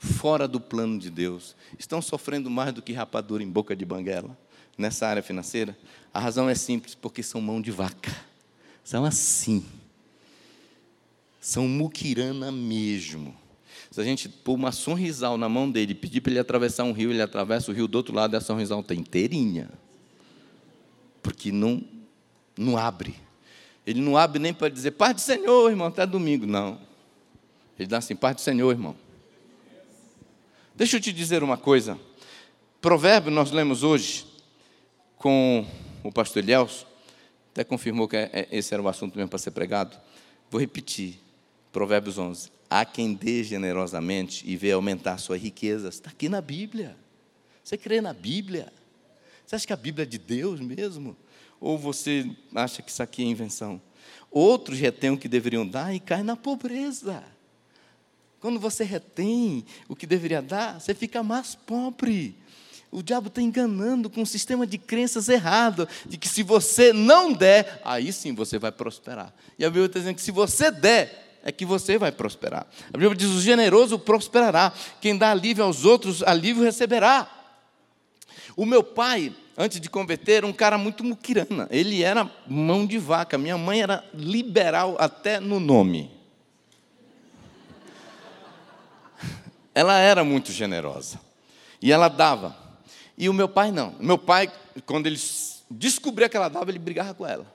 fora 0.00 0.48
do 0.48 0.58
plano 0.58 0.98
de 0.98 1.08
Deus, 1.08 1.54
estão 1.78 2.02
sofrendo 2.02 2.50
mais 2.50 2.74
do 2.74 2.82
que 2.82 2.92
rapadura 2.92 3.40
em 3.40 3.48
boca 3.48 3.76
de 3.76 3.84
banguela 3.84 4.36
nessa 4.76 5.06
área 5.06 5.22
financeira? 5.22 5.78
A 6.12 6.18
razão 6.18 6.48
é 6.48 6.56
simples, 6.56 6.96
porque 6.96 7.22
são 7.22 7.40
mão 7.40 7.62
de 7.62 7.70
vaca. 7.70 8.12
São 8.82 9.04
assim. 9.04 9.64
São 11.40 11.68
muquirana 11.68 12.50
mesmo. 12.50 13.32
Se 13.92 14.00
a 14.00 14.04
gente 14.04 14.26
pôr 14.26 14.54
uma 14.54 14.72
sorrisal 14.72 15.36
na 15.36 15.50
mão 15.50 15.70
dele 15.70 15.94
pedir 15.94 16.22
para 16.22 16.32
ele 16.32 16.40
atravessar 16.40 16.82
um 16.84 16.92
rio, 16.92 17.10
ele 17.10 17.20
atravessa 17.20 17.70
o 17.70 17.74
rio 17.74 17.86
do 17.86 17.94
outro 17.94 18.14
lado 18.14 18.34
a 18.34 18.40
sorrisal 18.40 18.80
está 18.80 18.94
inteirinha. 18.94 19.68
Porque 21.22 21.52
não, 21.52 21.84
não 22.56 22.78
abre. 22.78 23.14
Ele 23.86 24.00
não 24.00 24.16
abre 24.16 24.38
nem 24.38 24.54
para 24.54 24.70
dizer, 24.70 24.92
Pai 24.92 25.12
do 25.12 25.20
Senhor, 25.20 25.68
irmão, 25.68 25.88
até 25.88 26.06
domingo. 26.06 26.46
Não. 26.46 26.80
Ele 27.78 27.86
dá 27.86 27.98
assim, 27.98 28.16
Pai 28.16 28.34
do 28.34 28.40
Senhor, 28.40 28.70
irmão. 28.70 28.96
Deixa 30.74 30.96
eu 30.96 31.00
te 31.00 31.12
dizer 31.12 31.42
uma 31.42 31.58
coisa. 31.58 31.98
Provérbio 32.80 33.30
nós 33.30 33.50
lemos 33.50 33.82
hoje 33.82 34.24
com 35.18 35.66
o 36.02 36.10
pastor 36.10 36.42
Elielso, 36.42 36.86
até 37.50 37.62
confirmou 37.62 38.08
que 38.08 38.16
é, 38.16 38.30
é, 38.32 38.48
esse 38.50 38.72
era 38.72 38.82
o 38.82 38.88
assunto 38.88 39.16
mesmo 39.16 39.28
para 39.28 39.38
ser 39.38 39.50
pregado. 39.50 39.94
Vou 40.50 40.58
repetir. 40.58 41.20
Provérbios 41.70 42.16
11. 42.16 42.61
Há 42.74 42.86
quem 42.86 43.12
dê 43.12 43.44
generosamente 43.44 44.50
e 44.50 44.56
vê 44.56 44.72
aumentar 44.72 45.18
suas 45.18 45.42
riquezas. 45.42 45.96
Está 45.96 46.08
aqui 46.08 46.26
na 46.26 46.40
Bíblia. 46.40 46.96
Você 47.62 47.76
crê 47.76 48.00
na 48.00 48.14
Bíblia? 48.14 48.72
Você 49.44 49.56
acha 49.56 49.66
que 49.66 49.74
a 49.74 49.76
Bíblia 49.76 50.04
é 50.04 50.06
de 50.06 50.16
Deus 50.16 50.58
mesmo? 50.58 51.14
Ou 51.60 51.76
você 51.76 52.34
acha 52.54 52.80
que 52.80 52.90
isso 52.90 53.02
aqui 53.02 53.22
é 53.22 53.26
invenção? 53.26 53.78
Outros 54.30 54.78
retêm 54.78 55.10
o 55.10 55.18
que 55.18 55.28
deveriam 55.28 55.66
dar 55.66 55.94
e 55.94 56.00
caem 56.00 56.24
na 56.24 56.34
pobreza. 56.34 57.22
Quando 58.40 58.58
você 58.58 58.84
retém 58.84 59.66
o 59.86 59.94
que 59.94 60.06
deveria 60.06 60.40
dar, 60.40 60.80
você 60.80 60.94
fica 60.94 61.22
mais 61.22 61.54
pobre. 61.54 62.34
O 62.90 63.02
diabo 63.02 63.28
está 63.28 63.42
enganando 63.42 64.08
com 64.08 64.22
um 64.22 64.26
sistema 64.26 64.66
de 64.66 64.78
crenças 64.78 65.28
errado, 65.28 65.86
de 66.06 66.16
que 66.16 66.26
se 66.26 66.42
você 66.42 66.90
não 66.90 67.34
der, 67.34 67.82
aí 67.84 68.10
sim 68.14 68.34
você 68.34 68.58
vai 68.58 68.72
prosperar. 68.72 69.34
E 69.58 69.64
a 69.66 69.68
Bíblia 69.68 69.86
está 69.86 69.98
dizendo 69.98 70.14
que 70.14 70.22
se 70.22 70.30
você 70.30 70.70
der, 70.70 71.21
é 71.42 71.50
que 71.50 71.64
você 71.64 71.98
vai 71.98 72.12
prosperar. 72.12 72.66
A 72.88 72.98
Bíblia 72.98 73.14
diz: 73.14 73.28
o 73.28 73.40
generoso 73.40 73.98
prosperará, 73.98 74.72
quem 75.00 75.16
dá 75.16 75.30
alívio 75.30 75.64
aos 75.64 75.84
outros, 75.84 76.22
alívio 76.22 76.62
receberá. 76.62 77.28
O 78.56 78.66
meu 78.66 78.82
pai, 78.82 79.34
antes 79.56 79.80
de 79.80 79.88
converter, 79.88 80.44
um 80.44 80.52
cara 80.52 80.76
muito 80.76 81.02
muquirana. 81.02 81.66
Ele 81.70 82.02
era 82.02 82.30
mão 82.46 82.86
de 82.86 82.98
vaca. 82.98 83.38
Minha 83.38 83.56
mãe 83.56 83.82
era 83.82 84.04
liberal 84.12 84.96
até 84.98 85.40
no 85.40 85.58
nome. 85.58 86.10
ela 89.74 89.98
era 89.98 90.22
muito 90.22 90.52
generosa. 90.52 91.18
E 91.80 91.90
ela 91.90 92.08
dava. 92.08 92.56
E 93.16 93.28
o 93.28 93.32
meu 93.32 93.48
pai 93.48 93.70
não. 93.70 93.90
O 93.98 94.04
meu 94.04 94.18
pai, 94.18 94.50
quando 94.86 95.06
ele 95.06 95.18
descobria 95.70 96.28
que 96.28 96.36
ela 96.36 96.48
dava, 96.48 96.70
ele 96.70 96.78
brigava 96.78 97.14
com 97.14 97.26
ela. 97.26 97.51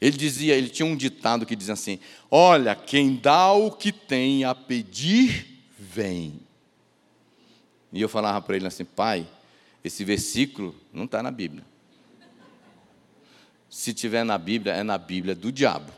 Ele 0.00 0.16
dizia, 0.16 0.54
ele 0.54 0.68
tinha 0.68 0.86
um 0.86 0.96
ditado 0.96 1.46
que 1.46 1.56
dizia 1.56 1.74
assim: 1.74 1.98
Olha, 2.30 2.74
quem 2.74 3.16
dá 3.16 3.52
o 3.52 3.70
que 3.70 3.90
tem 3.90 4.44
a 4.44 4.54
pedir, 4.54 5.62
vem. 5.78 6.40
E 7.92 8.00
eu 8.00 8.08
falava 8.08 8.40
para 8.42 8.56
ele 8.56 8.66
assim: 8.66 8.84
Pai, 8.84 9.26
esse 9.82 10.04
versículo 10.04 10.74
não 10.92 11.04
está 11.04 11.22
na 11.22 11.30
Bíblia. 11.30 11.64
Se 13.70 13.92
tiver 13.92 14.24
na 14.24 14.38
Bíblia, 14.38 14.74
é 14.74 14.82
na 14.82 14.98
Bíblia 14.98 15.34
do 15.34 15.50
diabo. 15.50 15.92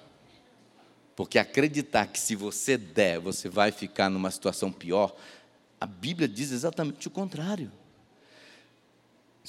Porque 1.14 1.38
acreditar 1.38 2.06
que 2.06 2.20
se 2.20 2.36
você 2.36 2.78
der, 2.78 3.18
você 3.18 3.48
vai 3.48 3.72
ficar 3.72 4.08
numa 4.08 4.30
situação 4.30 4.70
pior, 4.70 5.14
a 5.80 5.86
Bíblia 5.86 6.28
diz 6.28 6.52
exatamente 6.52 7.08
o 7.08 7.10
contrário. 7.10 7.72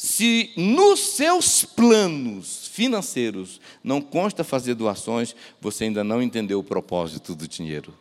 Se 0.02 0.54
nos 0.56 0.98
seus 1.02 1.66
planos 1.66 2.70
financeiros 2.72 3.60
não 3.84 4.00
consta 4.00 4.46
fazer 4.46 4.74
doações, 4.74 5.36
você 5.60 5.84
ainda 5.84 6.06
não 6.06 6.24
entendeu 6.24 6.58
o 6.60 6.64
propósito 6.64 7.36
do 7.36 7.46
dinheiro. 7.46 7.94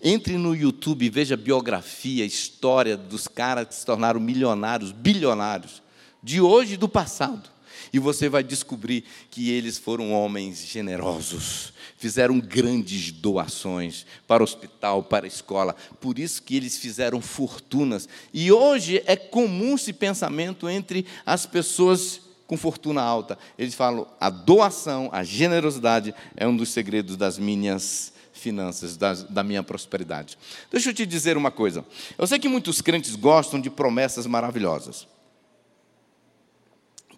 Entre 0.00 0.38
no 0.38 0.54
YouTube 0.54 1.04
e 1.04 1.10
veja 1.10 1.36
biografia, 1.36 2.24
história 2.24 2.96
dos 2.96 3.26
caras 3.26 3.66
que 3.66 3.74
se 3.74 3.84
tornaram 3.84 4.20
milionários, 4.20 4.92
bilionários, 4.92 5.82
de 6.22 6.40
hoje 6.40 6.74
e 6.74 6.76
do 6.76 6.88
passado. 6.88 7.50
E 7.94 7.98
você 8.00 8.28
vai 8.28 8.42
descobrir 8.42 9.04
que 9.30 9.52
eles 9.52 9.78
foram 9.78 10.10
homens 10.10 10.66
generosos, 10.66 11.72
fizeram 11.96 12.40
grandes 12.40 13.12
doações 13.12 14.04
para 14.26 14.42
o 14.42 14.44
hospital, 14.44 15.04
para 15.04 15.26
a 15.26 15.28
escola. 15.28 15.76
Por 16.00 16.18
isso 16.18 16.42
que 16.42 16.56
eles 16.56 16.76
fizeram 16.76 17.20
fortunas. 17.20 18.08
E 18.32 18.50
hoje 18.50 19.00
é 19.06 19.14
comum 19.14 19.76
esse 19.76 19.92
pensamento 19.92 20.68
entre 20.68 21.06
as 21.24 21.46
pessoas 21.46 22.20
com 22.48 22.56
fortuna 22.56 23.00
alta. 23.00 23.38
Eles 23.56 23.76
falam: 23.76 24.08
a 24.18 24.28
doação, 24.28 25.08
a 25.12 25.22
generosidade 25.22 26.12
é 26.36 26.48
um 26.48 26.56
dos 26.56 26.70
segredos 26.70 27.16
das 27.16 27.38
minhas 27.38 28.12
finanças, 28.32 28.96
da, 28.96 29.14
da 29.14 29.44
minha 29.44 29.62
prosperidade. 29.62 30.36
Deixa 30.68 30.90
eu 30.90 30.94
te 30.94 31.06
dizer 31.06 31.36
uma 31.36 31.52
coisa. 31.52 31.84
Eu 32.18 32.26
sei 32.26 32.40
que 32.40 32.48
muitos 32.48 32.80
crentes 32.80 33.14
gostam 33.14 33.60
de 33.60 33.70
promessas 33.70 34.26
maravilhosas. 34.26 35.06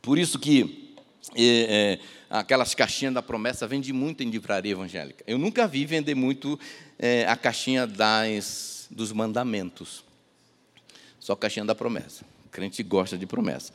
Por 0.07 0.21
isso 0.21 0.39
que 0.39 0.95
é, 1.35 1.99
é, 1.99 1.99
aquelas 2.31 2.77
caixinhas 2.77 3.13
da 3.13 3.21
promessa 3.21 3.67
vendem 3.67 3.93
muito 3.93 4.23
em 4.23 4.31
livraria 4.31 4.71
evangélica. 4.71 5.25
Eu 5.27 5.37
nunca 5.37 5.67
vi 5.67 5.85
vender 5.85 6.15
muito 6.15 6.57
é, 6.97 7.27
a 7.27 7.35
caixinha 7.35 7.89
das, 7.89 8.87
dos 8.89 9.11
mandamentos. 9.11 10.05
Só 11.19 11.33
a 11.33 11.37
caixinha 11.37 11.65
da 11.65 11.75
promessa. 11.75 12.25
O 12.45 12.49
crente 12.51 12.85
gosta 12.85 13.19
de 13.19 13.27
promessa. 13.27 13.73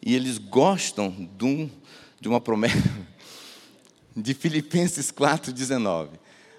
E 0.00 0.14
eles 0.14 0.38
gostam 0.38 1.10
de, 1.36 1.44
um, 1.44 1.70
de 2.18 2.28
uma 2.28 2.40
promessa 2.40 2.82
de 4.16 4.32
Filipenses 4.32 5.12
4,19. 5.12 6.12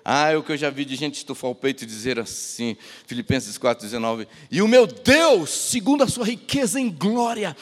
Ah, 0.05 0.29
é 0.29 0.37
o 0.37 0.43
que 0.43 0.51
eu 0.51 0.57
já 0.57 0.69
vi 0.69 0.85
de 0.85 0.95
gente 0.95 1.15
estufar 1.15 1.49
o 1.49 1.55
peito 1.55 1.83
e 1.83 1.87
dizer 1.87 2.19
assim, 2.19 2.77
Filipenses 3.07 3.57
4,19. 3.57 4.27
E 4.51 4.61
o 4.61 4.67
meu 4.67 4.85
Deus, 4.85 5.49
segundo 5.49 6.03
a 6.03 6.07
sua 6.07 6.27
riqueza 6.27 6.79
em 6.79 6.91
glória, 6.91 7.57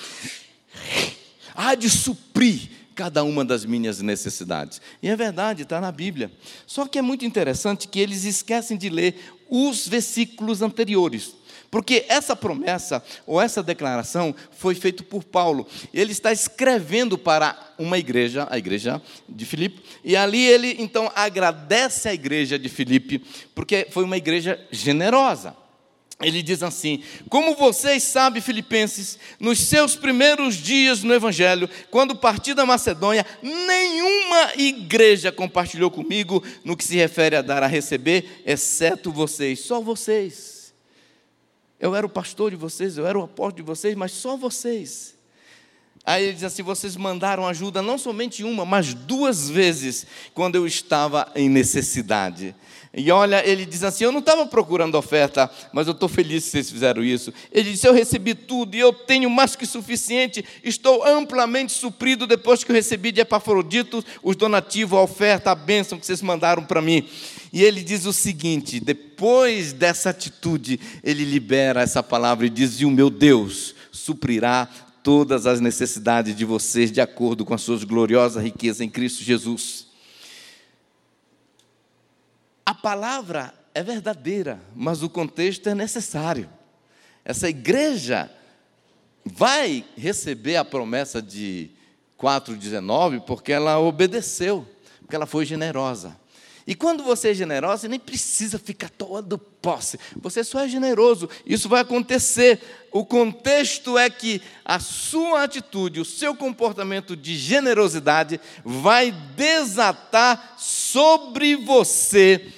há 1.56 1.76
de 1.76 1.90
suprir 1.90 2.70
cada 2.94 3.24
uma 3.24 3.44
das 3.44 3.66
minhas 3.66 4.02
necessidades. 4.02 4.82
E 5.02 5.10
é 5.10 5.16
verdade, 5.16 5.64
está 5.64 5.82
na 5.82 5.92
Bíblia. 5.92 6.32
Só 6.66 6.88
que 6.88 7.00
é 7.00 7.02
muito 7.02 7.26
interessante 7.26 7.88
que 7.88 8.00
eles 8.00 8.24
esquecem 8.24 8.78
de 8.78 8.90
ler 8.90 9.16
os 9.50 9.88
versículos 9.88 10.62
anteriores. 10.62 11.36
Porque 11.70 12.06
essa 12.08 12.36
promessa 12.36 13.04
ou 13.26 13.42
essa 13.42 13.64
declaração 13.64 14.36
foi 14.52 14.76
feita 14.76 15.02
por 15.02 15.24
Paulo. 15.24 15.68
Ele 15.92 16.12
está 16.12 16.32
escrevendo 16.32 17.18
para 17.18 17.58
uma 17.80 17.98
igreja, 17.98 18.48
a 18.52 18.60
igreja 18.60 19.02
de 19.28 19.44
Filipe, 19.44 19.82
e 20.04 20.16
ali 20.16 20.46
ele 20.46 20.76
então 20.78 21.12
agradece 21.16 22.08
à 22.08 22.14
igreja 22.14 22.60
de 22.60 22.70
Filipe, 22.70 23.24
porque 23.56 23.88
foi 23.90 24.04
uma 24.04 24.18
igreja 24.18 24.60
generosa 24.72 25.56
ele 26.22 26.42
diz 26.42 26.62
assim: 26.62 27.04
Como 27.30 27.56
vocês 27.56 28.04
sabem, 28.04 28.42
Filipenses, 28.42 29.18
nos 29.40 29.60
seus 29.60 29.96
primeiros 29.96 30.56
dias 30.56 31.04
no 31.04 31.14
Evangelho, 31.14 31.70
quando 31.90 32.16
parti 32.16 32.54
da 32.54 32.66
Macedônia, 32.66 33.26
nenhuma 33.42 34.54
igreja 34.56 35.32
compartilhou 35.32 35.90
comigo 35.90 36.44
no 36.64 36.78
que 36.78 36.84
se 36.84 36.96
refere 36.96 37.36
a 37.36 37.42
dar 37.42 37.64
a 37.64 37.68
receber, 37.68 38.42
exceto 38.46 39.12
vocês, 39.12 39.60
só 39.60 39.82
vocês. 39.82 40.74
Eu 41.80 41.96
era 41.96 42.06
o 42.06 42.10
pastor 42.10 42.52
de 42.52 42.58
vocês, 42.58 42.98
eu 42.98 43.06
era 43.06 43.20
o 43.20 43.24
apóstolo 43.24 43.58
de 43.58 43.62
vocês, 43.62 43.96
mas 43.96 44.12
só 44.12 44.38
vocês. 44.38 45.13
Aí 46.06 46.26
ele 46.26 46.34
diz 46.34 46.44
assim: 46.44 46.62
vocês 46.62 46.98
mandaram 46.98 47.48
ajuda 47.48 47.82
não 47.82 47.98
somente 47.98 48.44
uma, 48.44 48.66
mas 48.66 48.94
duas 48.94 49.50
vezes, 49.50 50.06
quando 50.34 50.56
eu 50.56 50.68
estava 50.68 51.32
em 51.34 51.48
necessidade. 51.48 52.54
E 52.96 53.10
olha, 53.10 53.42
ele 53.48 53.66
diz 53.66 53.84
assim: 53.84 54.04
Eu 54.04 54.12
não 54.12 54.20
estava 54.20 54.46
procurando 54.46 54.96
oferta, 54.96 55.50
mas 55.72 55.88
eu 55.88 55.94
estou 55.94 56.10
feliz 56.10 56.44
que 56.44 56.52
vocês 56.52 56.70
fizeram 56.70 57.04
isso. 57.04 57.34
Ele 57.52 57.72
disse: 57.72 57.88
Eu 57.88 57.94
recebi 57.94 58.36
tudo 58.36 58.76
e 58.76 58.80
eu 58.80 58.92
tenho 58.92 59.30
mais 59.30 59.56
que 59.56 59.66
suficiente, 59.66 60.44
estou 60.62 61.08
amplamente 61.08 61.72
suprido 61.72 62.28
depois 62.28 62.64
que 62.64 62.72
eu 62.72 62.76
recebi 62.76 63.12
de 63.12 63.22
Epafrodito 63.22 64.04
os 64.22 64.36
donativos, 64.36 65.00
a 65.00 65.02
oferta, 65.02 65.52
a 65.52 65.56
bênção 65.56 65.98
que 65.98 66.06
vocês 66.06 66.22
mandaram 66.22 66.64
para 66.64 66.82
mim. 66.82 67.08
E 67.52 67.64
ele 67.64 67.82
diz 67.82 68.06
o 68.06 68.12
seguinte: 68.14 68.80
depois 68.80 69.72
dessa 69.72 70.10
atitude, 70.10 70.80
ele 71.02 71.24
libera 71.24 71.82
essa 71.82 72.04
palavra 72.04 72.46
e 72.46 72.50
diz: 72.50 72.82
E 72.82 72.86
o 72.86 72.92
meu 72.92 73.10
Deus 73.10 73.74
suprirá 73.92 74.70
todas 75.04 75.46
as 75.46 75.60
necessidades 75.60 76.34
de 76.34 76.46
vocês 76.46 76.92
de 76.92 77.02
acordo 77.02 77.46
com 77.46 77.54
as 77.54 77.62
suas 77.62 77.84
gloriosas 77.84 78.42
riquezas 78.42 78.80
em 78.80 78.90
Cristo 78.90 79.22
Jesus. 79.22 79.88
A 82.66 82.74
palavra 82.74 83.54
é 83.74 83.84
verdadeira, 83.84 84.62
mas 84.74 85.04
o 85.04 85.10
contexto 85.10 85.68
é 85.68 85.76
necessário. 85.76 86.50
Essa 87.26 87.50
igreja 87.50 88.32
vai 89.26 89.86
receber 89.98 90.56
a 90.56 90.66
promessa 90.66 91.22
de 91.22 91.70
4,19 92.18 93.22
porque 93.22 93.52
ela 93.52 93.80
obedeceu, 93.80 94.66
porque 95.02 95.16
ela 95.16 95.26
foi 95.26 95.46
generosa. 95.46 96.18
E 96.66 96.74
quando 96.74 97.04
você 97.04 97.32
é 97.32 97.34
generoso, 97.34 97.82
você 97.82 97.88
nem 97.88 98.00
precisa 98.00 98.58
ficar 98.58 98.90
todo 98.90 99.38
posse. 99.38 100.00
Você 100.16 100.44
só 100.44 100.62
é 100.62 100.68
generoso. 100.68 101.30
Isso 101.46 101.68
vai 101.68 101.82
acontecer. 101.82 102.62
O 102.92 103.06
contexto 103.06 103.98
é 103.98 104.10
que 104.10 104.42
a 104.64 104.80
sua 104.80 105.44
atitude, 105.44 106.00
o 106.00 106.06
seu 106.06 106.36
comportamento 106.36 107.18
de 107.18 107.36
generosidade 107.36 108.40
vai 108.64 109.12
desatar 109.36 110.56
sobre 110.58 111.56
você 111.56 112.54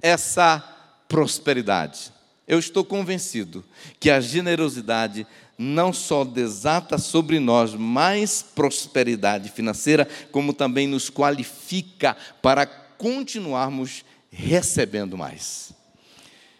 essa 0.00 0.58
prosperidade. 1.06 2.12
Eu 2.48 2.58
estou 2.58 2.84
convencido 2.84 3.64
que 3.98 4.10
a 4.10 4.20
generosidade 4.20 5.26
não 5.58 5.92
só 5.92 6.24
desata 6.24 6.96
sobre 6.96 7.38
nós 7.38 7.74
mais 7.74 8.42
prosperidade 8.42 9.50
financeira, 9.50 10.08
como 10.32 10.54
também 10.54 10.86
nos 10.86 11.10
qualifica 11.10 12.16
para 12.40 12.64
continuarmos 13.00 14.04
recebendo 14.30 15.16
mais. 15.16 15.72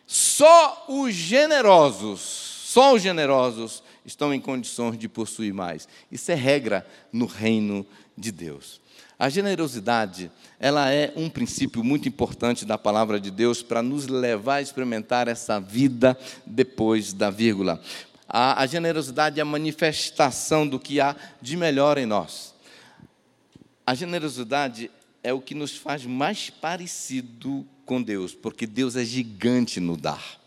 Só 0.06 0.86
os 0.88 1.14
generosos, 1.14 2.20
só 2.64 2.94
os 2.94 3.02
generosos 3.02 3.82
estão 4.06 4.32
em 4.32 4.40
condições 4.40 4.98
de 4.98 5.06
possuir 5.06 5.52
mais. 5.52 5.86
Isso 6.10 6.32
é 6.32 6.34
regra 6.34 6.86
no 7.12 7.26
reino 7.26 7.86
de 8.16 8.32
Deus. 8.32 8.80
A 9.18 9.28
generosidade, 9.28 10.32
ela 10.58 10.90
é 10.90 11.12
um 11.14 11.28
princípio 11.28 11.84
muito 11.84 12.08
importante 12.08 12.64
da 12.64 12.78
palavra 12.78 13.20
de 13.20 13.30
Deus 13.30 13.62
para 13.62 13.82
nos 13.82 14.06
levar 14.06 14.56
a 14.56 14.62
experimentar 14.62 15.28
essa 15.28 15.60
vida 15.60 16.18
depois 16.46 17.12
da 17.12 17.28
vírgula. 17.28 17.82
A, 18.26 18.62
a 18.62 18.66
generosidade 18.66 19.38
é 19.38 19.42
a 19.42 19.44
manifestação 19.44 20.66
do 20.66 20.80
que 20.80 21.02
há 21.02 21.14
de 21.42 21.54
melhor 21.54 21.98
em 21.98 22.06
nós. 22.06 22.54
A 23.86 23.94
generosidade 23.94 24.90
é 25.22 25.32
o 25.32 25.40
que 25.40 25.54
nos 25.54 25.76
faz 25.76 26.04
mais 26.04 26.50
parecido 26.50 27.66
com 27.84 28.02
Deus, 28.02 28.34
porque 28.34 28.66
Deus 28.66 28.96
é 28.96 29.04
gigante 29.04 29.80
no 29.80 29.96
dar. 29.96 30.40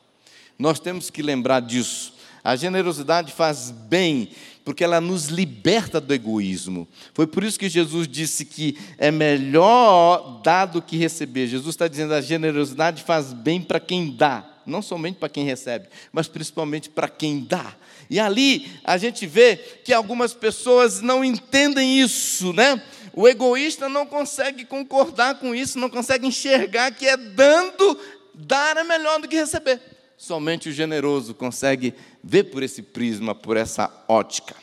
Nós 0.58 0.80
temos 0.80 1.10
que 1.10 1.22
lembrar 1.22 1.60
disso. 1.60 2.14
A 2.44 2.56
generosidade 2.56 3.32
faz 3.32 3.72
bem, 3.72 4.30
porque 4.66 4.84
ela 4.84 5.00
nos 5.00 5.28
liberta 5.28 6.00
do 6.02 6.14
egoísmo. 6.14 6.88
Foi 7.14 7.26
por 7.26 7.44
isso 7.44 7.60
que 7.60 7.70
Jesus 7.70 8.08
disse 8.08 8.46
que 8.46 8.78
é 8.98 9.12
melhor 9.12 10.42
dar 10.44 10.66
do 10.66 10.82
que 10.82 10.98
receber. 10.98 11.48
Jesus 11.48 11.74
está 11.74 11.88
dizendo 11.88 12.10
que 12.10 12.16
a 12.16 12.22
generosidade 12.22 13.04
faz 13.04 13.32
bem 13.32 13.62
para 13.62 13.80
quem 13.80 14.12
dá, 14.16 14.46
não 14.66 14.82
somente 14.82 15.18
para 15.18 15.30
quem 15.30 15.46
recebe, 15.46 15.88
mas 16.12 16.28
principalmente 16.28 16.90
para 16.90 17.08
quem 17.08 17.42
dá. 17.42 17.76
E 18.10 18.20
ali 18.20 18.70
a 18.84 18.98
gente 18.98 19.26
vê 19.26 19.56
que 19.56 19.94
algumas 19.94 20.34
pessoas 20.34 21.02
não 21.02 21.24
entendem 21.24 22.00
isso, 22.00 22.52
né? 22.54 22.82
O 23.14 23.28
egoísta 23.28 23.88
não 23.88 24.06
consegue 24.06 24.66
concordar 24.66 25.40
com 25.40 25.54
isso, 25.54 25.78
não 25.78 25.90
consegue 25.90 26.26
enxergar 26.26 26.92
que 26.92 27.06
é 27.08 27.16
dando, 27.16 28.00
dar 28.34 28.76
é 28.78 28.84
melhor 28.84 29.22
do 29.22 29.28
que 29.28 29.36
receber. 29.36 29.80
somente 30.18 30.70
o 30.70 30.72
generoso 30.72 31.34
consegue 31.34 31.94
ver 32.24 32.46
por 32.46 32.64
esse 32.64 32.82
prisma, 32.82 33.36
por 33.36 33.56
essa 33.58 33.92
ótica. 34.08 34.56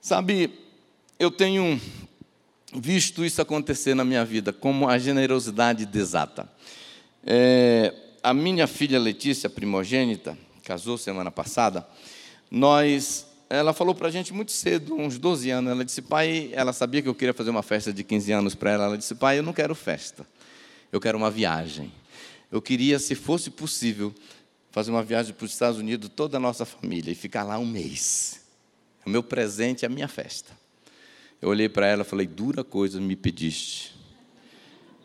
Sabe, 0.00 0.50
eu 1.18 1.30
tenho 1.30 1.80
visto 2.74 3.24
isso 3.24 3.42
acontecer 3.42 3.94
na 3.94 4.04
minha 4.04 4.24
vida, 4.24 4.52
como 4.52 4.88
a 4.88 4.98
generosidade 4.98 5.84
desata. 5.84 6.50
É, 7.24 7.94
a 8.22 8.32
minha 8.32 8.66
filha 8.66 8.98
Letícia, 8.98 9.50
primogênita, 9.50 10.36
casou 10.64 10.96
semana 10.96 11.30
passada, 11.30 11.86
nós, 12.50 13.26
ela 13.50 13.72
falou 13.72 13.94
para 13.96 14.06
a 14.06 14.10
gente 14.12 14.32
muito 14.32 14.52
cedo, 14.52 14.94
uns 14.94 15.18
12 15.18 15.50
anos, 15.50 15.72
ela 15.72 15.84
disse, 15.84 16.00
pai, 16.00 16.50
ela 16.52 16.72
sabia 16.72 17.02
que 17.02 17.08
eu 17.08 17.14
queria 17.14 17.34
fazer 17.34 17.50
uma 17.50 17.64
festa 17.64 17.92
de 17.92 18.04
15 18.04 18.30
anos 18.30 18.54
para 18.54 18.70
ela, 18.70 18.84
ela 18.84 18.96
disse, 18.96 19.12
pai, 19.16 19.40
eu 19.40 19.42
não 19.42 19.52
quero 19.52 19.74
festa, 19.74 20.24
eu 20.92 21.00
quero 21.00 21.18
uma 21.18 21.30
viagem. 21.30 21.92
Eu 22.50 22.62
queria, 22.62 22.98
se 23.00 23.16
fosse 23.16 23.50
possível, 23.50 24.14
fazer 24.70 24.92
uma 24.92 25.02
viagem 25.02 25.34
para 25.34 25.44
os 25.44 25.52
Estados 25.52 25.80
Unidos, 25.80 26.08
toda 26.14 26.36
a 26.36 26.40
nossa 26.40 26.64
família, 26.64 27.10
e 27.10 27.14
ficar 27.14 27.42
lá 27.42 27.58
um 27.58 27.66
mês. 27.66 28.40
O 29.04 29.10
meu 29.10 29.22
presente 29.22 29.84
é 29.84 29.86
a 29.86 29.90
minha 29.90 30.08
festa. 30.08 30.56
Eu 31.42 31.48
olhei 31.48 31.68
para 31.68 31.86
ela 31.86 32.02
e 32.02 32.04
falei: 32.04 32.26
dura 32.26 32.62
coisa 32.62 33.00
me 33.00 33.16
pediste. 33.16 33.96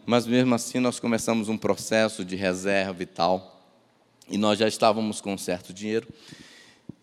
Mas 0.05 0.27
mesmo 0.27 0.53
assim, 0.53 0.79
nós 0.79 0.99
começamos 0.99 1.49
um 1.49 1.57
processo 1.57 2.23
de 2.23 2.35
reserva 2.35 3.01
e 3.01 3.05
tal, 3.05 3.63
e 4.27 4.37
nós 4.37 4.59
já 4.59 4.67
estávamos 4.67 5.21
com 5.21 5.33
um 5.33 5.37
certo 5.37 5.73
dinheiro. 5.73 6.07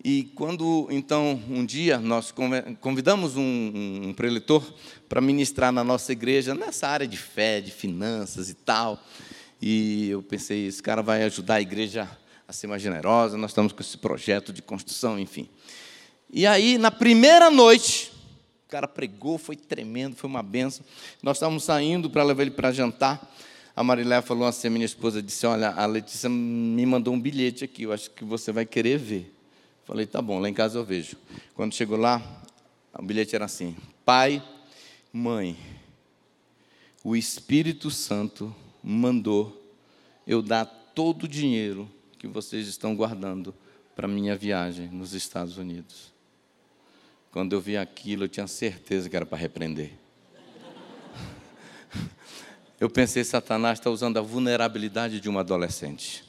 E 0.05 0.25
quando, 0.35 0.89
então, 0.91 1.41
um 1.49 1.65
dia, 1.65 1.99
nós 1.99 2.35
convidamos 2.81 3.37
um, 3.37 3.73
um 4.09 4.13
preletor 4.13 4.65
para 5.09 5.21
ministrar 5.21 5.71
na 5.71 5.85
nossa 5.85 6.11
igreja, 6.11 6.57
nessa 6.57 6.89
área 6.89 7.07
de 7.07 7.17
fé, 7.17 7.61
de 7.61 7.71
finanças 7.71 8.51
e 8.51 8.55
tal. 8.55 9.01
E 9.61 10.11
eu 10.11 10.21
pensei, 10.21 10.67
esse 10.67 10.83
cara 10.83 11.03
vai 11.03 11.23
ajudar 11.23 11.55
a 11.55 11.61
igreja 11.61 12.11
a 12.49 12.53
ser 12.53 12.67
mais 12.67 12.83
generosa, 12.83 13.37
nós 13.37 13.53
estamos 13.53 13.73
com 13.73 13.81
esse 13.81 13.97
projeto 13.97 14.53
de 14.53 14.61
construção, 14.61 15.21
enfim. 15.21 15.49
E 16.29 16.47
aí, 16.49 16.79
na 16.79 16.91
primeira 16.91 17.49
noite, 17.49 18.11
o 18.67 18.71
cara 18.71 18.89
pregou, 18.89 19.39
foi 19.39 19.55
tremendo, 19.55 20.17
foi 20.17 20.29
uma 20.29 20.43
benção. 20.43 20.85
Nós 21.23 21.37
estávamos 21.37 21.63
saindo 21.63 22.11
para 22.11 22.25
levar 22.25 22.43
ele 22.43 22.51
para 22.51 22.73
jantar. 22.73 23.33
A 23.77 23.85
Marilé 23.85 24.21
falou 24.21 24.49
assim, 24.49 24.67
a 24.67 24.71
minha 24.71 24.85
esposa 24.85 25.23
disse, 25.23 25.47
olha, 25.47 25.71
a 25.71 25.87
Letícia 25.87 26.29
me 26.29 26.85
mandou 26.85 27.15
um 27.15 27.21
bilhete 27.21 27.65
aqui, 27.65 27.85
eu 27.85 27.93
acho 27.93 28.11
que 28.11 28.25
você 28.25 28.51
vai 28.51 28.67
querer 28.67 28.99
ver. 28.99 29.32
Falei, 29.85 30.07
tá 30.07 30.23
bom, 30.23 30.39
lá 30.39 30.49
em 30.49 30.55
casa 30.55 30.79
eu 30.79 30.85
vejo. 30.85 31.17
Quando 31.55 31.75
chegou 31.75 31.99
lá, 31.99 32.23
o 32.95 33.03
bilhete 33.03 33.35
era 33.35 33.47
assim: 33.47 33.77
Pai, 34.05 34.43
mãe, 35.13 35.57
o 37.03 37.17
Espírito 37.17 37.91
Santo 37.91 38.55
mandou 38.83 39.61
eu 40.27 40.41
dar 40.43 40.65
todo 40.95 41.25
o 41.25 41.29
dinheiro 41.29 41.91
que 42.19 42.27
vocês 42.27 42.69
estão 42.69 42.95
guardando 42.95 43.55
para 43.97 44.07
minha 44.07 44.37
viagem 44.37 44.89
nos 44.89 45.13
Estados 45.13 45.59
Unidos. 45.59 46.13
Quando 47.31 47.55
eu 47.55 47.61
vi 47.61 47.77
aquilo, 47.77 48.25
eu 48.25 48.29
tinha 48.29 48.47
certeza 48.47 49.09
que 49.09 49.17
era 49.17 49.27
para 49.27 49.39
repreender. 49.39 49.93
Eu 52.79 52.91
pensei, 52.91 53.23
Satanás 53.23 53.79
está 53.79 53.89
usando 53.91 54.19
a 54.19 54.21
vulnerabilidade 54.21 55.21
de 55.21 55.31
um 55.31 55.39
adolescente. 55.39 56.25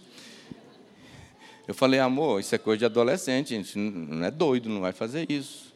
Eu 1.68 1.74
falei, 1.74 2.00
amor, 2.00 2.40
isso 2.40 2.54
é 2.54 2.58
coisa 2.58 2.80
de 2.80 2.86
adolescente, 2.86 3.54
a 3.54 3.58
gente 3.58 3.78
não 3.78 4.26
é 4.26 4.32
doido, 4.32 4.70
não 4.70 4.82
vai 4.82 4.92
fazer 4.92 5.30
isso. 5.32 5.74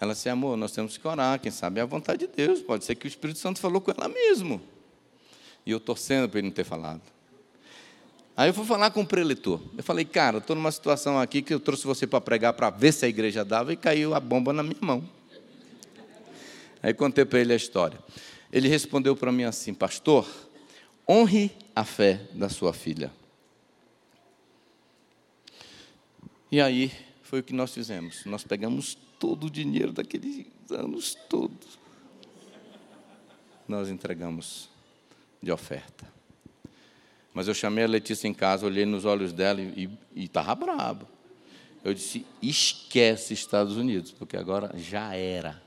Ela 0.00 0.12
disse, 0.12 0.28
amor, 0.28 0.56
nós 0.56 0.72
temos 0.72 0.96
que 0.96 1.06
orar, 1.06 1.38
quem 1.38 1.52
sabe 1.52 1.78
é 1.78 1.82
a 1.82 1.86
vontade 1.86 2.26
de 2.26 2.32
Deus, 2.34 2.60
pode 2.60 2.84
ser 2.84 2.96
que 2.96 3.06
o 3.06 3.08
Espírito 3.08 3.38
Santo 3.38 3.60
falou 3.60 3.80
com 3.80 3.92
ela 3.92 4.08
mesmo. 4.08 4.60
E 5.64 5.70
eu 5.70 5.78
torcendo 5.78 6.28
para 6.28 6.40
ele 6.40 6.48
não 6.48 6.54
ter 6.54 6.64
falado. 6.64 7.00
Aí 8.36 8.48
eu 8.48 8.54
fui 8.54 8.64
falar 8.64 8.90
com 8.90 9.02
o 9.02 9.06
preletor. 9.06 9.60
Eu 9.76 9.84
falei, 9.84 10.04
cara, 10.04 10.38
estou 10.38 10.56
numa 10.56 10.72
situação 10.72 11.20
aqui 11.20 11.42
que 11.42 11.54
eu 11.54 11.60
trouxe 11.60 11.86
você 11.86 12.04
para 12.04 12.20
pregar 12.20 12.52
para 12.54 12.70
ver 12.70 12.92
se 12.92 13.04
a 13.04 13.08
igreja 13.08 13.44
dava 13.44 13.72
e 13.72 13.76
caiu 13.76 14.14
a 14.14 14.18
bomba 14.18 14.52
na 14.52 14.64
minha 14.64 14.80
mão. 14.80 15.08
Aí 16.82 16.92
contei 16.92 17.24
para 17.24 17.38
ele 17.38 17.52
a 17.52 17.56
história. 17.56 17.98
Ele 18.52 18.66
respondeu 18.66 19.14
para 19.14 19.30
mim 19.30 19.44
assim, 19.44 19.72
pastor, 19.72 20.26
honre 21.08 21.52
a 21.76 21.84
fé 21.84 22.22
da 22.32 22.48
sua 22.48 22.72
filha. 22.72 23.12
E 26.52 26.60
aí 26.60 26.92
foi 27.22 27.40
o 27.40 27.42
que 27.42 27.54
nós 27.54 27.72
fizemos. 27.72 28.26
Nós 28.26 28.44
pegamos 28.44 28.94
todo 29.18 29.46
o 29.46 29.50
dinheiro 29.50 29.90
daqueles 29.90 30.46
anos 30.70 31.16
todos. 31.26 31.78
Nós 33.66 33.88
entregamos 33.88 34.68
de 35.42 35.50
oferta. 35.50 36.06
Mas 37.32 37.48
eu 37.48 37.54
chamei 37.54 37.84
a 37.84 37.88
Letícia 37.88 38.28
em 38.28 38.34
casa, 38.34 38.66
olhei 38.66 38.84
nos 38.84 39.06
olhos 39.06 39.32
dela 39.32 39.62
e 39.62 39.88
estava 40.14 40.54
brabo. 40.54 41.08
Eu 41.82 41.94
disse: 41.94 42.26
esquece 42.42 43.32
Estados 43.32 43.78
Unidos, 43.78 44.12
porque 44.12 44.36
agora 44.36 44.76
já 44.76 45.14
era. 45.14 45.62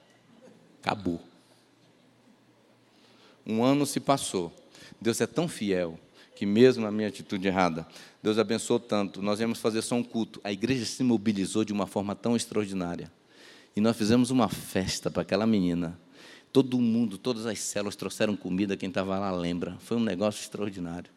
Acabou. 0.83 1.19
Um 3.43 3.63
ano 3.63 3.87
se 3.87 3.99
passou. 3.99 4.53
Deus 5.01 5.19
é 5.19 5.25
tão 5.25 5.47
fiel 5.47 5.99
que, 6.35 6.45
mesmo 6.45 6.83
na 6.83 6.91
minha 6.91 7.07
atitude 7.07 7.47
errada, 7.47 7.87
Deus 8.25 8.39
abençoou 8.39 8.79
tanto. 8.79 9.21
Nós 9.21 9.39
íamos 9.39 9.59
fazer 9.59 9.83
só 9.83 9.93
um 9.93 10.03
culto. 10.03 10.41
A 10.43 10.51
igreja 10.51 10.83
se 10.83 11.03
mobilizou 11.03 11.63
de 11.63 11.71
uma 11.71 11.85
forma 11.85 12.15
tão 12.15 12.35
extraordinária. 12.35 13.11
E 13.75 13.79
nós 13.79 13.95
fizemos 13.95 14.31
uma 14.31 14.49
festa 14.49 15.11
para 15.11 15.21
aquela 15.21 15.45
menina. 15.45 15.95
Todo 16.51 16.79
mundo, 16.79 17.19
todas 17.19 17.45
as 17.45 17.59
células 17.59 17.95
trouxeram 17.95 18.35
comida, 18.35 18.75
quem 18.75 18.89
estava 18.89 19.19
lá 19.19 19.31
lembra. 19.31 19.77
Foi 19.77 19.95
um 19.95 19.99
negócio 19.99 20.41
extraordinário. 20.41 21.11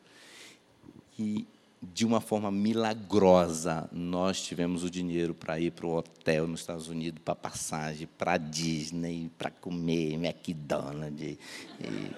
E 1.19 1.47
de 1.83 2.05
uma 2.05 2.21
forma 2.21 2.51
milagrosa, 2.51 3.89
nós 3.91 4.43
tivemos 4.43 4.85
o 4.85 4.91
dinheiro 4.91 5.33
para 5.33 5.59
ir 5.59 5.73
para 5.73 5.87
o 5.87 5.97
hotel 5.97 6.47
nos 6.47 6.61
Estados 6.61 6.89
Unidos, 6.89 7.23
para 7.25 7.35
passagem, 7.35 8.07
para 8.19 8.37
Disney, 8.37 9.31
para 9.39 9.51
comer 9.51 10.13
McDonald's, 10.13 11.23
e, 11.23 11.39
e 11.81 12.11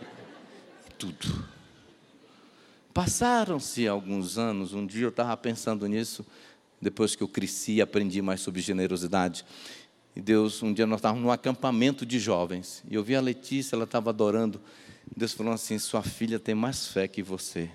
tudo. 0.98 1.59
Passaram-se 2.92 3.86
alguns 3.86 4.36
anos, 4.36 4.74
um 4.74 4.84
dia 4.84 5.04
eu 5.04 5.10
estava 5.10 5.36
pensando 5.36 5.86
nisso, 5.86 6.26
depois 6.80 7.14
que 7.14 7.22
eu 7.22 7.28
cresci 7.28 7.80
aprendi 7.80 8.20
mais 8.20 8.40
sobre 8.40 8.60
generosidade. 8.60 9.44
E 10.16 10.20
Deus, 10.20 10.60
um 10.62 10.72
dia 10.72 10.86
nós 10.86 10.98
estávamos 10.98 11.22
num 11.22 11.30
acampamento 11.30 12.04
de 12.04 12.18
jovens, 12.18 12.82
e 12.90 12.94
eu 12.96 13.04
vi 13.04 13.14
a 13.14 13.20
Letícia, 13.20 13.76
ela 13.76 13.84
estava 13.84 14.10
adorando. 14.10 14.60
Deus 15.16 15.32
falou 15.32 15.52
assim: 15.52 15.78
Sua 15.78 16.02
filha 16.02 16.38
tem 16.38 16.54
mais 16.54 16.88
fé 16.88 17.06
que 17.06 17.22
você. 17.22 17.70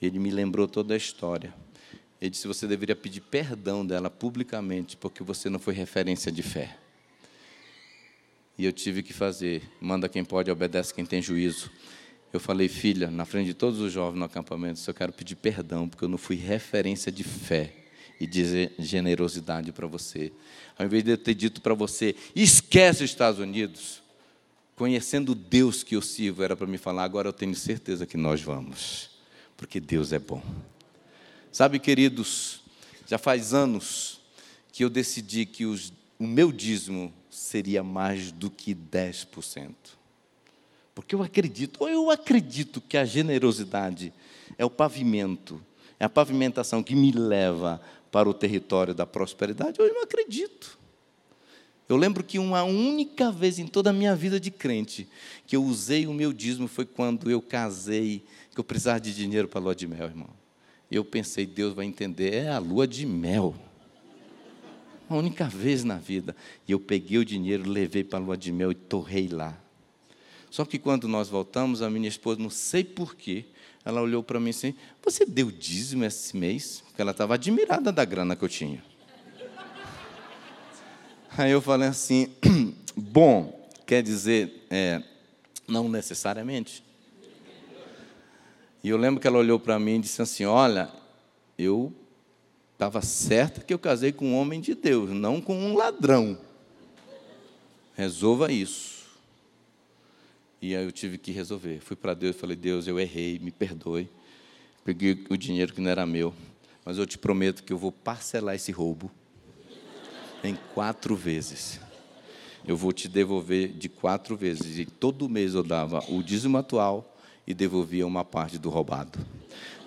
Ele 0.00 0.18
me 0.18 0.30
lembrou 0.30 0.68
toda 0.68 0.94
a 0.94 0.96
história. 0.96 1.52
Ele 2.20 2.30
disse: 2.30 2.46
Você 2.46 2.66
deveria 2.66 2.94
pedir 2.94 3.20
perdão 3.22 3.84
dela 3.84 4.08
publicamente, 4.08 4.96
porque 4.96 5.22
você 5.22 5.50
não 5.50 5.58
foi 5.58 5.74
referência 5.74 6.30
de 6.30 6.42
fé. 6.42 6.76
E 8.56 8.64
eu 8.64 8.72
tive 8.72 9.02
que 9.02 9.12
fazer: 9.12 9.62
manda 9.80 10.08
quem 10.08 10.24
pode, 10.24 10.50
obedece 10.50 10.94
quem 10.94 11.04
tem 11.04 11.20
juízo. 11.20 11.70
Eu 12.32 12.38
falei, 12.38 12.68
filha, 12.68 13.10
na 13.10 13.24
frente 13.24 13.46
de 13.46 13.54
todos 13.54 13.80
os 13.80 13.92
jovens 13.92 14.18
no 14.18 14.24
acampamento, 14.24 14.80
eu 14.86 14.94
quero 14.94 15.12
pedir 15.12 15.34
perdão, 15.34 15.88
porque 15.88 16.04
eu 16.04 16.08
não 16.08 16.18
fui 16.18 16.36
referência 16.36 17.10
de 17.10 17.24
fé 17.24 17.72
e 18.20 18.26
de 18.26 18.70
generosidade 18.78 19.72
para 19.72 19.86
você. 19.86 20.32
Ao 20.78 20.86
invés 20.86 21.02
de 21.02 21.10
eu 21.10 21.18
ter 21.18 21.34
dito 21.34 21.60
para 21.60 21.74
você, 21.74 22.14
esquece 22.34 23.02
os 23.02 23.10
Estados 23.10 23.40
Unidos, 23.40 24.00
conhecendo 24.76 25.34
Deus 25.34 25.82
que 25.82 25.96
eu 25.96 26.02
sirvo, 26.02 26.42
era 26.42 26.56
para 26.56 26.66
me 26.66 26.78
falar, 26.78 27.02
agora 27.02 27.28
eu 27.28 27.32
tenho 27.32 27.54
certeza 27.54 28.06
que 28.06 28.16
nós 28.16 28.40
vamos, 28.40 29.10
porque 29.56 29.80
Deus 29.80 30.12
é 30.12 30.18
bom. 30.18 30.42
Sabe, 31.50 31.80
queridos, 31.80 32.60
já 33.06 33.18
faz 33.18 33.52
anos 33.52 34.20
que 34.72 34.84
eu 34.84 34.90
decidi 34.90 35.44
que 35.44 35.66
os, 35.66 35.92
o 36.16 36.26
meu 36.26 36.52
dízimo 36.52 37.12
seria 37.28 37.82
mais 37.82 38.30
do 38.30 38.48
que 38.48 38.72
10%. 38.72 39.74
Porque 41.00 41.14
eu 41.14 41.22
acredito, 41.22 41.78
ou 41.80 41.88
eu 41.88 42.10
acredito 42.10 42.78
que 42.78 42.94
a 42.94 43.06
generosidade 43.06 44.12
é 44.58 44.66
o 44.66 44.68
pavimento, 44.68 45.58
é 45.98 46.04
a 46.04 46.10
pavimentação 46.10 46.82
que 46.82 46.94
me 46.94 47.10
leva 47.10 47.80
para 48.12 48.28
o 48.28 48.34
território 48.34 48.92
da 48.92 49.06
prosperidade, 49.06 49.80
eu 49.80 49.94
não 49.94 50.02
acredito. 50.02 50.78
Eu 51.88 51.96
lembro 51.96 52.22
que 52.22 52.38
uma 52.38 52.64
única 52.64 53.32
vez 53.32 53.58
em 53.58 53.66
toda 53.66 53.88
a 53.88 53.92
minha 53.94 54.14
vida 54.14 54.38
de 54.38 54.50
crente 54.50 55.08
que 55.46 55.56
eu 55.56 55.64
usei 55.64 56.06
o 56.06 56.12
meu 56.12 56.34
dízimo 56.34 56.68
foi 56.68 56.84
quando 56.84 57.30
eu 57.30 57.40
casei, 57.40 58.22
que 58.52 58.60
eu 58.60 58.64
precisava 58.64 59.00
de 59.00 59.14
dinheiro 59.14 59.48
para 59.48 59.58
a 59.58 59.64
lua 59.64 59.74
de 59.74 59.86
mel, 59.86 60.06
irmão. 60.06 60.28
Eu 60.90 61.02
pensei, 61.02 61.46
Deus 61.46 61.72
vai 61.72 61.86
entender, 61.86 62.34
é 62.34 62.50
a 62.50 62.58
lua 62.58 62.86
de 62.86 63.06
mel. 63.06 63.54
Uma 65.08 65.18
única 65.18 65.46
vez 65.46 65.82
na 65.82 65.96
vida. 65.96 66.36
E 66.68 66.72
eu 66.72 66.78
peguei 66.78 67.16
o 67.16 67.24
dinheiro, 67.24 67.66
levei 67.66 68.04
para 68.04 68.18
a 68.18 68.22
lua 68.22 68.36
de 68.36 68.52
mel 68.52 68.70
e 68.70 68.74
torrei 68.74 69.28
lá. 69.28 69.58
Só 70.50 70.64
que 70.64 70.78
quando 70.78 71.06
nós 71.06 71.28
voltamos, 71.28 71.80
a 71.80 71.88
minha 71.88 72.08
esposa, 72.08 72.40
não 72.40 72.50
sei 72.50 72.82
porquê, 72.82 73.44
ela 73.84 74.02
olhou 74.02 74.22
para 74.22 74.40
mim 74.40 74.50
assim: 74.50 74.74
Você 75.02 75.24
deu 75.24 75.50
dízimo 75.50 76.04
esse 76.04 76.36
mês? 76.36 76.82
Porque 76.86 77.00
ela 77.00 77.12
estava 77.12 77.34
admirada 77.34 77.92
da 77.92 78.04
grana 78.04 78.34
que 78.34 78.44
eu 78.44 78.48
tinha. 78.48 78.82
Aí 81.38 81.52
eu 81.52 81.62
falei 81.62 81.88
assim: 81.88 82.28
Bom, 82.96 83.70
quer 83.86 84.02
dizer, 84.02 84.66
é, 84.68 85.02
não 85.68 85.88
necessariamente. 85.88 86.82
E 88.82 88.88
eu 88.88 88.96
lembro 88.96 89.20
que 89.20 89.26
ela 89.26 89.38
olhou 89.38 89.60
para 89.60 89.78
mim 89.78 89.96
e 89.96 90.00
disse 90.00 90.20
assim: 90.20 90.44
Olha, 90.44 90.90
eu 91.56 91.92
estava 92.72 93.00
certa 93.02 93.60
que 93.60 93.72
eu 93.72 93.78
casei 93.78 94.10
com 94.10 94.32
um 94.32 94.36
homem 94.36 94.60
de 94.60 94.74
Deus, 94.74 95.10
não 95.10 95.40
com 95.40 95.54
um 95.54 95.76
ladrão. 95.76 96.38
Resolva 97.94 98.50
isso. 98.50 98.99
E 100.62 100.76
aí 100.76 100.84
eu 100.84 100.92
tive 100.92 101.16
que 101.16 101.32
resolver. 101.32 101.80
Fui 101.80 101.96
para 101.96 102.14
Deus 102.14 102.36
e 102.36 102.38
falei: 102.38 102.56
Deus, 102.56 102.86
eu 102.86 102.98
errei, 103.00 103.38
me 103.38 103.50
perdoe. 103.50 104.08
Peguei 104.84 105.24
o 105.30 105.36
dinheiro 105.36 105.72
que 105.72 105.80
não 105.80 105.90
era 105.90 106.06
meu, 106.06 106.34
mas 106.84 106.98
eu 106.98 107.06
te 107.06 107.18
prometo 107.18 107.62
que 107.62 107.72
eu 107.72 107.78
vou 107.78 107.92
parcelar 107.92 108.54
esse 108.54 108.72
roubo 108.72 109.10
em 110.42 110.56
quatro 110.74 111.14
vezes. 111.14 111.80
Eu 112.66 112.76
vou 112.76 112.92
te 112.92 113.08
devolver 113.08 113.68
de 113.68 113.88
quatro 113.88 114.36
vezes. 114.36 114.78
E 114.78 114.84
todo 114.84 115.28
mês 115.28 115.54
eu 115.54 115.62
dava 115.62 116.04
o 116.08 116.22
dízimo 116.22 116.58
atual 116.58 117.16
e 117.46 117.54
devolvia 117.54 118.06
uma 118.06 118.24
parte 118.24 118.58
do 118.58 118.68
roubado. 118.68 119.18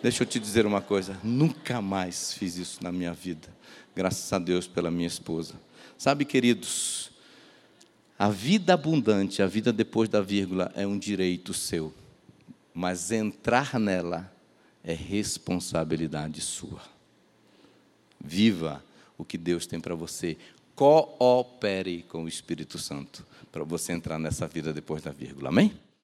Deixa 0.01 0.23
eu 0.23 0.27
te 0.27 0.39
dizer 0.39 0.65
uma 0.65 0.81
coisa: 0.81 1.19
nunca 1.23 1.81
mais 1.81 2.33
fiz 2.33 2.57
isso 2.57 2.83
na 2.83 2.91
minha 2.91 3.13
vida. 3.13 3.47
Graças 3.95 4.31
a 4.33 4.39
Deus 4.39 4.67
pela 4.67 4.89
minha 4.89 5.07
esposa. 5.07 5.53
Sabe, 5.97 6.25
queridos, 6.25 7.11
a 8.23 8.29
vida 8.29 8.73
abundante, 8.73 9.41
a 9.41 9.47
vida 9.47 9.73
depois 9.73 10.07
da 10.07 10.21
vírgula, 10.21 10.71
é 10.75 10.87
um 10.87 10.97
direito 10.97 11.53
seu. 11.53 11.93
Mas 12.73 13.11
entrar 13.11 13.77
nela 13.77 14.31
é 14.81 14.93
responsabilidade 14.93 16.39
sua. 16.39 16.81
Viva 18.23 18.81
o 19.17 19.25
que 19.25 19.37
Deus 19.37 19.67
tem 19.67 19.77
para 19.77 19.93
você. 19.93 20.37
Coopere 20.73 22.03
com 22.03 22.23
o 22.23 22.27
Espírito 22.29 22.79
Santo 22.79 23.27
para 23.51 23.65
você 23.65 23.91
entrar 23.91 24.17
nessa 24.17 24.47
vida 24.47 24.71
depois 24.71 25.03
da 25.03 25.11
vírgula. 25.11 25.49
Amém? 25.49 25.77